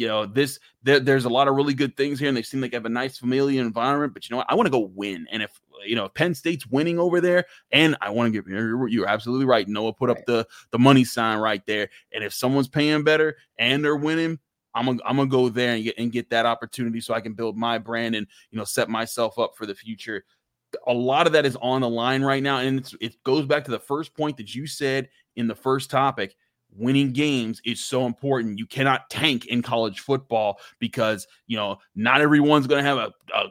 you 0.00 0.08
know, 0.08 0.24
this 0.24 0.58
there, 0.82 0.98
there's 0.98 1.26
a 1.26 1.28
lot 1.28 1.46
of 1.46 1.54
really 1.54 1.74
good 1.74 1.94
things 1.94 2.18
here, 2.18 2.28
and 2.28 2.36
they 2.36 2.42
seem 2.42 2.62
like 2.62 2.70
they 2.70 2.76
have 2.78 2.86
a 2.86 2.88
nice 2.88 3.18
familiar 3.18 3.60
environment. 3.60 4.14
But 4.14 4.26
you 4.26 4.32
know 4.32 4.38
what? 4.38 4.50
I 4.50 4.54
want 4.54 4.66
to 4.66 4.70
go 4.70 4.90
win. 4.94 5.26
And 5.30 5.42
if 5.42 5.60
you 5.84 5.94
know 5.94 6.06
if 6.06 6.14
Penn 6.14 6.34
State's 6.34 6.66
winning 6.66 6.98
over 6.98 7.20
there, 7.20 7.44
and 7.70 7.96
I 8.00 8.08
want 8.08 8.28
to 8.28 8.30
give 8.32 8.50
you're, 8.50 8.88
you're 8.88 9.06
absolutely 9.06 9.44
right. 9.44 9.68
Noah 9.68 9.92
put 9.92 10.08
right. 10.08 10.16
up 10.16 10.24
the 10.24 10.46
the 10.70 10.78
money 10.78 11.04
sign 11.04 11.36
right 11.36 11.64
there. 11.66 11.90
And 12.14 12.24
if 12.24 12.32
someone's 12.32 12.66
paying 12.66 13.04
better 13.04 13.36
and 13.58 13.84
they're 13.84 13.94
winning, 13.94 14.38
I'm 14.74 14.86
gonna 14.86 15.00
I'm 15.04 15.16
gonna 15.16 15.28
go 15.28 15.50
there 15.50 15.74
and 15.74 15.84
get 15.84 15.98
and 15.98 16.10
get 16.10 16.30
that 16.30 16.46
opportunity 16.46 17.02
so 17.02 17.12
I 17.12 17.20
can 17.20 17.34
build 17.34 17.58
my 17.58 17.76
brand 17.76 18.14
and 18.14 18.26
you 18.50 18.58
know 18.58 18.64
set 18.64 18.88
myself 18.88 19.38
up 19.38 19.54
for 19.54 19.66
the 19.66 19.74
future. 19.74 20.24
A 20.86 20.92
lot 20.92 21.26
of 21.26 21.32
that 21.32 21.46
is 21.46 21.56
on 21.60 21.80
the 21.80 21.88
line 21.88 22.22
right 22.22 22.42
now, 22.42 22.58
and 22.58 22.90
it 23.00 23.22
goes 23.24 23.46
back 23.46 23.64
to 23.64 23.70
the 23.70 23.78
first 23.78 24.14
point 24.14 24.36
that 24.36 24.54
you 24.54 24.66
said 24.66 25.08
in 25.36 25.46
the 25.46 25.54
first 25.54 25.90
topic 25.90 26.36
winning 26.76 27.12
games 27.12 27.60
is 27.64 27.80
so 27.80 28.06
important. 28.06 28.58
You 28.58 28.66
cannot 28.66 29.10
tank 29.10 29.46
in 29.46 29.62
college 29.62 30.00
football 30.00 30.60
because, 30.78 31.26
you 31.46 31.56
know, 31.56 31.78
not 31.94 32.20
everyone's 32.20 32.66
going 32.66 32.82
to 32.82 32.88
have 32.88 32.98
a, 32.98 33.12
a 33.34 33.48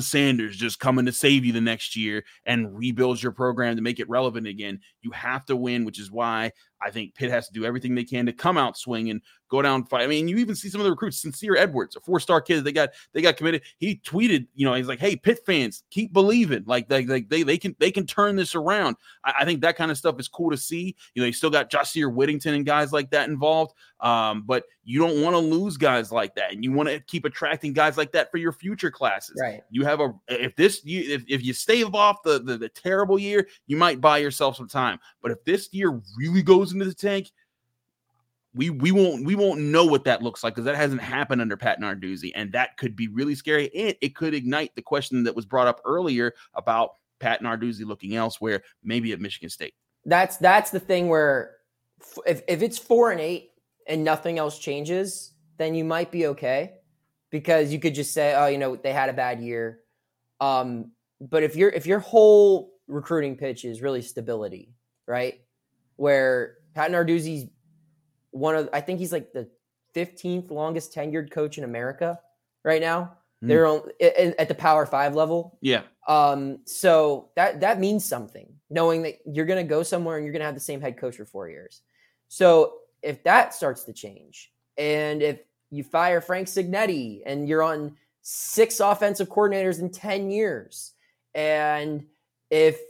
Sanders 0.00 0.56
just 0.56 0.80
coming 0.80 1.06
to 1.06 1.12
save 1.12 1.44
you 1.44 1.52
the 1.52 1.60
next 1.60 1.96
year 1.96 2.24
and 2.44 2.76
rebuild 2.76 3.22
your 3.22 3.32
program 3.32 3.76
to 3.76 3.82
make 3.82 3.98
it 3.98 4.08
relevant 4.08 4.46
again. 4.46 4.80
You 5.00 5.10
have 5.12 5.46
to 5.46 5.56
win, 5.56 5.84
which 5.84 5.98
is 5.98 6.10
why 6.10 6.52
I 6.84 6.90
think 6.90 7.14
Pitt 7.14 7.30
has 7.30 7.46
to 7.46 7.52
do 7.52 7.64
everything 7.64 7.94
they 7.94 8.04
can 8.04 8.26
to 8.26 8.32
come 8.32 8.58
out 8.58 8.76
swinging, 8.76 9.10
and 9.12 9.22
go 9.54 9.62
down 9.62 9.84
fight. 9.84 10.02
I 10.02 10.06
mean, 10.06 10.28
you 10.28 10.38
even 10.38 10.54
see 10.54 10.68
some 10.68 10.80
of 10.80 10.84
the 10.84 10.90
recruits, 10.90 11.20
Sincere 11.20 11.56
Edwards, 11.56 11.96
a 11.96 12.00
four-star 12.00 12.40
kid, 12.40 12.64
they 12.64 12.72
got 12.72 12.90
they 13.12 13.22
got 13.22 13.36
committed. 13.36 13.62
He 13.78 13.96
tweeted, 13.96 14.46
you 14.54 14.66
know, 14.66 14.74
he's 14.74 14.88
like, 14.88 14.98
"Hey, 14.98 15.16
Pitt 15.16 15.40
fans, 15.46 15.84
keep 15.90 16.12
believing. 16.12 16.64
Like, 16.66 16.90
like, 16.90 17.08
like 17.08 17.28
they 17.28 17.42
they 17.42 17.58
can 17.58 17.76
they 17.78 17.90
can 17.90 18.06
turn 18.06 18.36
this 18.36 18.54
around." 18.54 18.96
I, 19.24 19.34
I 19.40 19.44
think 19.44 19.60
that 19.62 19.76
kind 19.76 19.90
of 19.90 19.98
stuff 19.98 20.18
is 20.18 20.28
cool 20.28 20.50
to 20.50 20.56
see. 20.56 20.96
You 21.14 21.22
know, 21.22 21.26
you 21.26 21.32
still 21.32 21.50
got 21.50 21.70
Jahsir 21.70 22.12
Whittington 22.12 22.54
and 22.54 22.66
guys 22.66 22.92
like 22.92 23.10
that 23.10 23.28
involved. 23.28 23.74
Um, 24.00 24.42
but 24.42 24.64
you 24.82 24.98
don't 24.98 25.22
want 25.22 25.34
to 25.34 25.38
lose 25.38 25.78
guys 25.78 26.12
like 26.12 26.34
that, 26.34 26.52
and 26.52 26.62
you 26.62 26.72
want 26.72 26.90
to 26.90 27.00
keep 27.00 27.24
attracting 27.24 27.72
guys 27.72 27.96
like 27.96 28.12
that 28.12 28.30
for 28.30 28.36
your 28.36 28.52
future 28.52 28.90
classes. 28.90 29.36
Right. 29.40 29.62
You 29.70 29.84
have 29.84 30.00
a 30.00 30.14
if 30.28 30.54
this 30.56 30.84
you 30.84 31.00
if, 31.14 31.24
if 31.28 31.44
you 31.44 31.54
stave 31.54 31.94
off 31.94 32.22
the, 32.22 32.38
the 32.38 32.58
the 32.58 32.68
terrible 32.68 33.18
year, 33.18 33.48
you 33.66 33.76
might 33.76 34.00
buy 34.00 34.18
yourself 34.18 34.56
some 34.56 34.68
time. 34.68 34.98
But 35.22 35.30
if 35.30 35.42
this 35.44 35.72
year 35.72 36.02
really 36.18 36.42
goes 36.42 36.73
into 36.74 36.86
the 36.86 36.94
tank, 36.94 37.30
we 38.54 38.70
we 38.70 38.92
won't 38.92 39.24
we 39.24 39.34
won't 39.34 39.60
know 39.60 39.84
what 39.84 40.04
that 40.04 40.22
looks 40.22 40.44
like 40.44 40.54
because 40.54 40.64
that 40.64 40.76
hasn't 40.76 41.00
happened 41.00 41.40
under 41.40 41.56
Pat 41.56 41.80
Narduzzi, 41.80 42.30
and 42.34 42.52
that 42.52 42.76
could 42.76 42.94
be 42.94 43.08
really 43.08 43.34
scary. 43.34 43.74
And 43.74 43.96
it 44.00 44.14
could 44.14 44.34
ignite 44.34 44.74
the 44.74 44.82
question 44.82 45.24
that 45.24 45.34
was 45.34 45.44
brought 45.44 45.66
up 45.66 45.80
earlier 45.84 46.34
about 46.54 46.90
Pat 47.18 47.42
Narduzzi 47.42 47.84
looking 47.84 48.14
elsewhere, 48.14 48.62
maybe 48.82 49.12
at 49.12 49.20
Michigan 49.20 49.48
State. 49.48 49.74
That's 50.04 50.36
that's 50.36 50.70
the 50.70 50.80
thing 50.80 51.08
where 51.08 51.56
if 52.26 52.42
if 52.46 52.62
it's 52.62 52.78
four 52.78 53.10
and 53.10 53.20
eight 53.20 53.50
and 53.86 54.04
nothing 54.04 54.38
else 54.38 54.58
changes, 54.58 55.32
then 55.56 55.74
you 55.74 55.84
might 55.84 56.12
be 56.12 56.26
okay 56.28 56.74
because 57.30 57.72
you 57.72 57.80
could 57.80 57.94
just 57.94 58.14
say, 58.14 58.34
oh, 58.34 58.46
you 58.46 58.58
know, 58.58 58.76
they 58.76 58.92
had 58.92 59.08
a 59.08 59.12
bad 59.12 59.40
year. 59.40 59.80
Um, 60.40 60.92
but 61.20 61.42
if 61.42 61.56
your 61.56 61.70
if 61.70 61.86
your 61.86 61.98
whole 61.98 62.72
recruiting 62.86 63.36
pitch 63.36 63.64
is 63.64 63.82
really 63.82 64.02
stability, 64.02 64.74
right? 65.06 65.40
Where 65.96 66.58
Pat 66.74 66.90
Narduzzi's 66.90 67.48
one 68.30 68.56
of 68.56 68.68
I 68.72 68.80
think 68.80 68.98
he's 68.98 69.12
like 69.12 69.32
the 69.32 69.48
15th 69.94 70.50
longest 70.50 70.92
tenured 70.92 71.30
coach 71.30 71.56
in 71.56 71.64
America 71.64 72.18
right 72.64 72.80
now. 72.80 73.16
Mm. 73.42 73.48
They're 73.48 73.66
on, 73.66 73.82
at 74.38 74.48
the 74.48 74.54
Power 74.54 74.84
5 74.86 75.14
level. 75.14 75.58
Yeah. 75.60 75.82
Um 76.08 76.58
so 76.64 77.30
that 77.36 77.60
that 77.60 77.78
means 77.78 78.04
something 78.04 78.48
knowing 78.70 79.02
that 79.02 79.18
you're 79.24 79.46
going 79.46 79.64
to 79.64 79.68
go 79.68 79.82
somewhere 79.82 80.16
and 80.16 80.24
you're 80.24 80.32
going 80.32 80.40
to 80.40 80.46
have 80.46 80.54
the 80.54 80.60
same 80.60 80.80
head 80.80 80.98
coach 80.98 81.16
for 81.16 81.24
4 81.24 81.48
years. 81.48 81.82
So 82.28 82.74
if 83.02 83.22
that 83.22 83.54
starts 83.54 83.84
to 83.84 83.92
change 83.92 84.52
and 84.76 85.22
if 85.22 85.40
you 85.70 85.84
fire 85.84 86.20
Frank 86.20 86.48
Cignetti 86.48 87.22
and 87.24 87.48
you're 87.48 87.62
on 87.62 87.96
six 88.22 88.80
offensive 88.80 89.28
coordinators 89.28 89.80
in 89.80 89.90
10 89.90 90.30
years 90.30 90.92
and 91.34 92.04
if 92.50 92.80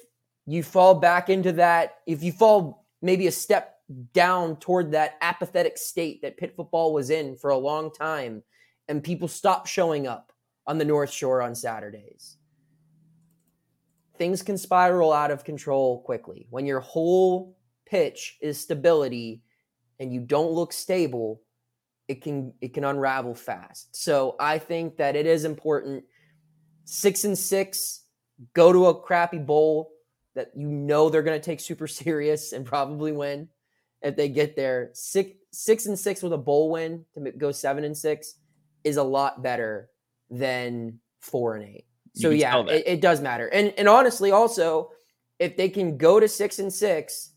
you 0.47 0.63
fall 0.63 0.95
back 0.95 1.29
into 1.29 1.53
that 1.53 1.99
if 2.07 2.23
you 2.23 2.33
fall 2.33 2.87
maybe 3.03 3.27
a 3.27 3.33
step 3.33 3.74
down 4.13 4.57
toward 4.57 4.93
that 4.93 5.17
apathetic 5.21 5.77
state 5.77 6.23
that 6.23 6.37
Pitt 6.37 6.55
football 6.57 6.93
was 6.93 7.11
in 7.11 7.37
for 7.37 7.51
a 7.51 7.59
long 7.59 7.93
time, 7.93 8.43
and 8.89 9.03
people 9.03 9.29
stopped 9.29 9.69
showing 9.69 10.07
up 10.07 10.33
on 10.67 10.79
the 10.79 10.85
North 10.85 11.11
Shore 11.11 11.43
on 11.43 11.55
Saturdays. 11.55 12.39
Things 14.17 14.43
can 14.43 14.57
spiral 14.57 15.13
out 15.13 15.31
of 15.31 15.45
control 15.45 16.01
quickly. 16.03 16.47
When 16.51 16.67
your 16.67 16.81
whole 16.81 17.57
pitch 17.85 18.39
is 18.41 18.59
stability 18.59 19.43
and 19.99 20.13
you 20.13 20.21
don't 20.21 20.53
look 20.53 20.73
stable, 20.73 21.43
it 22.09 22.23
can 22.23 22.55
it 22.61 22.75
can 22.75 22.85
unravel 22.85 23.35
fast. 23.35 23.95
So 23.97 24.37
I 24.39 24.59
think 24.59 24.97
that 24.99 25.17
it 25.17 25.27
is 25.27 25.45
important. 25.45 26.05
Six 26.85 27.25
and 27.25 27.37
six, 27.37 28.05
go 28.53 28.73
to 28.73 28.87
a 28.87 29.01
crappy 29.01 29.39
bowl 29.39 29.91
that 30.35 30.51
you 30.55 30.69
know 30.69 31.09
they're 31.09 31.23
going 31.23 31.41
to 31.41 31.45
take 31.45 31.61
super 31.61 31.87
serious 31.89 32.53
and 32.53 32.65
probably 32.65 33.13
win 33.13 33.49
if 34.05 34.15
they 34.15 34.29
get 34.29 34.55
there. 34.55 34.91
Six 34.93 35.31
six 35.51 35.87
and 35.87 35.99
six 35.99 36.23
with 36.23 36.33
a 36.33 36.39
bowl 36.39 36.71
win 36.71 37.05
to 37.15 37.33
go 37.33 37.51
seven 37.51 37.85
and 37.85 37.97
six 37.97 38.35
is 38.85 38.97
a 38.99 39.03
lot 39.03 39.43
better 39.43 39.91
than 40.31 41.01
four 41.21 41.57
and 41.57 41.65
eight. 41.65 41.87
So 42.15 42.31
yeah, 42.31 42.63
it, 42.69 42.85
it 42.87 43.01
does 43.01 43.21
matter. 43.21 43.49
And 43.49 43.75
and 43.77 43.89
honestly, 43.89 44.31
also, 44.31 44.91
if 45.41 45.57
they 45.57 45.69
can 45.69 45.97
go 45.97 46.21
to 46.21 46.29
six 46.29 46.61
and 46.61 46.73
six, 46.73 47.33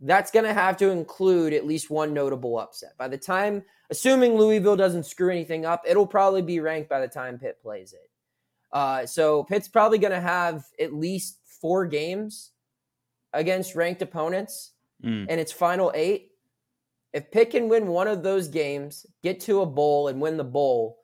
that's 0.00 0.30
going 0.30 0.44
to 0.44 0.54
have 0.54 0.76
to 0.76 0.90
include 0.90 1.52
at 1.52 1.66
least 1.66 1.90
one 1.90 2.14
notable 2.14 2.58
upset. 2.58 2.96
By 2.98 3.08
the 3.08 3.18
time, 3.18 3.64
assuming 3.90 4.36
Louisville 4.36 4.76
doesn't 4.76 5.06
screw 5.06 5.30
anything 5.30 5.64
up, 5.64 5.82
it'll 5.86 6.06
probably 6.06 6.42
be 6.42 6.60
ranked 6.60 6.88
by 6.88 7.00
the 7.00 7.08
time 7.08 7.38
Pitt 7.38 7.60
plays 7.60 7.94
it. 7.94 8.10
Uh, 8.72 9.06
so 9.06 9.44
Pitt's 9.44 9.68
probably 9.68 9.98
going 9.98 10.12
to 10.12 10.20
have 10.20 10.64
at 10.78 10.92
least 10.92 11.38
four 11.60 11.86
games 11.86 12.52
against 13.32 13.74
ranked 13.74 14.02
opponents 14.02 14.72
mm. 15.04 15.26
and 15.28 15.40
its 15.40 15.52
final 15.52 15.92
eight, 15.94 16.30
if 17.12 17.30
Pitt 17.30 17.50
can 17.50 17.68
win 17.68 17.86
one 17.86 18.08
of 18.08 18.22
those 18.22 18.48
games, 18.48 19.06
get 19.22 19.40
to 19.40 19.62
a 19.62 19.66
bowl 19.66 20.08
and 20.08 20.20
win 20.20 20.36
the 20.36 20.44
bowl, 20.44 20.98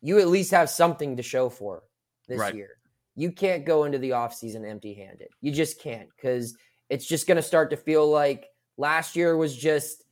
you 0.00 0.18
at 0.18 0.28
least 0.28 0.50
have 0.50 0.68
something 0.68 1.16
to 1.16 1.22
show 1.22 1.48
for 1.48 1.82
this 2.28 2.38
right. 2.38 2.54
year. 2.54 2.70
You 3.16 3.32
can't 3.32 3.64
go 3.64 3.84
into 3.84 3.98
the 3.98 4.10
offseason 4.10 4.68
empty 4.68 4.92
handed. 4.92 5.28
You 5.40 5.52
just 5.52 5.80
can't 5.80 6.08
because 6.14 6.56
it's 6.90 7.06
just 7.06 7.26
going 7.26 7.36
to 7.36 7.42
start 7.42 7.70
to 7.70 7.76
feel 7.76 8.10
like 8.10 8.46
last 8.76 9.16
year 9.16 9.36
was 9.36 9.56
just 9.56 10.04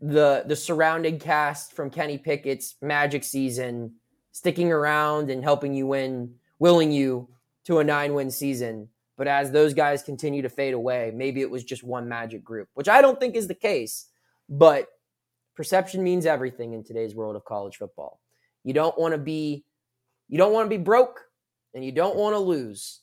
the 0.00 0.44
the 0.46 0.54
surrounding 0.54 1.18
cast 1.18 1.72
from 1.72 1.90
Kenny 1.90 2.18
Pickett's 2.18 2.76
magic 2.82 3.24
season 3.24 3.94
sticking 4.32 4.70
around 4.70 5.30
and 5.30 5.42
helping 5.42 5.72
you 5.72 5.86
win, 5.86 6.34
willing 6.58 6.92
you 6.92 7.28
to 7.64 7.78
a 7.78 7.84
nine 7.84 8.12
win 8.14 8.30
season. 8.30 8.88
But 9.16 9.28
as 9.28 9.50
those 9.50 9.72
guys 9.72 10.02
continue 10.02 10.42
to 10.42 10.48
fade 10.48 10.74
away, 10.74 11.10
maybe 11.14 11.40
it 11.40 11.50
was 11.50 11.64
just 11.64 11.82
one 11.82 12.08
magic 12.08 12.44
group, 12.44 12.68
which 12.74 12.88
I 12.88 13.00
don't 13.00 13.18
think 13.18 13.34
is 13.34 13.48
the 13.48 13.54
case. 13.54 14.06
But 14.48 14.88
perception 15.54 16.04
means 16.04 16.26
everything 16.26 16.74
in 16.74 16.84
today's 16.84 17.14
world 17.14 17.34
of 17.34 17.44
college 17.44 17.76
football. 17.76 18.20
You 18.62 18.74
don't 18.74 18.98
want 18.98 19.12
to 19.12 19.18
be 19.18 19.64
you 20.28 20.38
don't 20.38 20.52
want 20.52 20.66
to 20.66 20.76
be 20.76 20.82
broke 20.82 21.20
and 21.74 21.84
you 21.84 21.92
don't 21.92 22.16
want 22.16 22.34
to 22.34 22.40
lose. 22.40 23.00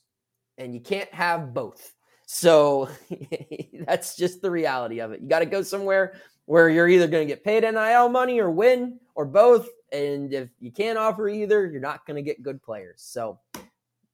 And 0.58 0.74
you 0.74 0.80
can't 0.80 1.12
have 1.12 1.52
both. 1.54 1.94
So 2.26 2.88
that's 3.86 4.16
just 4.16 4.40
the 4.40 4.50
reality 4.50 5.00
of 5.00 5.12
it. 5.12 5.20
You 5.20 5.28
got 5.28 5.40
to 5.40 5.46
go 5.46 5.62
somewhere 5.62 6.14
where 6.46 6.68
you're 6.68 6.88
either 6.88 7.06
going 7.06 7.26
to 7.26 7.32
get 7.32 7.44
paid 7.44 7.62
NIL 7.62 8.08
money 8.08 8.40
or 8.40 8.50
win 8.50 8.98
or 9.14 9.24
both. 9.24 9.68
And 9.92 10.32
if 10.32 10.48
you 10.60 10.70
can't 10.70 10.98
offer 10.98 11.28
either, 11.28 11.66
you're 11.66 11.80
not 11.80 12.06
going 12.06 12.16
to 12.16 12.22
get 12.22 12.42
good 12.42 12.62
players. 12.62 13.00
So 13.00 13.40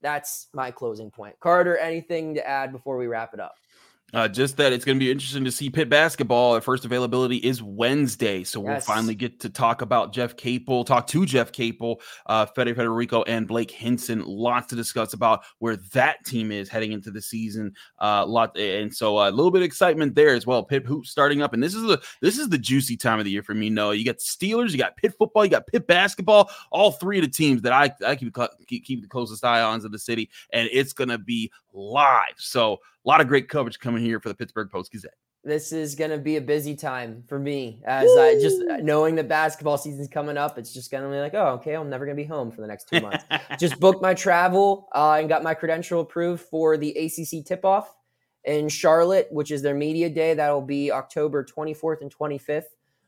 that's 0.03 0.49
my 0.53 0.71
closing 0.71 1.11
point. 1.11 1.39
Carter, 1.41 1.77
anything 1.77 2.35
to 2.35 2.47
add 2.47 2.73
before 2.73 2.97
we 2.97 3.07
wrap 3.07 3.35
it 3.35 3.41
up? 3.41 3.55
Uh, 4.15 4.29
just 4.29 4.57
that 4.57 4.73
it's 4.73 4.85
going 4.85 4.99
to 4.99 5.05
be 5.05 5.11
interesting 5.11 5.45
to 5.45 5.53
see 5.53 5.71
Pitt 5.71 5.89
basketball. 5.89 6.57
At 6.57 6.65
first 6.65 6.85
availability 6.85 7.37
is 7.37 7.63
Wednesday, 7.63 8.45
so 8.45 8.61
yes. 8.61 8.67
we'll 8.69 8.81
finally 8.81 9.15
get 9.15 9.41
to 9.41 9.51
talk 9.51 9.83
about 9.83 10.13
Jeff 10.13 10.37
Capel, 10.37 10.85
talk 10.85 11.07
to 11.09 11.27
Jeff 11.27 11.53
Capel, 11.53 12.01
uh, 12.27 12.47
Fede 12.47 12.77
Federiko, 12.77 13.25
and 13.27 13.47
Blake 13.47 13.71
Hinson. 13.71 14.23
Lots 14.25 14.69
to 14.69 14.77
discuss 14.77 15.13
about 15.13 15.43
where 15.59 15.77
that 15.93 16.25
team 16.25 16.53
is 16.53 16.69
heading 16.69 16.93
into 16.93 17.11
the 17.11 17.23
season. 17.23 17.75
Uh, 18.01 18.25
lot 18.27 18.57
and 18.59 18.95
so 18.95 19.19
uh, 19.19 19.29
a 19.29 19.33
little 19.33 19.51
bit 19.51 19.63
of 19.63 19.67
excitement 19.67 20.15
there 20.15 20.35
as 20.35 20.47
well. 20.47 20.63
Pitt 20.63 20.87
hoops 20.87 21.11
starting 21.11 21.43
up, 21.43 21.53
and 21.53 21.63
this 21.63 21.75
is 21.75 21.83
the 21.83 22.01
this 22.21 22.39
is 22.39 22.49
the 22.49 22.59
juicy 22.59 22.97
time 22.97 23.19
of 23.19 23.25
the 23.25 23.31
year 23.31 23.43
for 23.43 23.55
me. 23.55 23.71
Noah, 23.71 23.95
you 23.95 24.05
got 24.05 24.19
Steelers, 24.19 24.71
you 24.71 24.79
got 24.79 24.97
Pitt 24.97 25.15
football, 25.19 25.45
you 25.45 25.51
got 25.51 25.67
Pitt 25.67 25.87
basketball. 25.87 26.51
All 26.71 26.93
three 26.93 27.19
of 27.19 27.25
the 27.25 27.31
teams 27.31 27.63
that 27.63 27.73
I 27.73 27.93
I 28.07 28.17
keep 28.17 28.37
keep, 28.67 28.85
keep 28.85 29.03
the 29.03 29.09
closest 29.09 29.45
eye 29.45 29.63
on 29.63 29.81
in 29.85 29.93
the 29.93 29.99
city, 29.99 30.31
and 30.53 30.69
it's 30.73 30.93
going 30.93 31.09
to 31.09 31.19
be 31.19 31.51
live. 31.73 32.35
So 32.37 32.81
a 33.05 33.09
lot 33.09 33.21
of 33.21 33.29
great 33.29 33.49
coverage 33.49 33.79
coming 33.79 34.03
here 34.03 34.21
for 34.21 34.29
the 34.29 34.35
Pittsburgh 34.35 34.71
Post 34.71 34.93
Gazette. 34.93 35.15
This 35.43 35.73
is 35.73 35.95
going 35.95 36.11
to 36.11 36.19
be 36.19 36.37
a 36.37 36.41
busy 36.41 36.77
time 36.77 37.25
for 37.27 37.39
me 37.39 37.81
as 37.87 38.05
Woo! 38.05 38.21
I 38.21 38.35
just 38.35 38.61
uh, 38.61 38.77
knowing 38.83 39.15
the 39.15 39.25
basketball 39.25 39.79
season's 39.79 40.09
coming 40.09 40.37
up. 40.37 40.59
It's 40.59 40.75
just 40.75 40.91
going 40.91 41.03
to 41.03 41.09
be 41.09 41.19
like, 41.19 41.33
oh, 41.33 41.55
okay, 41.55 41.75
I'm 41.75 41.89
never 41.89 42.05
going 42.05 42.17
to 42.17 42.23
be 42.23 42.29
home 42.29 42.51
for 42.51 42.61
the 42.61 42.67
next 42.67 42.89
two 42.91 43.01
months. 43.03 43.25
just 43.59 43.81
booked 43.81 44.03
my 44.03 44.13
travel 44.13 44.89
uh, 44.95 45.17
and 45.19 45.31
got 45.31 45.43
my 45.43 45.55
credential 45.55 46.01
approved 46.01 46.43
for 46.43 46.77
the 46.77 46.91
ACC 46.91 47.47
tip 47.47 47.65
off 47.65 47.97
in 48.45 48.69
Charlotte, 48.69 49.29
which 49.31 49.51
is 49.51 49.63
their 49.63 49.75
media 49.75 50.11
day. 50.11 50.35
That'll 50.35 50.61
be 50.61 50.93
October 50.93 51.43
24th 51.43 52.03
and 52.03 52.15
25th, 52.15 52.65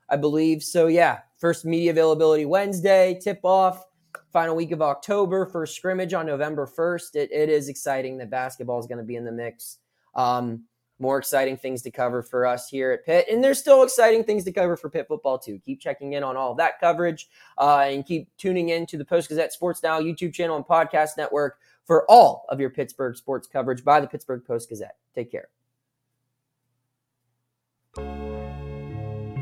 I 0.09 0.17
believe. 0.17 0.63
So, 0.63 0.87
yeah, 0.87 1.19
first 1.37 1.67
media 1.67 1.91
availability 1.91 2.47
Wednesday, 2.47 3.19
tip 3.23 3.41
off 3.45 3.85
final 4.33 4.57
week 4.57 4.73
of 4.73 4.81
October, 4.81 5.45
first 5.45 5.77
scrimmage 5.77 6.15
on 6.15 6.25
November 6.25 6.67
1st. 6.67 7.17
It, 7.17 7.31
it 7.31 7.51
is 7.51 7.69
exciting 7.69 8.17
that 8.19 8.31
basketball 8.31 8.81
is 8.81 8.87
going 8.87 8.99
to 8.99 9.05
be 9.05 9.17
in 9.17 9.25
the 9.27 9.33
mix. 9.33 9.79
Um, 10.15 10.65
more 10.99 11.19
exciting 11.19 11.57
things 11.57 11.83
to 11.83 11.91
cover 11.91 12.23
for 12.23 12.47
us 12.47 12.69
here 12.69 12.93
at 12.93 13.05
Pitt. 13.05 13.27
And 13.31 13.43
there's 13.43 13.59
still 13.59 13.83
exciting 13.83 14.23
things 14.23 14.45
to 14.45 14.53
cover 14.53 14.77
for 14.77 14.89
Pitt 14.89 15.07
football, 15.09 15.39
too. 15.39 15.61
Keep 15.65 15.81
checking 15.81 16.13
in 16.13 16.23
on 16.23 16.37
all 16.37 16.53
of 16.53 16.59
that 16.59 16.79
coverage 16.81 17.29
uh, 17.59 17.87
and 17.89 18.07
keep 18.07 18.29
tuning 18.39 18.69
in 18.69 18.87
to 18.87 18.97
the 18.97 19.05
Post 19.05 19.29
Gazette 19.29 19.53
Sports 19.53 19.83
Now 19.83 20.01
YouTube 20.01 20.33
channel 20.33 20.57
and 20.57 20.65
podcast 20.65 21.17
network 21.17 21.59
for 21.85 22.09
all 22.09 22.47
of 22.49 22.61
your 22.61 22.71
Pittsburgh 22.71 23.17
sports 23.17 23.49
coverage 23.49 23.85
by 23.85 24.01
the 24.01 24.07
Pittsburgh 24.07 24.45
Post 24.47 24.69
Gazette. 24.69 24.97
Take 25.15 25.33
care. 25.33 25.49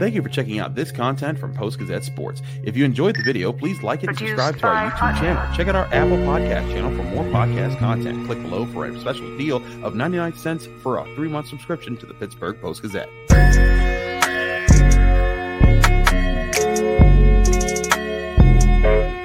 Thank 0.00 0.14
you 0.14 0.22
for 0.22 0.30
checking 0.30 0.58
out 0.58 0.74
this 0.74 0.90
content 0.90 1.38
from 1.38 1.52
Post 1.52 1.78
Gazette 1.78 2.04
Sports. 2.04 2.40
If 2.62 2.74
you 2.74 2.86
enjoyed 2.86 3.16
the 3.16 3.22
video, 3.22 3.52
please 3.52 3.82
like 3.82 4.02
it 4.02 4.08
and 4.08 4.16
subscribe 4.16 4.56
to 4.60 4.66
our 4.66 4.90
YouTube 4.90 5.20
channel. 5.20 5.54
Check 5.54 5.68
out 5.68 5.76
our 5.76 5.84
Apple 5.92 6.16
Podcast 6.16 6.72
channel 6.72 6.90
for 6.96 7.02
more 7.02 7.24
podcast 7.24 7.78
content. 7.78 8.24
Click 8.24 8.40
below 8.40 8.64
for 8.64 8.86
a 8.86 8.98
special 8.98 9.36
deal 9.36 9.56
of 9.84 9.94
99 9.94 10.32
cents 10.36 10.66
for 10.82 10.96
a 10.96 11.04
three 11.14 11.28
month 11.28 11.48
subscription 11.48 11.98
to 11.98 12.06
the 12.06 12.14
Pittsburgh 12.14 12.58
Post 12.62 12.80
Gazette. 12.80 13.10
thank 18.82 19.14
you 19.14 19.19